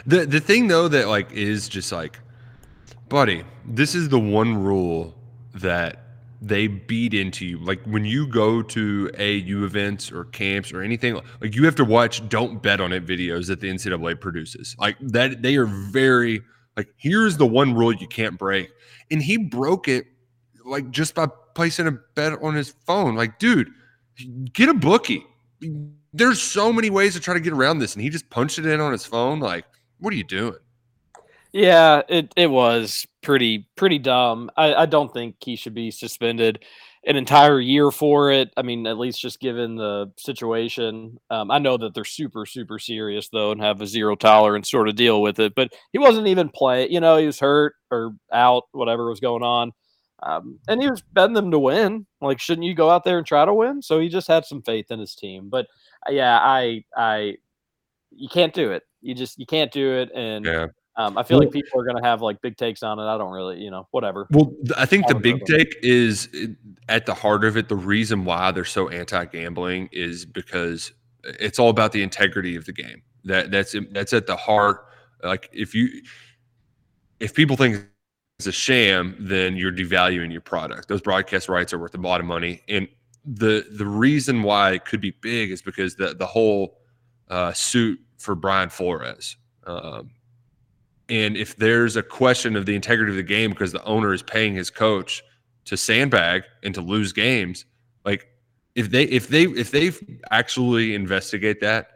[0.05, 2.20] The the thing though that like is just like,
[3.09, 5.16] buddy, this is the one rule
[5.55, 6.03] that
[6.41, 7.59] they beat into you.
[7.59, 11.85] Like when you go to AU events or camps or anything, like you have to
[11.85, 14.77] watch "Don't Bet on It" videos that the NCAA produces.
[14.79, 16.43] Like that, they are very
[16.77, 16.89] like.
[16.97, 18.70] Here's the one rule you can't break,
[19.11, 20.07] and he broke it
[20.64, 23.16] like just by placing a bet on his phone.
[23.16, 23.70] Like, dude,
[24.53, 25.24] get a bookie.
[26.17, 28.67] There's so many ways to try to get around this, and he just punched it
[28.67, 29.39] in on his phone.
[29.39, 29.64] Like,
[29.99, 30.57] what are you doing?
[31.53, 34.51] Yeah, it, it was pretty pretty dumb.
[34.57, 36.64] I, I don't think he should be suspended
[37.07, 38.51] an entire year for it.
[38.57, 41.19] I mean, at least just given the situation.
[41.31, 44.89] Um, I know that they're super super serious though, and have a zero tolerance sort
[44.89, 45.55] of deal with it.
[45.55, 46.93] But he wasn't even playing.
[46.93, 49.73] You know, he was hurt or out, whatever was going on.
[50.23, 52.07] Um, and he was betting them to win.
[52.21, 53.83] Like, shouldn't you go out there and try to win?
[53.83, 55.49] So he just had some faith in his team.
[55.51, 55.67] But
[56.11, 57.37] yeah, I I
[58.11, 58.83] you can't do it.
[59.03, 60.11] You just you can't do it.
[60.15, 60.67] And Yeah.
[60.97, 63.03] um, I feel Well- like people are going to have like big takes on it.
[63.05, 64.27] I don't really, you know, whatever.
[64.31, 66.47] Well, I think the big take is uh,
[66.89, 67.69] at the heart of it.
[67.69, 70.93] The reason why they're so anti-gambling is because
[71.25, 73.03] it's all about the integrity of the game.
[73.25, 74.87] That that's that's at the heart.
[75.23, 75.89] Like if you
[77.21, 77.85] if people think
[78.39, 80.89] it's a sham, then you're devaluing your product.
[80.89, 82.87] Those broadcast rights are worth a lot of money, and
[83.27, 86.79] the the reason why it could be big is because the the whole
[87.29, 89.37] uh, suit for Brian Flores.
[89.66, 90.11] Um,
[91.09, 94.22] and if there's a question of the integrity of the game because the owner is
[94.22, 95.22] paying his coach
[95.64, 97.64] to sandbag and to lose games,
[98.05, 98.29] like
[98.74, 99.93] if they if they if they
[100.31, 101.91] actually investigate that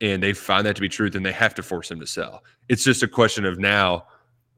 [0.00, 2.44] and they find that to be true, then they have to force him to sell.
[2.68, 4.06] It's just a question of now,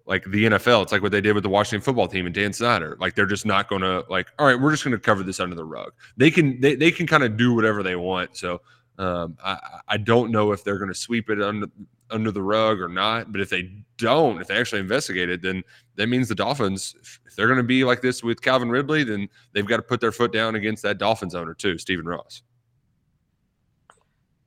[0.07, 0.83] like the NFL.
[0.83, 2.97] It's like what they did with the Washington football team and Dan Snyder.
[3.01, 5.41] Like they're just not going to like, all right, we're just going to cover this
[5.41, 5.93] under the rug.
[6.17, 8.37] They can they they can kind of do whatever they want.
[8.37, 8.61] So
[8.99, 11.69] um, I I don't know if they're going to sweep it under
[12.11, 13.33] under the rug or not.
[13.33, 15.63] But if they don't, if they actually investigate it, then
[15.97, 16.95] that means the Dolphins,
[17.27, 20.01] if they're going to be like this with Calvin Ridley, then they've got to put
[20.01, 22.43] their foot down against that Dolphins owner too, Stephen Ross.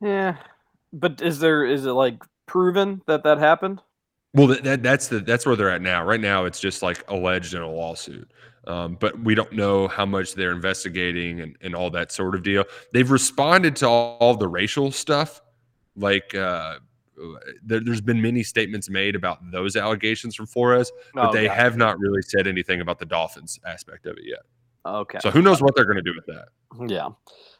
[0.00, 0.36] Yeah,
[0.92, 3.80] but is there is it like proven that that happened?
[4.34, 6.04] Well, that, that that's the that's where they're at now.
[6.04, 8.28] Right now, it's just like alleged in a lawsuit,
[8.66, 12.42] um, but we don't know how much they're investigating and, and all that sort of
[12.42, 12.64] deal.
[12.92, 15.40] They've responded to all, all the racial stuff,
[15.96, 16.78] like uh,
[17.64, 21.60] there, there's been many statements made about those allegations from Flores, but Oh, they gotcha.
[21.60, 24.40] have not really said anything about the Dolphins aspect of it yet.
[24.86, 25.18] Okay.
[25.20, 26.48] So who knows what they're going to do with that?
[26.88, 27.08] Yeah.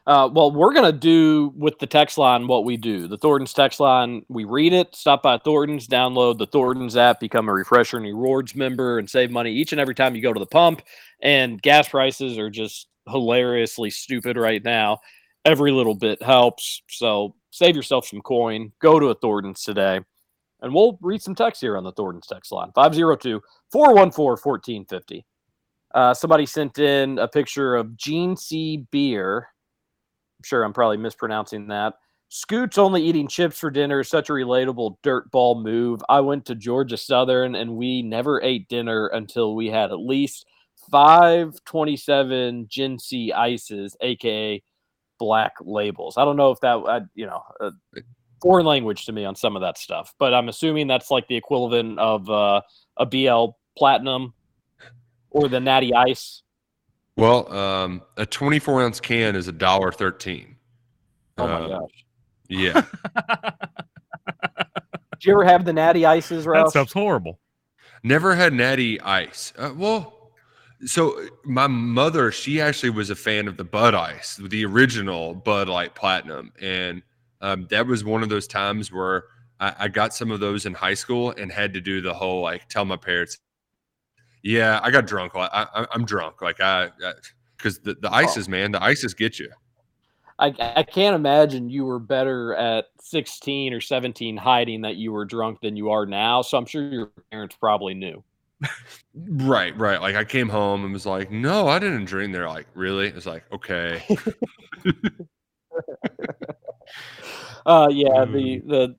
[0.06, 3.08] Uh, well, we're gonna do with the text line what we do.
[3.08, 4.94] The Thornton's text line, we read it.
[4.94, 9.30] Stop by Thornton's, download the Thornton's app, become a refresher and rewards member, and save
[9.30, 10.82] money each and every time you go to the pump.
[11.22, 14.98] And gas prices are just hilariously stupid right now.
[15.46, 16.82] Every little bit helps.
[16.88, 18.72] So save yourself some coin.
[18.80, 20.00] Go to a Thornton's today.
[20.60, 23.40] And we'll read some text here on the Thornton's text line 502
[23.72, 25.24] 414 1450.
[25.94, 28.84] Uh, somebody sent in a picture of Gene C.
[28.90, 29.48] Beer.
[30.38, 31.94] I'm sure I'm probably mispronouncing that.
[32.30, 36.02] Scoots only eating chips for dinner such a relatable dirtball move.
[36.08, 40.44] I went to Georgia Southern and we never ate dinner until we had at least
[40.90, 44.60] 527 Gin C ices, aka
[45.20, 46.18] black labels.
[46.18, 47.70] I don't know if that, I, you know, uh,
[48.42, 51.36] foreign language to me on some of that stuff, but I'm assuming that's like the
[51.36, 52.62] equivalent of uh,
[52.96, 54.34] a BL Platinum
[55.34, 56.42] or the Natty Ice.
[57.16, 60.56] Well, um, a 24 ounce can is a dollar thirteen.
[61.36, 62.04] Oh my Uh, gosh.
[62.48, 62.82] Yeah.
[65.12, 66.70] Did you ever have the Natty Ices, That Ralph?
[66.70, 67.38] stuff's horrible.
[68.02, 69.52] Never had Natty Ice.
[69.56, 70.32] Uh, well,
[70.84, 75.68] so my mother, she actually was a fan of the Bud Ice, the original Bud
[75.68, 77.02] Light Platinum, and
[77.40, 79.24] um, that was one of those times where
[79.60, 82.42] I, I got some of those in high school and had to do the whole
[82.42, 83.38] like tell my parents,
[84.44, 85.32] "Yeah, I got drunk.
[85.34, 86.90] I, I, I'm drunk." Like I,
[87.56, 89.50] because the the ices, man, the ices get you.
[90.38, 95.24] I, I can't imagine you were better at 16 or 17 hiding that you were
[95.24, 96.42] drunk than you are now.
[96.42, 98.22] So I'm sure your parents probably knew.
[99.14, 100.00] Right, right.
[100.00, 103.26] Like I came home and was like, "No, I didn't drink." They're like, "Really?" It's
[103.26, 104.02] like, "Okay."
[107.66, 108.96] Uh, yeah, the, the,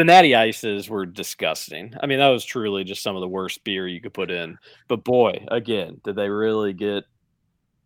[0.00, 1.94] the, Natty Ices were disgusting.
[2.02, 4.58] I mean, that was truly just some of the worst beer you could put in.
[4.88, 7.04] But boy, again, did they really get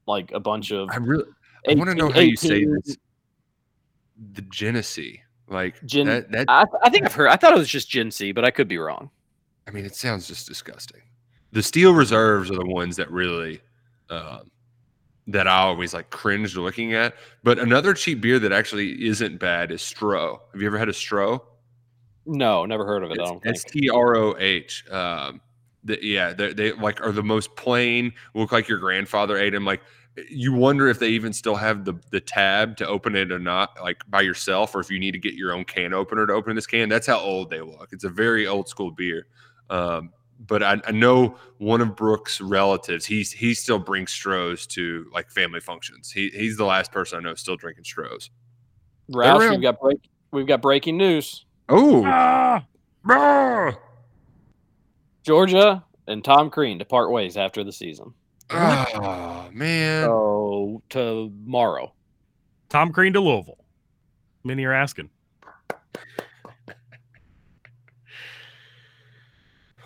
[0.07, 0.91] like a bunch of.
[0.91, 1.25] I really,
[1.69, 2.97] I want to know how you say this.
[4.33, 5.21] The Genesee.
[5.47, 7.29] Like Gin, that, that I, I think I've heard.
[7.29, 9.11] I thought it was just Genesee, but I could be wrong.
[9.69, 11.03] I mean, it sounds just disgusting.
[11.53, 13.61] The steel reserves are the ones that really,
[14.09, 14.51] um,
[15.27, 17.15] that I always like cringed looking at.
[17.43, 20.41] But another cheap beer that actually isn't bad is Stroh.
[20.53, 21.43] Have you ever had a Stroh?
[22.27, 23.21] No, never heard of it.
[23.21, 23.57] I don't think.
[23.57, 24.85] S T R O H.
[24.91, 25.41] Um,
[25.85, 28.13] the, yeah, they, they like are the most plain.
[28.35, 29.65] Look like your grandfather ate them.
[29.65, 29.83] Like
[30.29, 33.77] you wonder if they even still have the the tab to open it or not,
[33.83, 36.55] like by yourself, or if you need to get your own can opener to open
[36.55, 36.89] this can.
[36.89, 37.89] That's how old they look.
[37.93, 39.27] It's a very old school beer.
[39.69, 40.13] Um,
[40.47, 43.05] but I, I know one of Brooks' relatives.
[43.05, 46.11] He's he still brings Strohs to like family functions.
[46.11, 48.31] He he's the last person I know still drinking Strohs.
[49.11, 49.99] Roush, we've got break,
[50.33, 51.45] we've got breaking news.
[51.69, 52.65] Oh, Ah,
[53.09, 53.73] ah,
[55.23, 58.13] Georgia and Tom Crean depart ways after the season.
[58.51, 60.05] oh man.
[60.05, 61.93] So tomorrow.
[62.69, 63.65] Tom Crean to Louisville.
[64.45, 65.09] Many are asking.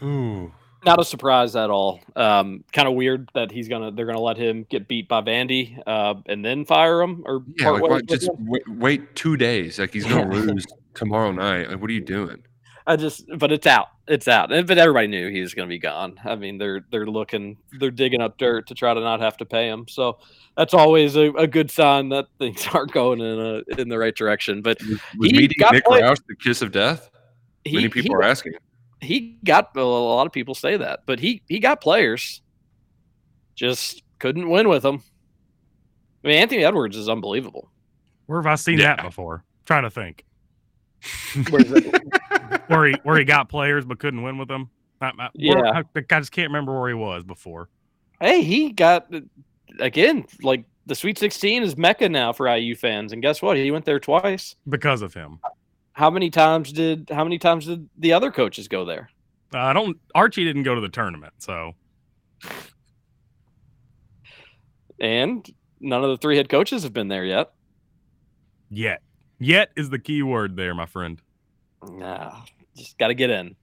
[0.03, 0.53] Ooh.
[0.85, 2.01] Not a surprise at all.
[2.15, 5.81] Um, kind of weird that he's gonna they're gonna let him get beat by Vandy
[5.87, 9.79] uh, and then fire him or Yeah, like, why, just wait, wait two days.
[9.79, 11.69] Like he's gonna lose tomorrow night.
[11.69, 12.43] Like, what are you doing?
[12.89, 13.89] I just, but it's out.
[14.07, 14.49] It's out.
[14.49, 16.19] But everybody knew he was going to be gone.
[16.25, 19.45] I mean, they're they're looking, they're digging up dirt to try to not have to
[19.45, 19.85] pay him.
[19.89, 20.21] So
[20.57, 24.17] that's always a, a good sign that things aren't going in a, in the right
[24.17, 24.63] direction.
[24.63, 27.11] But Was he meeting got Nick Roush the kiss of death?
[27.67, 28.55] he, Many people he, are asking.
[29.01, 32.43] He got a lot of people say that, but he he got players,
[33.55, 35.03] just couldn't win with them.
[36.25, 37.71] I mean, Anthony Edwards is unbelievable.
[38.27, 38.97] Where have I seen Yeah.
[38.97, 39.45] that before?
[39.67, 40.25] trying to think.
[41.51, 42.03] Where is it?
[42.69, 44.71] Where he where he got players but couldn't win with them.
[45.01, 45.31] I, I, where-
[45.65, 45.71] Yeah.
[45.71, 47.69] I, I just can't remember where he was before.
[48.21, 49.07] hey, he got
[49.81, 53.57] again like the Sweet 16 is mecca now for IU fans, and guess what?
[53.59, 54.57] He went there twice.
[54.69, 55.39] because of him.
[55.99, 59.11] How many times did how many times did the other coaches go there?
[59.53, 59.97] Uh, I don't.
[60.15, 61.75] Archie didn't go to the tournament, so
[65.01, 65.45] And
[65.81, 67.51] none of the three head coaches have been there yet.
[68.71, 69.03] yet,
[69.41, 71.21] yet is the key word there, my friend.
[71.83, 72.43] Nah,
[72.77, 73.57] just got to get in.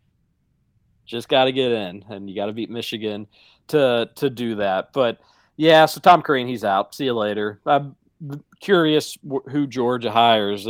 [1.06, 3.28] Just got to get in, and you got to beat Michigan
[3.70, 4.92] to to do that.
[4.92, 5.20] But
[5.56, 6.96] yeah, so Tom Crean, he's out.
[6.96, 7.62] See you later.
[7.66, 7.96] I'm
[8.60, 10.68] curious wh- who Georgia hires.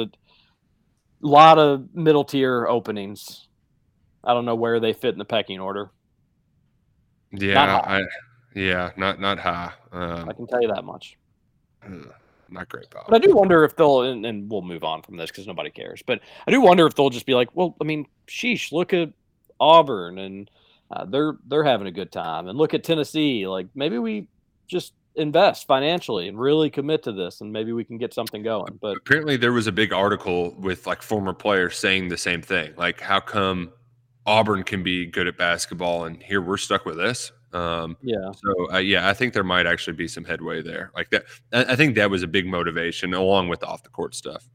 [1.24, 3.47] A lot of middle tier openings.
[4.24, 5.91] I don't know where they fit in the pecking order.
[7.32, 8.03] Yeah, I
[8.55, 9.72] yeah, not not high.
[9.91, 11.18] Um, I can tell you that much.
[12.49, 13.05] not great, Bob.
[13.09, 15.70] But I do wonder if they'll, and, and we'll move on from this because nobody
[15.70, 16.01] cares.
[16.05, 19.09] But I do wonder if they'll just be like, well, I mean, sheesh, look at
[19.59, 20.49] Auburn and
[20.91, 23.47] uh, they're they're having a good time, and look at Tennessee.
[23.47, 24.28] Like maybe we
[24.68, 28.78] just invest financially and really commit to this, and maybe we can get something going.
[28.82, 32.74] But Apparently, there was a big article with like former players saying the same thing.
[32.78, 33.72] Like, how come
[34.26, 37.32] Auburn can be good at basketball and here we're stuck with this?
[37.53, 40.91] Um, yeah, so uh, yeah, I think there might actually be some headway there.
[40.93, 43.89] Like that, I, I think that was a big motivation along with the off the
[43.89, 44.49] court stuff.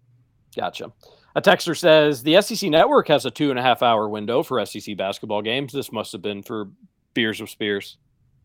[0.54, 0.92] gotcha.
[1.36, 4.64] A texter says the SEC network has a two and a half hour window for
[4.66, 5.72] SEC basketball games.
[5.72, 6.68] This must have been for
[7.14, 7.96] Beers of Spears.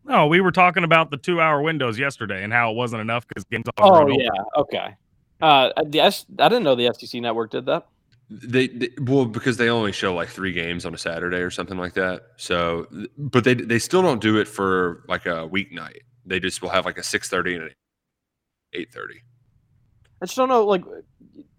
[0.06, 3.44] No, we were talking about the two-hour windows yesterday and how it wasn't enough because
[3.44, 3.64] games.
[3.78, 4.46] Oh yeah, over.
[4.58, 4.94] okay.
[5.42, 7.86] Uh, the S- I didn't know the SEC network did that.
[8.30, 11.76] They, they well because they only show like three games on a Saturday or something
[11.76, 12.22] like that.
[12.36, 12.86] So,
[13.18, 16.00] but they they still don't do it for like a weeknight.
[16.24, 17.70] They just will have like a six thirty and an
[18.72, 19.22] eight thirty.
[20.22, 20.64] I just don't know.
[20.64, 20.84] Like,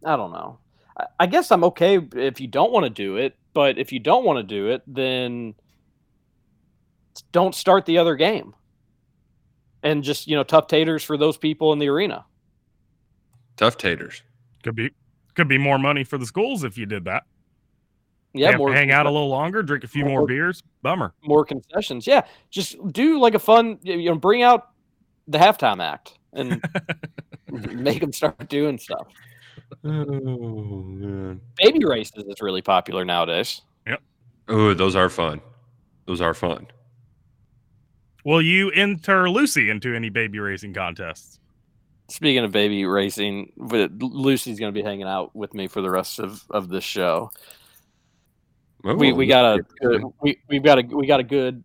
[0.06, 0.60] I don't know.
[0.98, 4.00] I, I guess I'm okay if you don't want to do it, but if you
[4.00, 5.54] don't want to do it, then
[7.32, 8.54] don't start the other game.
[9.84, 12.26] And just you know, tough taters for those people in the arena.
[13.58, 14.22] Tough taters.
[14.64, 14.90] Could be
[15.36, 17.24] could be more money for the schools if you did that.
[18.34, 20.62] Yeah, Have more hang out a little longer, drink a few more More- beers.
[20.82, 21.14] Bummer.
[21.24, 22.06] more concessions.
[22.06, 23.80] Yeah, just do like a fun.
[23.84, 24.70] You know, bring out
[25.28, 26.62] the halftime act and
[27.74, 29.08] make them start doing stuff.
[29.84, 29.90] Oh
[30.84, 31.40] man.
[31.58, 33.62] Baby races is really popular nowadays.
[33.88, 34.02] Yep.
[34.50, 35.42] Oh, those are fun.
[36.06, 36.68] Those are fun.
[38.28, 41.40] Will you enter Lucy into any baby racing contests?
[42.10, 46.20] Speaking of baby racing, Lucy's going to be hanging out with me for the rest
[46.20, 47.32] of, of this show.
[48.84, 50.02] we Oh, we that's got a good.
[50.02, 51.64] good, we we've got a we got a good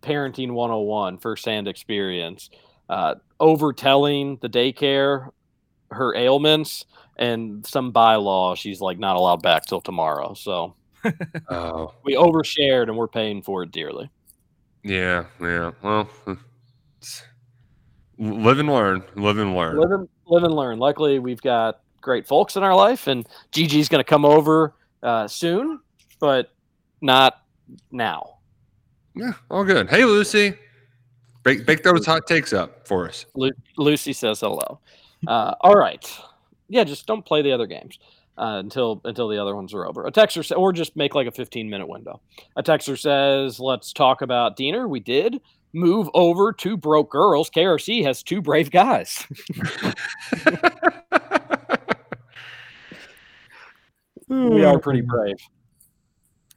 [0.00, 2.48] parenting 101 firsthand experience.
[2.88, 5.28] Uh, overtelling the daycare
[5.90, 6.86] her ailments
[7.18, 10.32] and some bylaw she's like not allowed back till tomorrow.
[10.32, 10.76] So
[11.50, 14.10] Oh, we overshared and we're paying for it dearly.
[14.82, 15.70] Yeah, yeah.
[15.82, 16.08] Well,
[18.18, 19.02] live and learn.
[19.14, 19.76] Live and learn.
[19.76, 20.78] Live and live and learn.
[20.78, 25.28] Luckily, we've got great folks in our life, and Gigi's going to come over uh,
[25.28, 25.80] soon,
[26.18, 26.52] but
[27.00, 27.42] not
[27.90, 28.38] now.
[29.14, 29.88] Yeah, all good.
[29.90, 30.54] Hey, Lucy.
[31.42, 33.24] Bake, bake those hot takes up for us.
[33.34, 34.80] Lu- Lucy says hello.
[35.26, 36.06] Uh, all right.
[36.68, 37.98] Yeah, just don't play the other games
[38.38, 40.06] uh, until until the other ones are over.
[40.06, 42.20] A texter sa- or just make like a 15 minute window.
[42.56, 45.40] A texter says, "Let's talk about Deener." We did
[45.72, 47.50] move over to broke girls.
[47.50, 49.26] KRC has two brave guys.
[54.28, 55.36] we are pretty brave.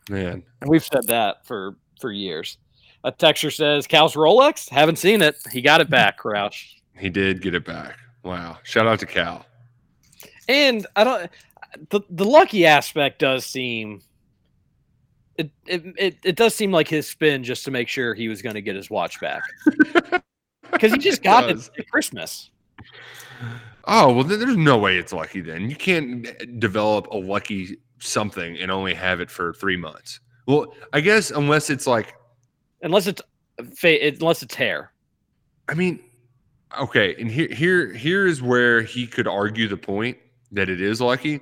[0.09, 2.57] Man, And we've said that for for years.
[3.03, 4.69] A texter says, "Cal's Rolex?
[4.69, 5.35] Haven't seen it.
[5.51, 6.65] He got it back, Roush."
[6.97, 7.97] he did get it back.
[8.23, 8.59] Wow.
[8.63, 9.45] Shout out to Cal.
[10.47, 11.29] And I don't
[11.89, 14.01] the the lucky aspect does seem
[15.37, 18.41] it it it, it does seem like his spin just to make sure he was
[18.41, 19.43] going to get his watch back.
[20.79, 22.49] Cuz he just got it at Christmas.
[23.85, 25.69] Oh, well, then there's no way it's lucky then.
[25.69, 30.19] You can't develop a lucky something and only have it for three months.
[30.45, 32.15] Well, I guess unless it's like,
[32.81, 33.21] Unless it's
[33.81, 34.91] unless it's hair.
[35.69, 36.03] I mean,
[36.79, 40.17] okay, and here, here, here is where he could argue the point
[40.51, 41.39] that it is lucky.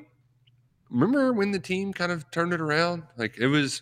[0.91, 3.03] Remember when the team kind of turned it around?
[3.17, 3.81] Like it was,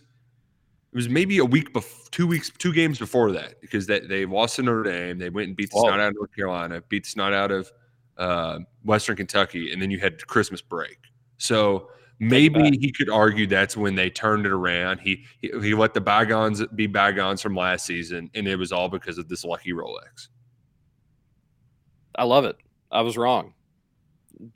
[0.94, 4.26] it was maybe a week, bef- two weeks, two games before that because they, they
[4.26, 5.18] lost to Notre Dame.
[5.18, 5.88] They went and beat the Whoa.
[5.88, 7.72] snot out of North Carolina, beat the snot out of
[8.18, 10.98] uh, Western Kentucky, and then you had Christmas break.
[11.38, 15.00] So maybe he could argue that's when they turned it around.
[15.00, 18.90] He, he he let the bygones be bygones from last season, and it was all
[18.90, 20.28] because of this lucky Rolex.
[22.16, 22.58] I love it.
[22.92, 23.54] I was wrong.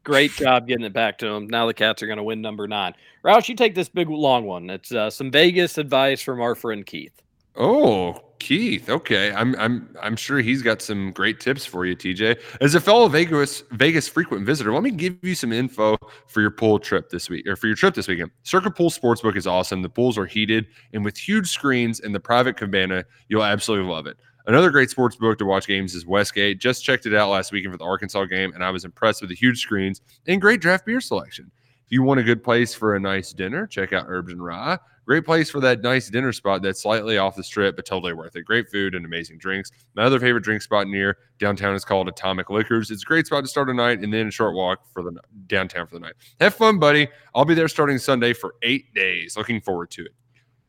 [0.03, 1.47] Great job getting it back to him.
[1.47, 2.93] Now the Cats are going to win number 9.
[3.23, 4.69] Roush, you take this big long one.
[4.69, 7.21] It's uh, some Vegas advice from our friend Keith.
[7.55, 8.89] Oh, Keith.
[8.89, 12.39] Okay, I'm I'm I'm sure he's got some great tips for you, TJ.
[12.61, 15.97] As a fellow Vegas Vegas frequent visitor, let me give you some info
[16.27, 18.31] for your pool trip this week or for your trip this weekend.
[18.43, 19.81] Circa Pool Sportsbook is awesome.
[19.81, 24.07] The pools are heated and with huge screens and the private cabana, you'll absolutely love
[24.07, 24.17] it.
[24.45, 26.59] Another great sports book to watch games is Westgate.
[26.59, 29.29] Just checked it out last weekend for the Arkansas game, and I was impressed with
[29.29, 31.49] the huge screens and great draft beer selection.
[31.85, 34.79] If you want a good place for a nice dinner, check out Herbs and Rye.
[35.05, 38.35] Great place for that nice dinner spot that's slightly off the strip, but totally worth
[38.37, 38.43] it.
[38.43, 39.69] Great food and amazing drinks.
[39.95, 42.89] My other favorite drink spot near downtown is called Atomic Liquors.
[42.89, 45.13] It's a great spot to start a night and then a short walk for the
[45.47, 46.13] downtown for the night.
[46.39, 47.09] Have fun, buddy.
[47.35, 49.35] I'll be there starting Sunday for eight days.
[49.35, 50.11] Looking forward to it.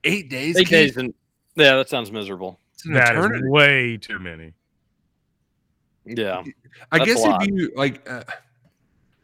[0.03, 0.57] Eight days.
[0.57, 0.71] Eight Keith?
[0.71, 1.15] days and
[1.55, 2.59] yeah, that sounds miserable.
[2.85, 3.49] It's an That is eternity.
[3.49, 4.53] way too many.
[6.05, 6.43] Yeah.
[6.93, 8.25] I guess if you like, uh,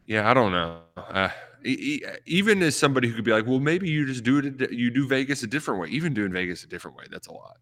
[0.07, 0.79] yeah, I don't know.
[0.97, 1.29] Uh,
[1.63, 4.71] even as somebody who could be like, well, maybe you just do it.
[4.71, 5.89] You do Vegas a different way.
[5.89, 7.57] Even doing Vegas a different way, that's a lot.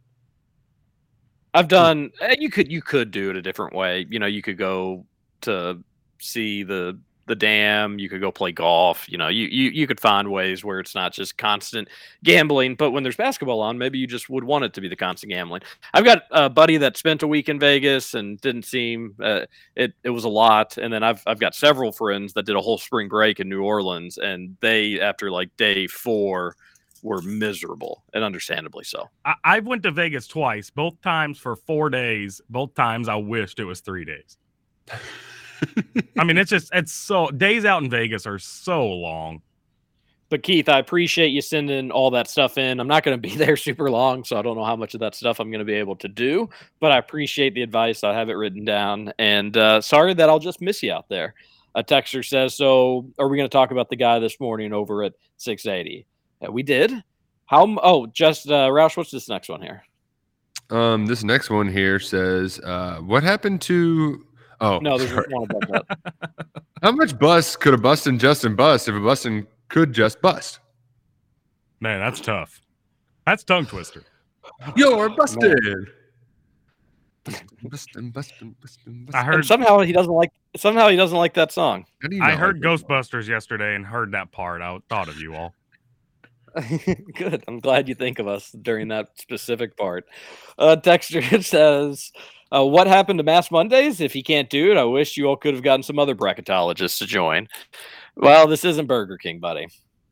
[1.53, 2.11] I've done.
[2.37, 4.05] You could you could do it a different way.
[4.09, 5.05] You know, you could go
[5.41, 5.83] to
[6.19, 6.97] see the
[7.29, 7.97] the dam.
[7.97, 9.07] You could go play golf.
[9.07, 11.87] You know, you you you could find ways where it's not just constant
[12.25, 12.75] gambling.
[12.75, 15.31] But when there's basketball on, maybe you just would want it to be the constant
[15.31, 15.61] gambling.
[15.93, 19.45] I've got a buddy that spent a week in Vegas and didn't seem uh,
[19.77, 19.93] it.
[20.03, 20.77] It was a lot.
[20.77, 23.63] And then I've I've got several friends that did a whole spring break in New
[23.63, 26.57] Orleans, and they after like day four
[27.01, 29.09] were miserable and understandably so.
[29.23, 32.41] I, I went to Vegas twice, both times for four days.
[32.49, 34.37] Both times I wished it was three days.
[36.17, 39.41] I mean, it's just it's so days out in Vegas are so long.
[40.29, 42.79] But Keith, I appreciate you sending all that stuff in.
[42.79, 44.99] I'm not going to be there super long, so I don't know how much of
[44.99, 46.49] that stuff I'm going to be able to do.
[46.79, 48.03] But I appreciate the advice.
[48.03, 51.33] I have it written down, and uh, sorry that I'll just miss you out there.
[51.75, 55.03] A texter says, "So, are we going to talk about the guy this morning over
[55.03, 56.05] at 680?"
[56.41, 57.03] Yeah, we did.
[57.45, 57.77] How?
[57.81, 58.97] Oh, just uh, Roush.
[58.97, 59.83] What's this next one here?
[60.69, 64.25] Um, this next one here says, uh, "What happened to?"
[64.61, 65.27] Oh, No, there's sorry.
[65.29, 65.97] one above that.
[66.83, 70.59] How much bust could a bustin' Justin bust if a bustin' could just bust?
[71.79, 72.61] Man, that's tough.
[73.25, 74.03] That's tongue twister.
[74.75, 75.87] You're busted.
[77.23, 80.31] Bustin', bustin', bustin', bustin', I And heard somehow he doesn't like.
[80.57, 81.85] Somehow he doesn't like that song.
[82.01, 82.87] How do you I heard like that?
[82.87, 84.61] Ghostbusters yesterday and heard that part.
[84.61, 85.53] I thought of you all.
[87.15, 87.43] Good.
[87.47, 90.05] I'm glad you think of us during that specific part.
[90.57, 92.11] Uh, Texture says,
[92.55, 94.01] uh, "What happened to Mass Mondays?
[94.01, 96.97] If you can't do it, I wish you all could have gotten some other bracketologists
[96.99, 97.47] to join."
[98.15, 99.67] Well, this isn't Burger King, buddy.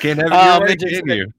[0.00, 1.32] Can't have it Um, way, it can you?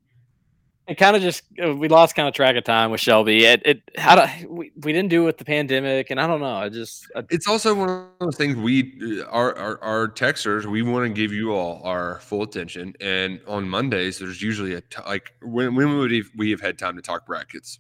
[0.88, 3.44] It kind of just uh, we lost kind of track of time with Shelby.
[3.46, 6.40] It it how do we, we didn't do it with the pandemic, and I don't
[6.42, 6.58] know.
[6.58, 10.66] I just I, It's also one of those things we, uh, our, our, our texters,
[10.66, 12.94] we want to give you all our full attention.
[13.02, 16.78] And on Mondays, there's usually a, t- like, when, when would we- we have had
[16.78, 17.80] time to talk brackets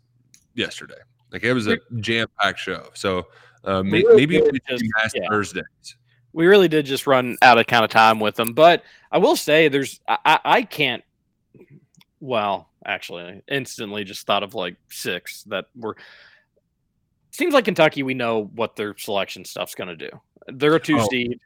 [0.55, 0.97] yesterday?
[1.31, 2.89] Like it was a jam packed show.
[2.95, 3.27] So
[3.65, 5.27] uh, We may, really maybe we just- mass yeah.
[5.29, 5.95] Thursdays.
[6.33, 8.53] we really did just run out of kind of time with them.
[8.53, 11.03] But I will say, there's I, I I can't.
[12.19, 15.97] Well, actually, I instantly just thought of like six that were.
[17.31, 18.03] Seems like Kentucky.
[18.03, 20.09] We know what their selection stuff's going to do.
[20.47, 21.07] They're a two Oh.
[21.09, 21.39] seed.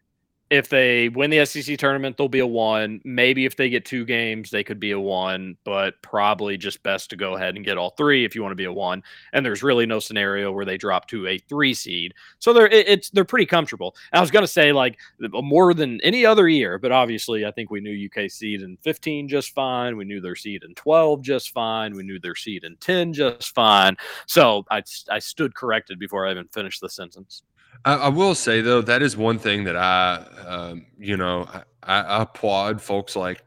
[0.49, 3.01] If they win the SEC tournament, they'll be a one.
[3.03, 5.57] Maybe if they get two games, they could be a one.
[5.63, 8.55] But probably just best to go ahead and get all three if you want to
[8.55, 9.03] be a one.
[9.31, 12.15] And there's really no scenario where they drop to a three seed.
[12.39, 13.95] So they're it's they're pretty comfortable.
[14.11, 17.51] And I was gonna say like uh, more than any other year, but obviously I
[17.51, 19.97] think we knew UK seed in 15 just fine.
[19.97, 21.95] We knew their seed in 12 just fine.
[21.95, 23.97] We knew their seed in 10 just fine.
[24.25, 24.81] So I
[25.11, 27.43] I stood corrected before I even finished the sentence.
[27.85, 31.47] I, I will say though, that is one thing that I, um, you know,
[31.83, 33.43] I, I applaud folks like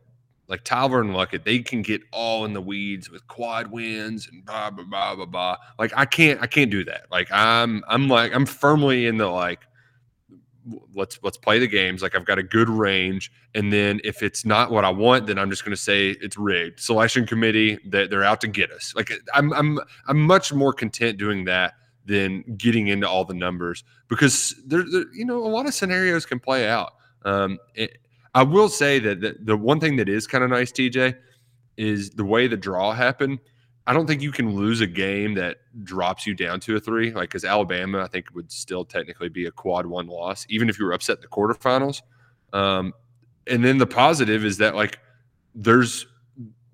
[0.48, 1.44] like Talver and Luckett.
[1.44, 5.26] They can get all in the weeds with quad wins and blah blah blah blah
[5.26, 5.56] blah.
[5.78, 7.06] Like I can't, I can't do that.
[7.10, 9.60] Like I'm, I'm like I'm firmly in the like,
[10.94, 12.02] let's let's play the games.
[12.02, 15.38] Like I've got a good range, and then if it's not what I want, then
[15.38, 16.80] I'm just going to say it's rigged.
[16.80, 18.92] Selection committee, that they're out to get us.
[18.96, 21.74] Like I'm, I'm, I'm much more content doing that
[22.06, 26.26] than getting into all the numbers because there, there you know, a lot of scenarios
[26.26, 26.94] can play out.
[27.24, 27.98] Um, it,
[28.34, 31.16] I will say that the, the one thing that is kind of nice, TJ,
[31.76, 33.38] is the way the draw happened.
[33.86, 37.12] I don't think you can lose a game that drops you down to a three,
[37.12, 40.78] like because Alabama, I think would still technically be a quad one loss, even if
[40.78, 42.02] you were upset in the quarterfinals.
[42.52, 42.92] Um,
[43.46, 44.98] and then the positive is that like
[45.54, 46.06] there's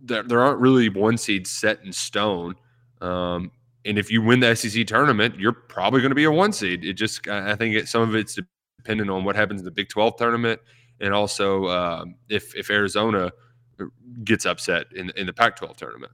[0.00, 2.54] there, there aren't really one seeds set in stone.
[3.00, 3.52] Um,
[3.84, 6.84] and if you win the SEC tournament, you're probably going to be a one seed.
[6.84, 8.38] It just, I think it, some of it's
[8.76, 10.60] dependent on what happens in the Big 12 tournament,
[11.00, 13.30] and also um, if if Arizona
[14.24, 16.12] gets upset in in the Pac 12 tournament.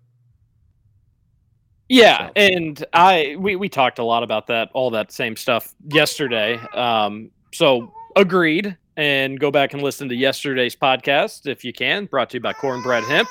[1.89, 6.57] Yeah, and I we, we talked a lot about that, all that same stuff yesterday.
[6.75, 12.07] Um, so agreed, and go back and listen to yesterday's podcast if you can.
[12.07, 13.29] Brought to you by Cornbread Hemp.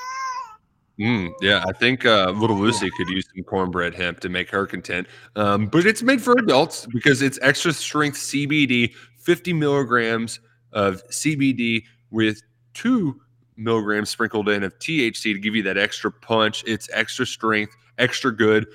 [1.00, 4.68] Mm, yeah, I think uh, little Lucy could use some cornbread hemp to make her
[4.68, 5.08] content.
[5.36, 10.40] Um, but it's made for adults because it's extra strength CBD, 50 milligrams
[10.72, 12.42] of CBD with
[12.76, 13.20] two
[13.58, 16.64] milligrams sprinkled in of THC to give you that extra punch.
[16.68, 18.68] It's extra strength, extra good.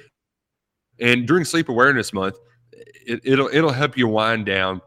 [1.01, 2.37] And during Sleep Awareness Month,
[2.73, 4.81] it, it'll it'll help you wind down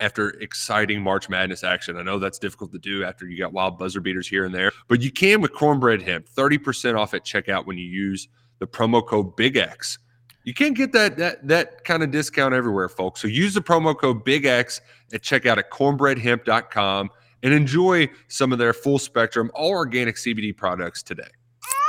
[0.00, 1.96] after exciting March Madness action.
[1.96, 4.72] I know that's difficult to do after you got wild buzzer beaters here and there,
[4.88, 6.28] but you can with cornbread hemp.
[6.28, 8.28] 30% off at checkout when you use
[8.58, 9.98] the promo code Big X.
[10.44, 13.20] You can't get that that that kind of discount everywhere, folks.
[13.20, 14.80] So use the promo code Big X
[15.12, 17.10] at checkout at cornbreadhemp.com
[17.42, 21.28] and enjoy some of their full spectrum, all organic CBD products today.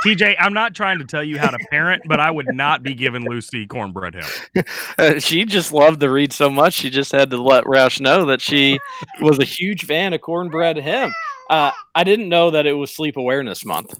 [0.04, 2.94] TJ, I'm not trying to tell you how to parent, but I would not be
[2.94, 4.32] giving Lucy cornbread help.
[4.98, 8.24] Uh, she just loved the read so much, she just had to let Roush know
[8.26, 8.78] that she
[9.20, 11.12] was a huge fan of Cornbread Hemp.
[11.48, 13.94] Uh, I didn't know that it was Sleep Awareness Month.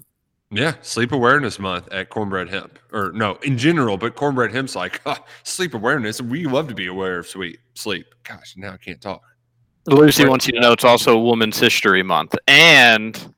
[0.51, 4.99] Yeah, sleep awareness month at Cornbread Hemp, or no, in general, but Cornbread Hemp's like
[5.05, 6.21] huh, sleep awareness.
[6.21, 8.07] We love to be aware of sweet sleep.
[8.23, 9.21] Gosh, now I can't talk.
[9.85, 10.29] Lucy Right.
[10.29, 13.33] wants you to know it's also Women's History Month, and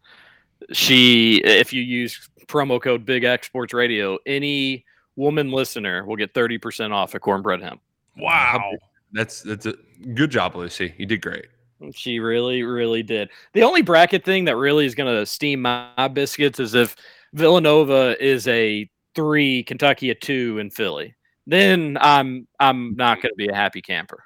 [0.72, 4.86] she, if you use promo code Big X Sports Radio, any
[5.16, 7.82] woman listener will get thirty percent off at Cornbread Hemp.
[8.18, 8.72] Wow,
[9.12, 9.74] that's that's a
[10.14, 10.94] good job, Lucy.
[10.98, 11.46] You did great.
[11.94, 13.30] She really, really did.
[13.54, 16.96] The only bracket thing that really is going to steam my biscuits is if
[17.34, 21.16] Villanova is a three, Kentucky a two, and Philly.
[21.48, 24.24] Then I'm I'm not going to be a happy camper.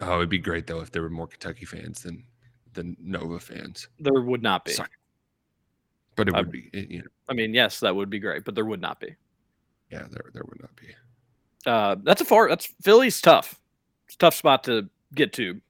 [0.00, 2.24] Oh, it'd be great though if there were more Kentucky fans than
[2.74, 3.88] than Nova fans.
[3.98, 4.72] There would not be.
[4.72, 4.90] Suck.
[6.16, 8.44] But it I- would be, it- you know, I mean, yes, that would be great,
[8.44, 9.14] but there would not be.
[9.90, 10.88] yeah, there there would not be.
[11.64, 12.48] Uh, that's a far.
[12.48, 13.60] That's Philly's tough.
[14.06, 15.60] It's a tough spot to get to.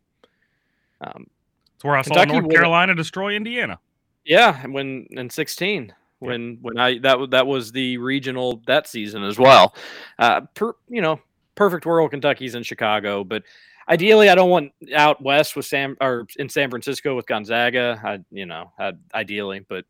[1.01, 1.27] Um,
[1.75, 3.79] It's where I saw Kentucky North would- Carolina destroy Indiana.
[4.25, 9.39] Yeah, when in sixteen, when when I that that was the regional that season as
[9.39, 9.75] well.
[10.19, 11.21] Uh, per, you know,
[11.55, 12.11] perfect world.
[12.11, 13.45] Kentucky's in Chicago, but
[13.89, 18.01] ideally, I don't want out west with Sam or in San Francisco with Gonzaga.
[18.05, 19.85] I you know, I, ideally, but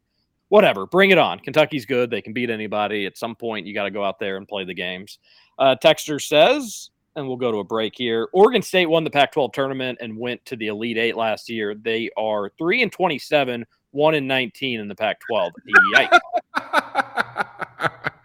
[0.49, 1.39] whatever, bring it on.
[1.41, 2.11] Kentucky's good.
[2.11, 3.07] They can beat anybody.
[3.07, 5.19] At some point, you got to go out there and play the games.
[5.59, 6.91] Uh, Texter says.
[7.15, 8.29] And we'll go to a break here.
[8.35, 11.75] Oregon State won the Pac-12 tournament and went to the Elite Eight last year.
[11.75, 15.53] They are three and twenty-seven, one and 19 in the Pac 12.
[15.95, 16.21] Yikes.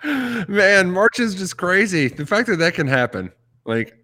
[0.50, 2.10] Man, March is just crazy.
[2.10, 3.32] The fact that that can happen,
[3.66, 3.96] like,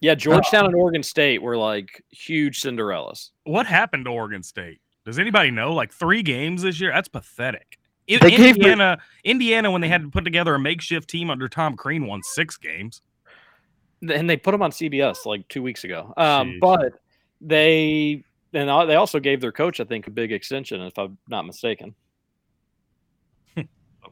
[0.00, 3.30] Yeah, Georgetown and Oregon State were like huge Cinderellas.
[3.44, 4.80] What happened to Oregon State?
[5.06, 5.72] Does anybody know?
[5.72, 6.90] Like three games this year?
[6.92, 7.78] That's pathetic.
[8.10, 11.48] I- They gave Indiana, Indiana, when they had to put together a makeshift team under
[11.48, 13.00] Tom Crean, won six games.
[14.02, 16.12] and they put them on CBS like two weeks ago.
[16.18, 16.92] Um, but
[17.40, 18.22] they
[18.52, 21.94] and they also gave their coach, I think, a big extension, if I'm not mistaken.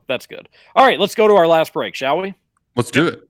[0.09, 0.49] That's good.
[0.75, 2.35] All right, let's go to our last break, shall we?
[2.77, 3.29] Let's do it.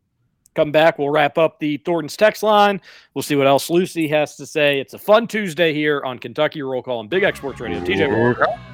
[0.55, 0.99] Come back.
[0.99, 2.81] We'll wrap up the Thornton's text line.
[3.15, 4.81] We'll see what else Lucy has to say.
[4.81, 7.81] It's a fun Tuesday here on Kentucky Roll Call and Big X Sports Radio.
[7.81, 8.09] TJ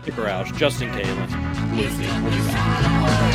[0.05, 3.30] Nick Justin Kalen, Lucy.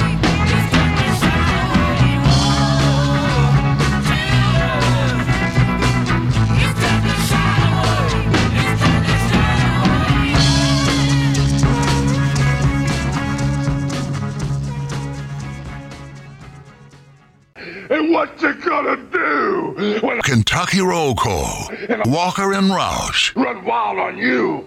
[18.45, 21.69] You gonna do when Kentucky Roll Call.
[22.05, 23.35] Walker and Roush.
[23.35, 24.63] Run wild on you.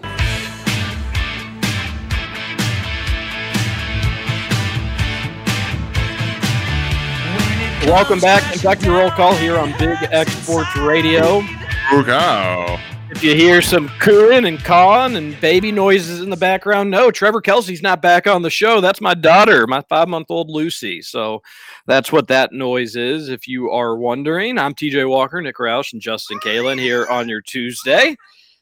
[7.85, 11.41] Welcome back, Kentucky Roll Call here on Big X Sports Radio.
[11.93, 12.79] Okay.
[13.11, 17.41] If you hear some cooing and cawing and baby noises in the background, no, Trevor
[17.41, 18.81] Kelsey's not back on the show.
[18.81, 21.01] That's my daughter, my five month old Lucy.
[21.01, 21.41] So
[21.87, 23.29] that's what that noise is.
[23.29, 27.41] If you are wondering, I'm TJ Walker, Nick Roush, and Justin Kalen here on your
[27.41, 28.15] Tuesday.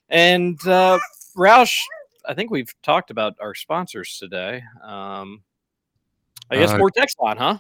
[0.10, 0.98] And uh,
[1.38, 1.78] Roush,
[2.26, 4.64] I think we've talked about our sponsors today.
[4.82, 5.44] Um,
[6.50, 7.60] I guess Uh, more text line, huh?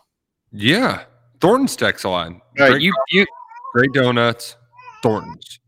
[0.53, 1.03] Yeah.
[1.41, 2.41] Thornton's text line.
[2.59, 3.25] All right, Great you you
[3.73, 4.55] Great donuts,
[5.03, 5.59] Thornton's.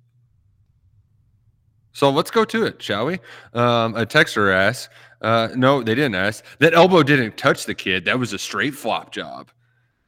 [1.99, 3.15] So let's go to it, shall we?
[3.53, 4.87] Um, a texter asks,
[5.21, 6.45] uh, no, they didn't ask.
[6.59, 8.05] That elbow didn't touch the kid.
[8.05, 9.51] That was a straight flop job.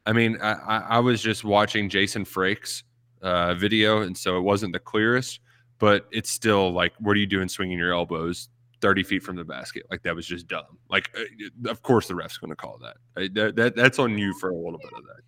[0.06, 2.84] I mean, I, I, I was just watching Jason Frakes
[3.20, 5.40] uh, video, and so it wasn't the clearest,
[5.78, 8.48] but it's still like, what are you doing swinging your elbows
[8.80, 9.82] 30 feet from the basket?
[9.90, 10.78] Like, that was just dumb.
[10.88, 13.34] Like, uh, of course, the ref's going to call that.
[13.34, 13.76] That, that.
[13.76, 15.20] That's on you for a little bit of that.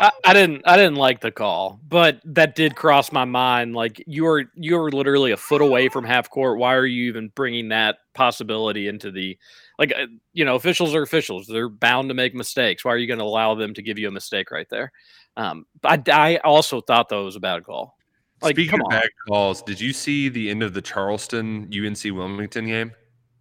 [0.00, 3.74] I, I didn't I didn't like the call, but that did cross my mind.
[3.74, 6.58] Like you were you were literally a foot away from half court.
[6.58, 9.38] Why are you even bringing that possibility into the
[9.78, 9.92] like?
[9.92, 11.46] uh, You know, officials are officials.
[11.46, 12.84] They're bound to make mistakes.
[12.84, 14.90] Why are you going to allow them to give you a mistake right there?
[15.36, 17.96] Um, I I also thought that was a bad call.
[18.40, 18.90] Like, Speaking come of on.
[19.00, 22.92] bad calls, did you see the end of the Charleston UNC Wilmington game?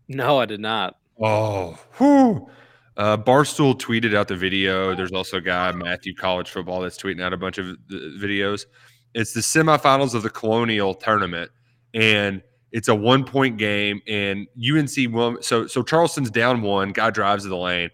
[0.07, 0.97] No, I did not.
[1.19, 2.49] Oh, whew.
[2.97, 4.93] Uh, Barstool tweeted out the video.
[4.95, 8.65] There's also a guy, Matthew College Football, that's tweeting out a bunch of videos.
[9.13, 11.51] It's the semifinals of the Colonial Tournament,
[11.93, 12.41] and
[12.71, 14.01] it's a one point game.
[14.07, 16.91] And UNC, so so Charleston's down one.
[16.91, 17.89] Guy drives to the lane,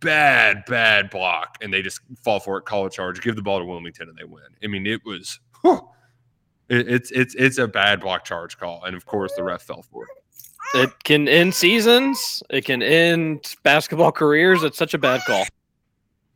[0.00, 2.64] bad bad block, and they just fall for it.
[2.64, 4.42] Call a charge, give the ball to Wilmington, and they win.
[4.62, 5.38] I mean, it was.
[5.62, 5.88] whew.
[6.68, 10.04] It's it's it's a bad block charge call, and of course the ref fell for
[10.04, 10.19] it.
[10.74, 12.42] It can end seasons.
[12.50, 14.62] It can end basketball careers.
[14.62, 15.44] It's such a bad call.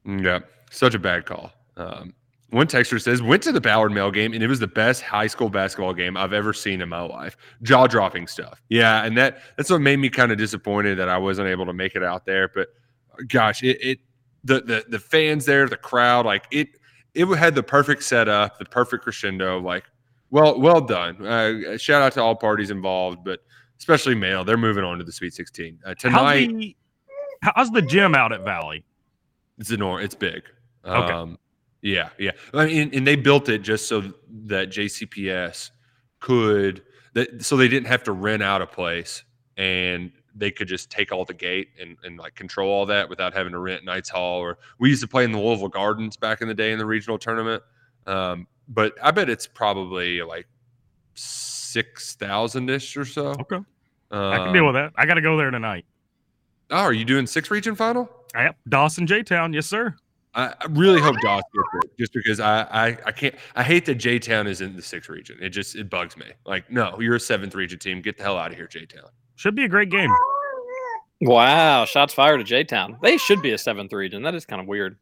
[0.05, 0.41] Yeah,
[0.71, 1.53] such a bad call.
[1.77, 2.15] Um,
[2.51, 5.27] one texter says went to the Ballard Male game and it was the best high
[5.27, 7.37] school basketball game I've ever seen in my life.
[7.63, 8.61] Jaw dropping stuff.
[8.69, 11.73] Yeah, and that that's what made me kind of disappointed that I wasn't able to
[11.73, 12.49] make it out there.
[12.49, 12.69] But
[13.29, 13.99] gosh, it, it
[14.45, 16.69] the the the fans there, the crowd, like it
[17.15, 19.61] it had the perfect setup, the perfect crescendo.
[19.61, 19.85] Like,
[20.31, 21.27] well well done.
[21.27, 23.41] Uh, shout out to all parties involved, but
[23.85, 24.45] especially Male.
[24.45, 26.49] They're moving on to the Sweet 16 uh, How's tonight.
[26.49, 26.77] the,
[27.43, 28.83] how's the gym out at Valley?
[29.59, 30.07] It's enormous.
[30.07, 30.43] It's big.
[30.87, 31.13] Okay.
[31.13, 31.39] Um,
[31.83, 32.31] yeah, yeah.
[32.55, 34.01] I mean, and they built it just so
[34.47, 35.71] that JCPS
[36.21, 36.83] could
[37.13, 39.23] that so they didn't have to rent out a place
[39.59, 43.35] and they could just take all the gate and, and like control all that without
[43.35, 46.41] having to rent Knights Hall or we used to play in the Louisville Gardens back
[46.41, 47.63] in the day in the regional tournament.
[48.07, 50.47] Um, but I bet it's probably like
[51.13, 53.35] six thousand ish or so.
[53.41, 53.61] Okay.
[54.19, 54.93] I can deal with that.
[54.97, 55.85] I got to go there tonight.
[56.71, 58.09] Oh, are you doing six region final?
[58.35, 58.57] Yep.
[58.69, 59.53] Dawson J Town.
[59.53, 59.95] Yes, sir.
[60.35, 63.35] I I really hope Doss gets it, just because I, I I can't.
[63.55, 65.39] I hate that J Town is in the sixth region.
[65.41, 66.27] It just it bugs me.
[66.45, 68.01] Like, no, you're a seventh region team.
[68.03, 69.09] Get the hell out of here, J Town.
[69.37, 70.11] Should be a great game.
[71.21, 72.99] Wow, shots fired to J Town.
[73.03, 74.23] They should be a seventh region.
[74.23, 74.97] That is kind of weird.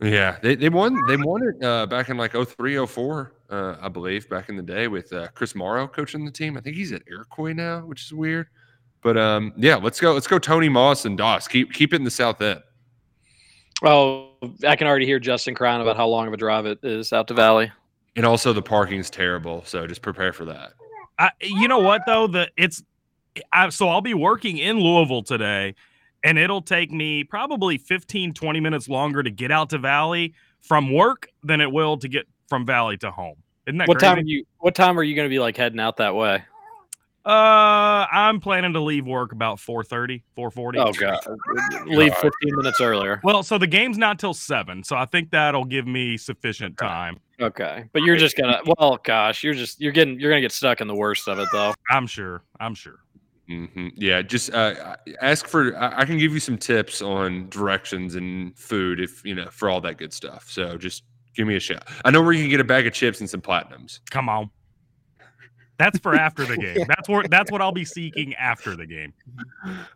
[0.00, 3.88] Yeah, they, they won they won it uh, back in like 03, 04, uh, I
[3.88, 6.56] believe, back in the day with uh, Chris Morrow coaching the team.
[6.56, 8.48] I think he's at Iroquois now, which is weird.
[9.06, 10.14] But um, yeah, let's go.
[10.14, 10.36] Let's go.
[10.40, 11.46] Tony Moss and Doss.
[11.46, 12.60] Keep keep it in the South End.
[13.84, 14.30] Oh,
[14.66, 17.28] I can already hear Justin crying about how long of a drive it is out
[17.28, 17.70] to Valley.
[18.16, 20.72] And also the parking's terrible, so just prepare for that.
[21.20, 22.26] I, you know what though?
[22.26, 22.82] The it's
[23.52, 25.76] I, so I'll be working in Louisville today,
[26.24, 30.92] and it'll take me probably 15, 20 minutes longer to get out to Valley from
[30.92, 33.36] work than it will to get from Valley to home.
[33.68, 34.10] Isn't that What crazy?
[34.10, 34.44] time are you?
[34.58, 36.42] What time are you going to be like heading out that way?
[37.26, 40.78] Uh, I'm planning to leave work about 4:30, 4:40.
[40.78, 41.18] Oh god,
[41.88, 43.20] leave 15 minutes earlier.
[43.24, 47.18] Well, so the game's not till seven, so I think that'll give me sufficient time.
[47.40, 48.60] Okay, but you're just gonna.
[48.78, 51.48] Well, gosh, you're just you're getting you're gonna get stuck in the worst of it
[51.52, 51.74] though.
[51.90, 52.44] I'm sure.
[52.60, 53.00] I'm sure.
[53.48, 55.76] hmm Yeah, just uh, ask for.
[55.76, 59.68] I I can give you some tips on directions and food if you know for
[59.68, 60.46] all that good stuff.
[60.48, 61.02] So just
[61.34, 61.82] give me a shout.
[62.04, 63.98] I know where you can get a bag of chips and some platinums.
[64.10, 64.48] Come on.
[65.78, 66.86] That's for after the game.
[66.88, 69.12] That's what that's what I'll be seeking after the game.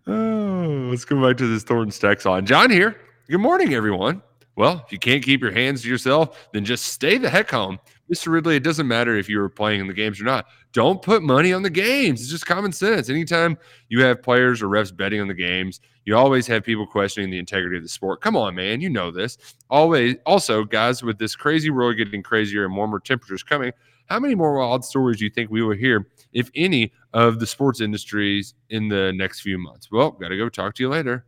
[0.07, 2.47] Oh, let's go back to this Thornton's text on.
[2.47, 2.97] John here.
[3.29, 4.23] Good morning, everyone.
[4.57, 7.79] Well, if you can't keep your hands to yourself, then just stay the heck home.
[8.13, 8.33] Mr.
[8.33, 10.47] Ridley, it doesn't matter if you were playing in the games or not.
[10.73, 12.21] Don't put money on the games.
[12.21, 13.09] It's just common sense.
[13.09, 13.57] Anytime
[13.89, 17.39] you have players or refs betting on the games, you always have people questioning the
[17.39, 18.21] integrity of the sport.
[18.21, 18.81] Come on, man.
[18.81, 19.39] You know this.
[19.71, 23.73] Always also, guys, with this crazy world getting crazier and warmer temperatures coming,
[24.11, 27.47] how many more wild stories do you think we will hear, if any, of the
[27.47, 29.89] sports industries in the next few months?
[29.91, 31.25] Well, gotta go talk to you later.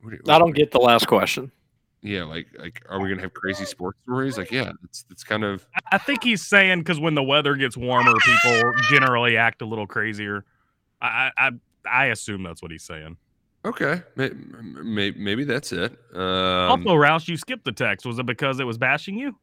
[0.00, 1.52] What do you- I don't get the last question.
[2.02, 4.36] yeah, like like are we gonna have crazy sports stories?
[4.36, 7.76] Like, yeah, it's it's kind of I think he's saying because when the weather gets
[7.76, 10.44] warmer, people generally act a little crazier.
[11.00, 11.50] I I
[11.86, 13.16] I assume that's what he's saying.
[13.64, 14.02] okay.
[14.16, 15.92] Maybe, maybe that's it.
[16.14, 16.20] Um,
[16.70, 18.04] also, Roush, you skipped the text.
[18.04, 19.36] Was it because it was bashing you?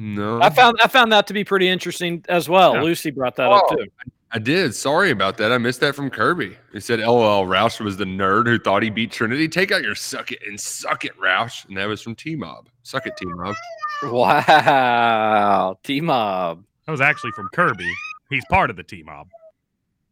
[0.00, 2.74] No, I found I found that to be pretty interesting as well.
[2.74, 2.82] Yeah.
[2.82, 3.76] Lucy brought that up Oh.
[3.76, 3.86] too.
[4.30, 4.74] I did.
[4.74, 5.52] Sorry about that.
[5.52, 6.54] I missed that from Kirby.
[6.72, 9.48] He said, "LOL, Roush was the nerd who thought he beat Trinity.
[9.48, 12.68] Take out your suck it and suck it, Roush." And that was from T Mob.
[12.82, 13.54] Suck it, T Mob.
[14.02, 16.62] Wow, T Mob.
[16.86, 17.90] That was actually from Kirby.
[18.30, 19.28] He's part of the T Mob.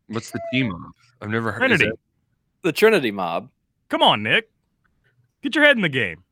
[0.08, 0.80] What's the T Mob?
[1.20, 1.70] I've never heard.
[1.70, 1.90] is Trinity.
[1.90, 1.98] that-
[2.62, 3.48] The Trinity Mob.
[3.88, 4.50] Come on, Nick.
[5.42, 6.24] Get your head in the game.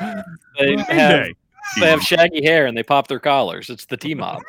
[0.00, 0.14] They
[0.58, 0.86] Game have
[1.24, 1.34] day.
[1.80, 3.70] They have shaggy hair and they pop their collars.
[3.70, 4.42] It's the T Mob.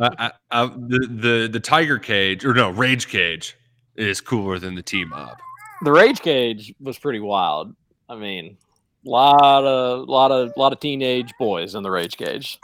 [0.00, 3.56] I, I, I, the the the Tiger Cage or no Rage Cage
[3.96, 5.38] is cooler than the T Mob.
[5.82, 7.74] the Rage Cage was pretty wild.
[8.08, 8.56] I mean,
[9.04, 12.58] lot of lot of lot of teenage boys in the Rage Cage.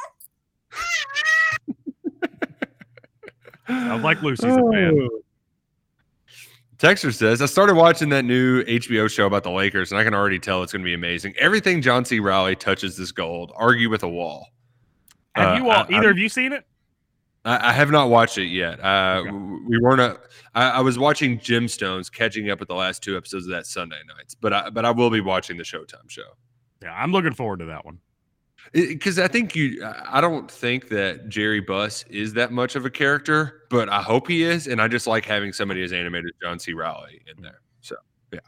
[3.69, 5.09] I like Lucy's a fan.
[5.12, 5.20] Oh.
[6.81, 10.15] Texter says, I started watching that new HBO show about the Lakers, and I can
[10.15, 11.35] already tell it's going to be amazing.
[11.39, 12.20] Everything John C.
[12.20, 13.52] Reilly touches is gold.
[13.55, 14.48] Argue with a wall.
[15.35, 16.65] Have Uh, you all I- either I- of you seen it?
[17.44, 18.81] I, I have not watched it yet.
[18.81, 20.01] Uh, w- We weren't.
[20.01, 20.19] A,
[20.55, 24.35] I was watching Gemstones, catching up with the last two episodes of that Sunday nights.
[24.35, 26.23] But I, but I will be watching the Showtime show
[26.82, 27.98] Yeah, I'm looking forward to that one.
[28.73, 29.85] Because I think you.
[29.85, 34.28] I don't think that Jerry Buss is that much of a character, but I hope
[34.28, 36.73] he is, and I just like having somebody as animated as John C.
[36.73, 37.61] Reilly in there.
[37.81, 37.97] So
[38.32, 38.41] yeah,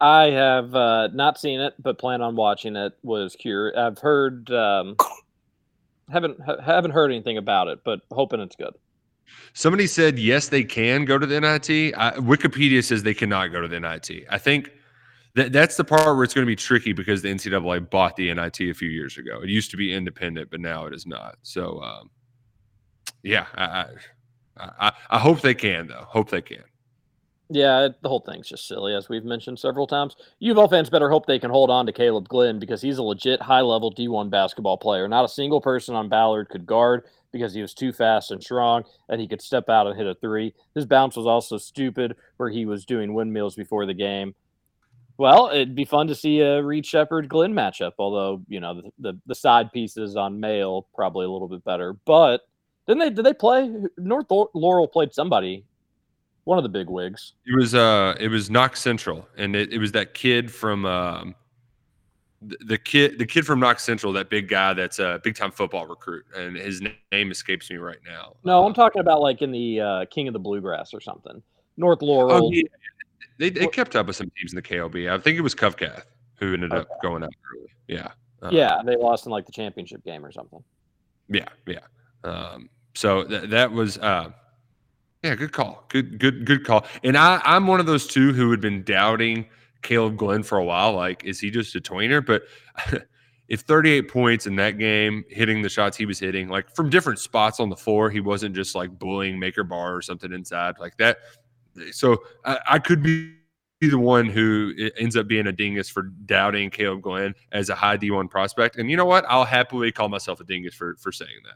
[0.00, 2.92] I have uh, not seen it, but plan on watching it.
[3.02, 3.76] Was curious.
[3.78, 4.50] I've heard.
[4.50, 4.96] Um,
[6.10, 8.74] haven't ha- haven't heard anything about it, but hoping it's good.
[9.54, 11.94] Somebody said yes, they can go to the NIT.
[11.96, 14.26] I, Wikipedia says they cannot go to the NIT.
[14.30, 14.70] I think
[15.36, 18.32] that that's the part where it's going to be tricky because the NCAA bought the
[18.32, 19.40] NIT a few years ago.
[19.42, 21.36] It used to be independent, but now it is not.
[21.42, 22.10] So, um,
[23.22, 23.86] yeah, I,
[24.56, 26.06] I, I, hope they can though.
[26.08, 26.64] Hope they can.
[27.50, 30.16] Yeah, the whole thing's just silly, as we've mentioned several times.
[30.38, 33.40] U fans better hope they can hold on to Caleb Glenn because he's a legit
[33.42, 35.06] high level D1 basketball player.
[35.06, 38.84] Not a single person on Ballard could guard because he was too fast and strong
[39.10, 40.54] and he could step out and hit a three.
[40.74, 44.34] His bounce was also stupid, where he was doing windmills before the game.
[45.18, 48.90] Well, it'd be fun to see a Reed Sheppard Glenn matchup, although, you know, the,
[48.98, 51.94] the, the side pieces on Male probably a little bit better.
[52.04, 52.42] But
[52.86, 53.72] didn't they, did they play?
[53.96, 55.64] North Laurel played somebody,
[56.44, 57.32] one of the big wigs.
[57.46, 61.34] It was uh, it was Knox Central, and it, it was that kid from um,
[62.42, 65.50] the, the kid, the kid from Knox Central, that big guy that's a big time
[65.50, 68.34] football recruit, and his name escapes me right now.
[68.44, 71.42] No, I'm talking about like in the uh, King of the Bluegrass or something.
[71.78, 72.46] North Laurel.
[72.46, 72.62] Oh, yeah.
[73.38, 75.10] They, they kept up with some teams in the KLB.
[75.10, 76.04] I think it was Covcath
[76.38, 77.68] who ended up going out early.
[77.88, 78.08] Yeah.
[78.42, 80.62] Uh, yeah, they lost in like the championship game or something.
[81.28, 81.48] Yeah.
[81.66, 81.80] Yeah.
[82.24, 84.30] Um, so th- that was, uh,
[85.22, 85.84] yeah, good call.
[85.88, 86.84] Good, good, good call.
[87.02, 89.46] And I, I'm one of those two who had been doubting
[89.82, 90.92] Caleb Glenn for a while.
[90.92, 92.24] Like, is he just a tweener?
[92.24, 92.44] But
[93.48, 97.18] if 38 points in that game, hitting the shots he was hitting, like from different
[97.18, 100.96] spots on the floor, he wasn't just like bullying Maker Bar or something inside like
[100.98, 101.18] that.
[101.92, 103.34] So I, I could be
[103.80, 107.96] the one who ends up being a dingus for doubting Caleb Glenn as a high
[107.96, 108.76] D1 prospect.
[108.76, 109.24] And you know what?
[109.28, 111.54] I'll happily call myself a dingus for for saying that.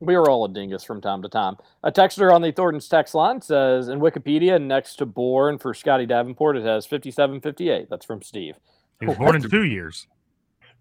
[0.00, 1.56] We are all a dingus from time to time.
[1.84, 6.06] A texter on the Thornton's text line says in Wikipedia, next to Bourne for Scotty
[6.06, 7.88] Davenport, it has 5758.
[7.88, 8.56] That's from Steve.
[8.98, 10.08] He was born in two years.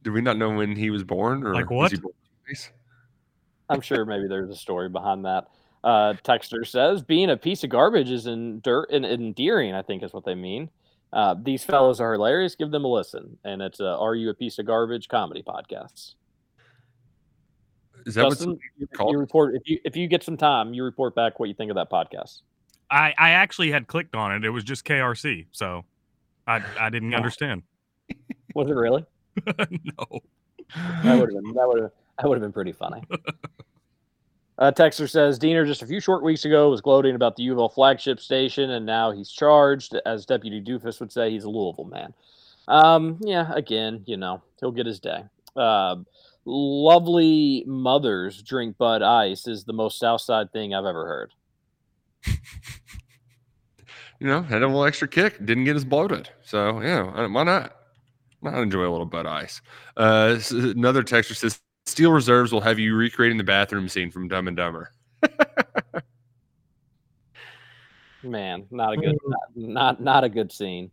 [0.02, 1.94] Do we not know when he was born or Like what?
[2.02, 2.14] born?
[3.70, 5.46] I'm sure maybe there's a story behind that.
[5.84, 9.74] Uh, Texter says being a piece of garbage is endur- en- endearing.
[9.74, 10.70] I think is what they mean.
[11.14, 12.56] Uh, these fellows are hilarious.
[12.56, 13.38] Give them a listen.
[13.44, 16.16] And it's a "Are You a Piece of Garbage" comedy podcast.
[18.06, 19.12] Is that Justin, what you, called?
[19.12, 21.70] you report if you if you get some time, you report back what you think
[21.72, 22.42] of that podcast.
[22.90, 24.44] I, I actually had clicked on it.
[24.44, 25.86] It was just KRC, so
[26.48, 27.64] I I didn't understand.
[28.56, 29.06] Was it really?
[29.48, 30.22] no.
[31.04, 33.02] That would have been that would have that would have been pretty funny.
[34.62, 37.68] Uh, Texter says Deener just a few short weeks ago was gloating about the Louisville
[37.68, 40.00] flagship station, and now he's charged.
[40.06, 42.14] As Deputy Doofus would say, he's a Louisville man.
[42.68, 45.24] Um, yeah, again, you know, he'll get his day.
[45.56, 45.96] Uh,
[46.46, 51.34] lovely mothers drink Bud Ice is the most Southside thing I've ever heard.
[54.20, 56.30] You know, had a little extra kick, didn't get as bloated.
[56.44, 57.76] So yeah, why not?
[58.44, 59.64] Not enjoy a little Bud Ice?
[59.98, 61.60] Uh, another texture says
[61.92, 64.92] Steel Reserves will have you recreating the bathroom scene from Dumb and Dumber.
[68.24, 70.90] Man, not a good, not not, not a good scene.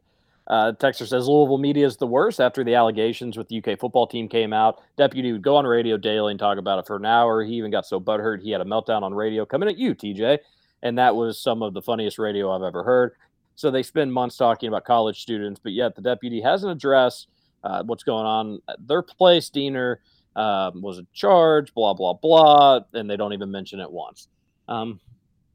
[0.49, 4.09] Uh, Texter says Louisville media is the worst after the allegations with the UK football
[4.09, 4.81] team came out.
[4.97, 7.45] Deputy would go on radio daily and talk about it for an hour.
[7.45, 10.39] He even got so butthurt he had a meltdown on radio coming at you, TJ.
[10.83, 13.13] And that was some of the funniest radio I've ever heard.
[13.55, 17.29] So they spend months talking about college students, but yet the deputy hasn't addressed
[17.63, 19.51] uh, what's going on their place.
[19.51, 19.99] Deener
[20.39, 22.81] um, was in charge, blah, blah, blah.
[22.95, 24.29] And they don't even mention it once.
[24.69, 25.01] Um,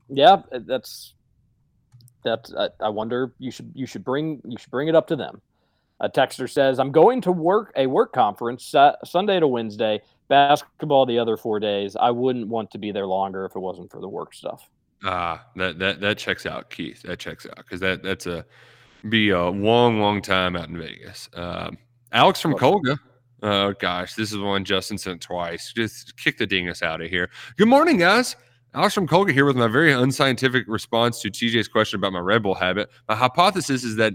[0.09, 1.13] yeah, that's
[2.23, 5.15] that's, uh, I wonder you should you should bring you should bring it up to
[5.15, 5.41] them.
[5.99, 11.05] A texter says, "I'm going to work a work conference Sa- Sunday to Wednesday, basketball
[11.05, 11.95] the other four days.
[11.95, 14.69] I wouldn't want to be there longer if it wasn't for the work stuff."
[15.05, 17.01] Ah, that that that checks out, Keith.
[17.03, 18.45] That checks out because that that's a
[19.07, 21.29] be a long, long time out in Vegas.
[21.33, 21.77] Um,
[22.11, 22.97] Alex from Colga.
[23.43, 25.73] Oh gosh, this is one Justin sent twice.
[25.73, 27.29] Just kick the dingus out of here.
[27.57, 28.37] Good morning, guys.
[28.73, 32.41] Alex from Colga here with my very unscientific response to TJ's question about my Red
[32.41, 32.89] Bull habit.
[33.09, 34.13] My hypothesis is that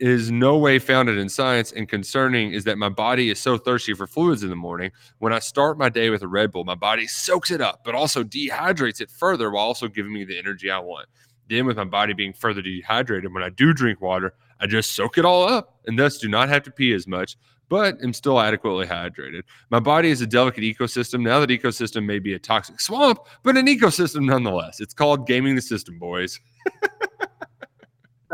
[0.00, 3.94] is no way founded in science and concerning is that my body is so thirsty
[3.94, 4.90] for fluids in the morning.
[5.18, 7.94] When I start my day with a Red Bull, my body soaks it up, but
[7.94, 11.08] also dehydrates it further while also giving me the energy I want.
[11.48, 15.16] Then, with my body being further dehydrated, when I do drink water, I just soak
[15.16, 17.36] it all up and thus do not have to pee as much,
[17.72, 19.44] but am still adequately hydrated.
[19.70, 21.22] My body is a delicate ecosystem.
[21.22, 24.78] Now that ecosystem may be a toxic swamp, but an ecosystem nonetheless.
[24.78, 26.38] It's called gaming the system, boys.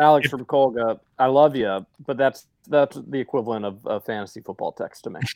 [0.01, 4.73] Alex from Colga, I love you, but that's that's the equivalent of a fantasy football
[4.73, 5.21] text to me.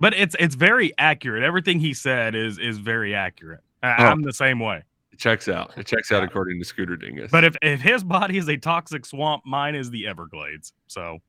[0.00, 1.44] But it's it's very accurate.
[1.44, 3.60] Everything he said is is very accurate.
[3.84, 4.06] I, Oh.
[4.06, 4.82] I'm the same way.
[5.12, 5.74] It checks out.
[5.76, 7.30] It checks out according to Scooter Dingus.
[7.30, 10.72] But if, if his body is a toxic swamp, mine is the Everglades.
[10.88, 11.20] So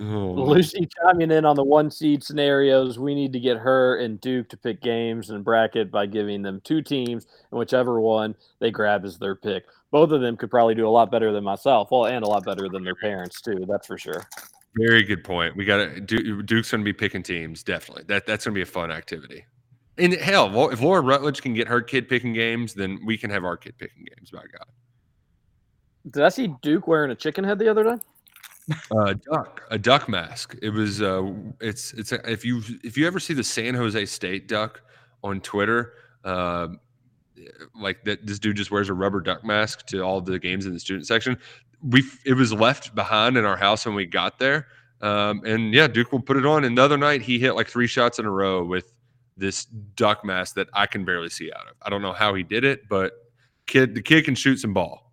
[0.00, 2.98] Oh, Lucy chiming in on the one seed scenarios.
[2.98, 6.60] We need to get her and Duke to pick games and bracket by giving them
[6.64, 9.64] two teams, and whichever one they grab is their pick.
[9.90, 12.44] Both of them could probably do a lot better than myself, well, and a lot
[12.44, 13.64] better than their parents too.
[13.68, 14.26] That's for sure.
[14.76, 15.54] Very good point.
[15.54, 17.62] We got to Duke's going to be picking teams.
[17.62, 19.44] Definitely, that that's going to be a fun activity.
[19.98, 23.44] And hell, if Laura Rutledge can get her kid picking games, then we can have
[23.44, 24.30] our kid picking games.
[24.30, 24.66] By God,
[26.10, 28.02] Did I see Duke wearing a chicken head the other day?
[28.90, 30.56] Uh, duck, a duck mask.
[30.62, 31.02] It was.
[31.02, 34.82] Uh, it's it's a, if you if you ever see the San Jose State duck
[35.22, 35.94] on Twitter,
[36.24, 36.68] uh,
[37.74, 40.72] like that this dude just wears a rubber duck mask to all the games in
[40.72, 41.36] the student section.
[41.82, 44.68] We it was left behind in our house when we got there,
[45.00, 46.64] um, and yeah, Duke will put it on.
[46.64, 48.92] And the other night he hit like three shots in a row with
[49.36, 51.74] this duck mask that I can barely see out of.
[51.82, 53.12] I don't know how he did it, but
[53.66, 55.10] kid, the kid can shoot some ball.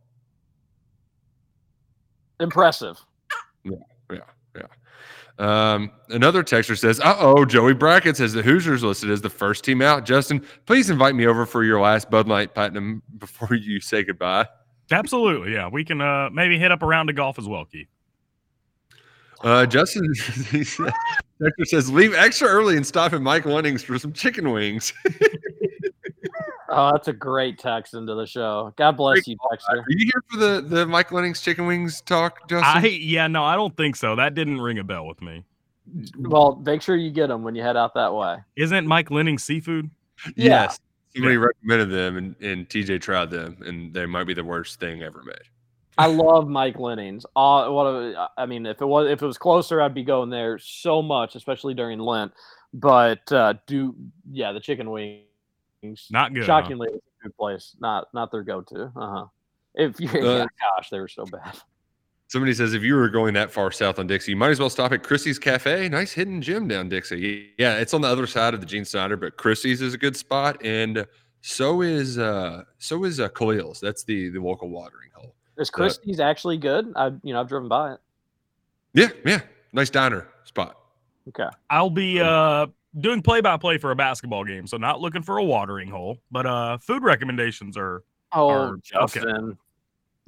[2.39, 3.03] Impressive.
[5.39, 9.63] Um, another texter says, "Uh oh, Joey Brackett says the Hoosiers listed as the first
[9.63, 13.79] team out." Justin, please invite me over for your last Bud Light Platinum before you
[13.79, 14.45] say goodbye.
[14.91, 17.87] absolutely, yeah, we can uh maybe hit up a round of golf as well, Keith.
[19.41, 24.51] Uh, Justin texter says, "Leave extra early and stop at Mike Linnig's for some chicken
[24.51, 24.91] wings."
[26.71, 28.73] Oh, that's a great text into the show.
[28.77, 29.79] God bless you, Texter.
[29.79, 32.83] Are you here for the the Mike Linnig's chicken wings talk, Justin?
[32.83, 34.15] I yeah, no, I don't think so.
[34.15, 35.43] That didn't ring a bell with me.
[36.17, 38.37] Well, make sure you get them when you head out that way.
[38.55, 39.89] Isn't Mike Linnig seafood?
[40.35, 40.79] yes.
[41.15, 45.01] Somebody recommended them, and, and TJ tried them, and they might be the worst thing
[45.01, 45.41] ever made.
[45.97, 47.25] I love Mike Linnig's.
[47.35, 50.29] Uh, what a, I mean, if it was if it was closer, I'd be going
[50.29, 52.31] there so much, especially during Lent.
[52.73, 53.95] But uh, do
[54.31, 55.23] yeah, the chicken wings
[56.11, 56.45] Not good.
[56.45, 57.75] Shockingly, it's a good place.
[57.79, 58.91] Not not their go to.
[58.95, 59.25] Uh huh.
[59.75, 60.45] If you Uh, yeah,
[60.75, 61.57] gosh, they were so bad.
[62.27, 64.69] Somebody says if you were going that far south on Dixie, you might as well
[64.69, 65.89] stop at Christie's Cafe.
[65.89, 67.49] Nice hidden gym down Dixie.
[67.57, 70.15] Yeah, it's on the other side of the Gene Snyder, but Christie's is a good
[70.15, 71.07] spot, and
[71.41, 73.79] so is uh so is uh, Khalil's.
[73.79, 75.33] That's the the local watering hole.
[75.57, 76.91] Is But- Christie's actually good?
[76.95, 77.99] I you know I've driven by it.
[78.93, 79.41] Yeah, yeah,
[79.73, 80.77] nice diner spot.
[81.29, 81.47] Okay.
[81.69, 82.67] I'll be uh
[82.99, 86.17] doing play by play for a basketball game, so not looking for a watering hole,
[86.31, 88.81] but uh food recommendations are Oh, are okay.
[89.21, 89.57] Justin.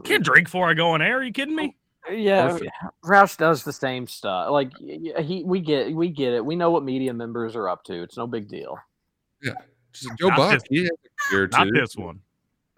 [0.03, 1.19] Can't drink before I go on air.
[1.19, 1.75] Are you kidding me?
[2.11, 2.71] Yeah, Perfect.
[3.05, 4.49] Roush does the same stuff.
[4.49, 6.43] Like y- y- he, we get, we get it.
[6.43, 8.01] We know what media members are up to.
[8.01, 8.75] It's no big deal.
[9.43, 9.53] Yeah,
[9.93, 10.51] just Joe Not Buck.
[10.53, 10.89] this- He
[11.29, 11.71] beer Not too.
[11.73, 12.19] this one.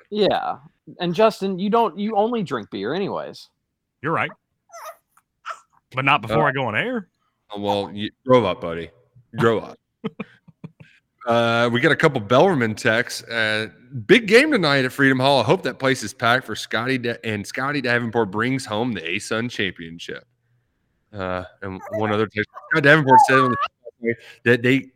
[0.09, 0.57] Yeah,
[0.99, 3.49] and Justin, you don't, you only drink beer, anyways.
[4.01, 4.31] You're right.
[5.95, 7.07] But not before Uh, I go on air.
[7.51, 8.89] Oh, well, you grow up, buddy.
[9.37, 9.77] Grow up.
[11.25, 13.23] Uh, we got a couple Bellarmine texts.
[13.23, 13.69] Uh,
[14.05, 15.39] big game tonight at Freedom Hall.
[15.39, 19.49] I hope that place is packed for Scotty and Scotty Davenport brings home the ASUN
[19.49, 20.25] championship.
[21.13, 22.49] Uh, and one other text.
[22.71, 23.51] Scott Davenport said
[24.43, 24.91] that they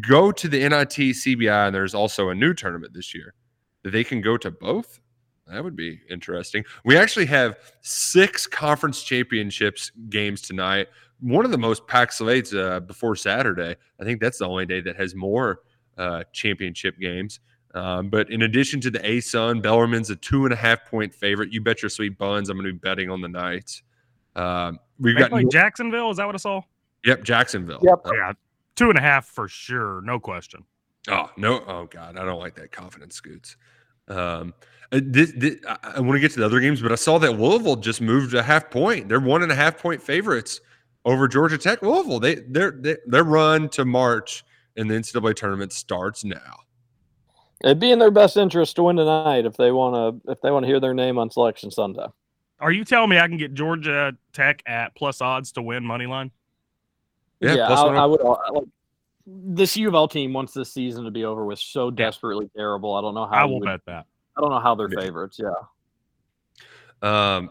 [0.00, 3.34] go to the NIT CBI, and there's also a new tournament this year
[3.82, 5.00] that they can go to both.
[5.46, 6.64] That would be interesting.
[6.84, 10.86] We actually have six conference championships games tonight.
[11.20, 13.76] One of the most packed slates uh, before Saturday.
[14.00, 15.60] I think that's the only day that has more
[15.98, 17.40] uh, championship games.
[17.74, 21.52] Um, but in addition to the ASUN, Bellarmine's a two and a half point favorite.
[21.52, 22.48] You bet your sweet buns.
[22.48, 23.82] I'm going to be betting on the Knights.
[24.34, 26.10] Um, we've They got play Jacksonville.
[26.10, 26.62] Is that what I saw?
[27.04, 27.80] yep Jacksonville.
[27.82, 28.00] Yep.
[28.04, 28.32] Uh, Yeah,
[28.76, 30.64] two and a half for sure, no question.
[31.08, 31.64] Oh no!
[31.66, 33.56] Oh god, I don't like that confidence, Scoots.
[34.08, 34.52] Um,
[34.92, 37.18] uh, this, this, I, I want to get to the other games, but I saw
[37.18, 39.08] that Louisville just moved a half point.
[39.08, 40.60] They're one and a half point favorites
[41.04, 41.82] over Georgia Tech.
[41.82, 44.44] Louisville, they their they, their run to March
[44.76, 46.60] in the NCAA tournament starts now.
[47.62, 50.50] It'd be in their best interest to win tonight if they want to, if they
[50.50, 52.06] want to hear their name on Selection Sunday.
[52.58, 56.06] Are you telling me I can get Georgia Tech at plus odds to win money
[56.06, 56.30] line?
[57.40, 58.20] Yeah, Yeah, plus I, I would.
[58.22, 58.64] uh, Like,
[59.26, 62.94] this U of L team wants this season to be over with so desperately terrible.
[62.94, 63.32] I don't know how.
[63.32, 64.06] I will would- bet that.
[64.36, 65.00] I don't know how they're Yeah.
[65.00, 65.38] favorites.
[65.42, 65.52] Yeah.
[67.02, 67.50] Um,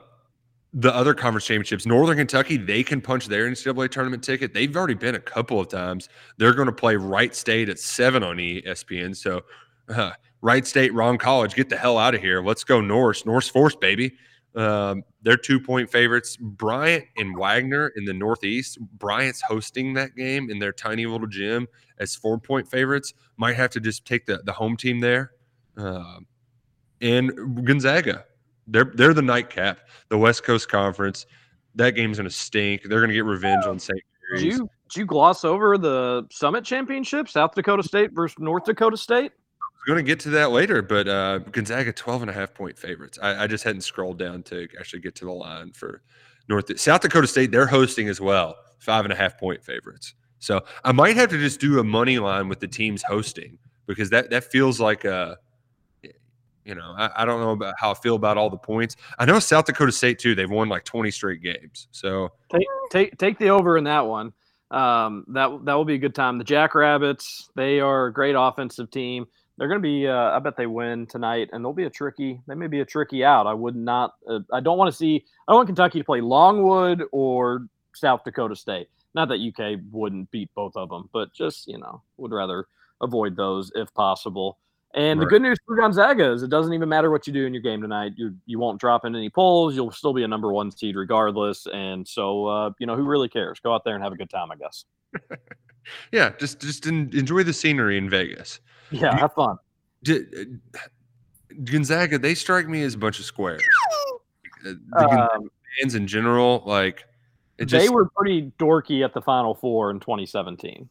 [0.74, 4.54] the other conference championships, Northern Kentucky, they can punch their NCAA tournament ticket.
[4.54, 6.10] They've already been a couple of times.
[6.38, 9.16] They're going to play Wright State at seven on ESPN.
[9.16, 9.42] So,
[9.90, 12.42] uh, Wright State, wrong college, get the hell out of here.
[12.42, 14.14] Let's go Norse, Norse Force, baby.
[14.56, 16.38] Um, they're two point favorites.
[16.38, 18.80] Bryant and Wagner in the Northeast.
[18.98, 21.68] Bryant's hosting that game in their tiny little gym
[21.98, 23.14] as four point favorites.
[23.38, 25.32] Might have to just take the, the home team there.
[25.78, 26.26] Um,
[27.02, 28.26] and Gonzaga,
[28.70, 29.80] they're they're the nightcap,
[30.10, 31.26] the West Coast Conference.
[31.76, 32.84] That game's going to stink.
[32.84, 34.00] They're going to get revenge on St.
[34.36, 38.98] Did you did you gloss over the Summit Championship, South Dakota State versus North Dakota
[38.98, 39.32] State?
[39.62, 42.54] I was going to get to that later, but uh, Gonzaga 12 and a half
[42.54, 43.18] point favorites.
[43.22, 46.02] I, I just hadn't scrolled down to actually get to the line for
[46.48, 47.52] North South Dakota State.
[47.52, 50.16] They're hosting as well, five and a half point favorites.
[50.40, 54.10] So I might have to just do a money line with the teams hosting because
[54.10, 55.38] that that feels like a,
[56.70, 58.96] you know, I, I don't know about how I feel about all the points.
[59.18, 60.36] I know South Dakota State too.
[60.36, 61.88] They've won like 20 straight games.
[61.92, 64.34] So Take take take the over in that one.
[64.70, 66.38] Um, that that will be a good time.
[66.38, 69.26] The Jackrabbits, they are a great offensive team.
[69.58, 70.08] They're going to be.
[70.08, 72.40] Uh, I bet they win tonight, and they'll be a tricky.
[72.48, 73.48] They may be a tricky out.
[73.48, 74.14] I would not.
[74.30, 75.26] Uh, I don't want to see.
[75.48, 77.66] I want Kentucky to play Longwood or
[77.96, 78.90] South Dakota State.
[79.16, 82.68] Not that UK wouldn't beat both of them, but just you know, would rather
[83.02, 84.60] avoid those if possible.
[84.96, 87.54] And the good news for Gonzaga is it doesn't even matter what you do in
[87.54, 88.14] your game tonight.
[88.16, 89.76] You you won't drop in any polls.
[89.76, 91.68] You'll still be a number one seed regardless.
[91.72, 93.60] And so uh, you know who really cares?
[93.60, 94.86] Go out there and have a good time, I guess.
[96.12, 98.62] yeah, just just en- enjoy the scenery in Vegas.
[98.90, 99.58] Yeah, have fun.
[100.10, 100.16] Uh,
[101.66, 103.62] Gonzaga, they strike me as a bunch of squares.
[104.66, 107.06] Uh, The Um, fans in general, like
[107.60, 110.90] it they were pretty dorky at the Final Four in 2017.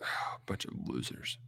[0.00, 0.04] a
[0.46, 1.38] bunch of losers.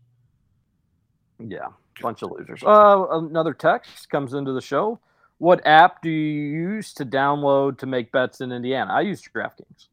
[1.47, 1.69] Yeah,
[2.01, 2.63] bunch of losers.
[2.65, 4.99] Uh, another text comes into the show.
[5.39, 6.43] What app do you
[6.75, 8.93] use to download to make bets in Indiana?
[8.93, 9.89] I use DraftKings.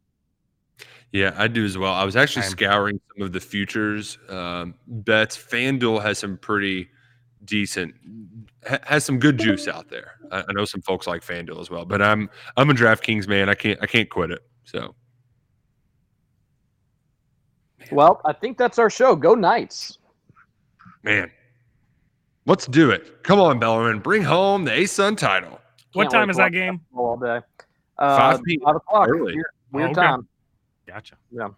[1.11, 1.93] Yeah, I do as well.
[1.93, 2.51] I was actually Same.
[2.51, 5.35] scouring some of the futures um, bets.
[5.37, 6.89] FanDuel has some pretty
[7.43, 7.93] decent,
[8.65, 10.13] ha- has some good juice out there.
[10.31, 13.49] I, I know some folks like FanDuel as well, but I'm I'm a DraftKings man.
[13.49, 14.39] I can't I can't quit it.
[14.63, 14.95] So
[17.91, 19.15] Well, I think that's our show.
[19.15, 19.97] Go Knights.
[21.03, 21.29] man,
[22.45, 23.23] let's do it.
[23.23, 25.59] Come on, Bellarmine, bring home the ASUN title.
[25.93, 26.81] What Can't time is that game?
[26.95, 27.39] All day.
[27.97, 28.59] Uh, 5 p.m.
[28.63, 29.07] Five o'clock.
[29.09, 29.33] Early.
[29.35, 30.01] Weird, weird Oh, okay.
[30.01, 30.27] time.
[30.87, 31.15] Gotcha.
[31.31, 31.49] Yeah.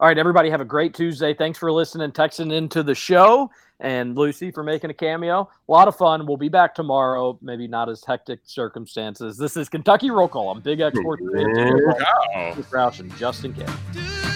[0.00, 1.34] All right, everybody, have a great Tuesday.
[1.34, 3.50] Thanks for listening, texting into the show,
[3.80, 5.48] and Lucy for making a cameo.
[5.68, 6.24] A lot of fun.
[6.26, 7.36] We'll be back tomorrow.
[7.42, 9.36] Maybe not as hectic circumstances.
[9.36, 10.50] This is Kentucky Roll Call.
[10.50, 11.22] I'm Big X Sports.
[11.24, 12.54] Wow.
[12.70, 14.27] Roush and Justin K.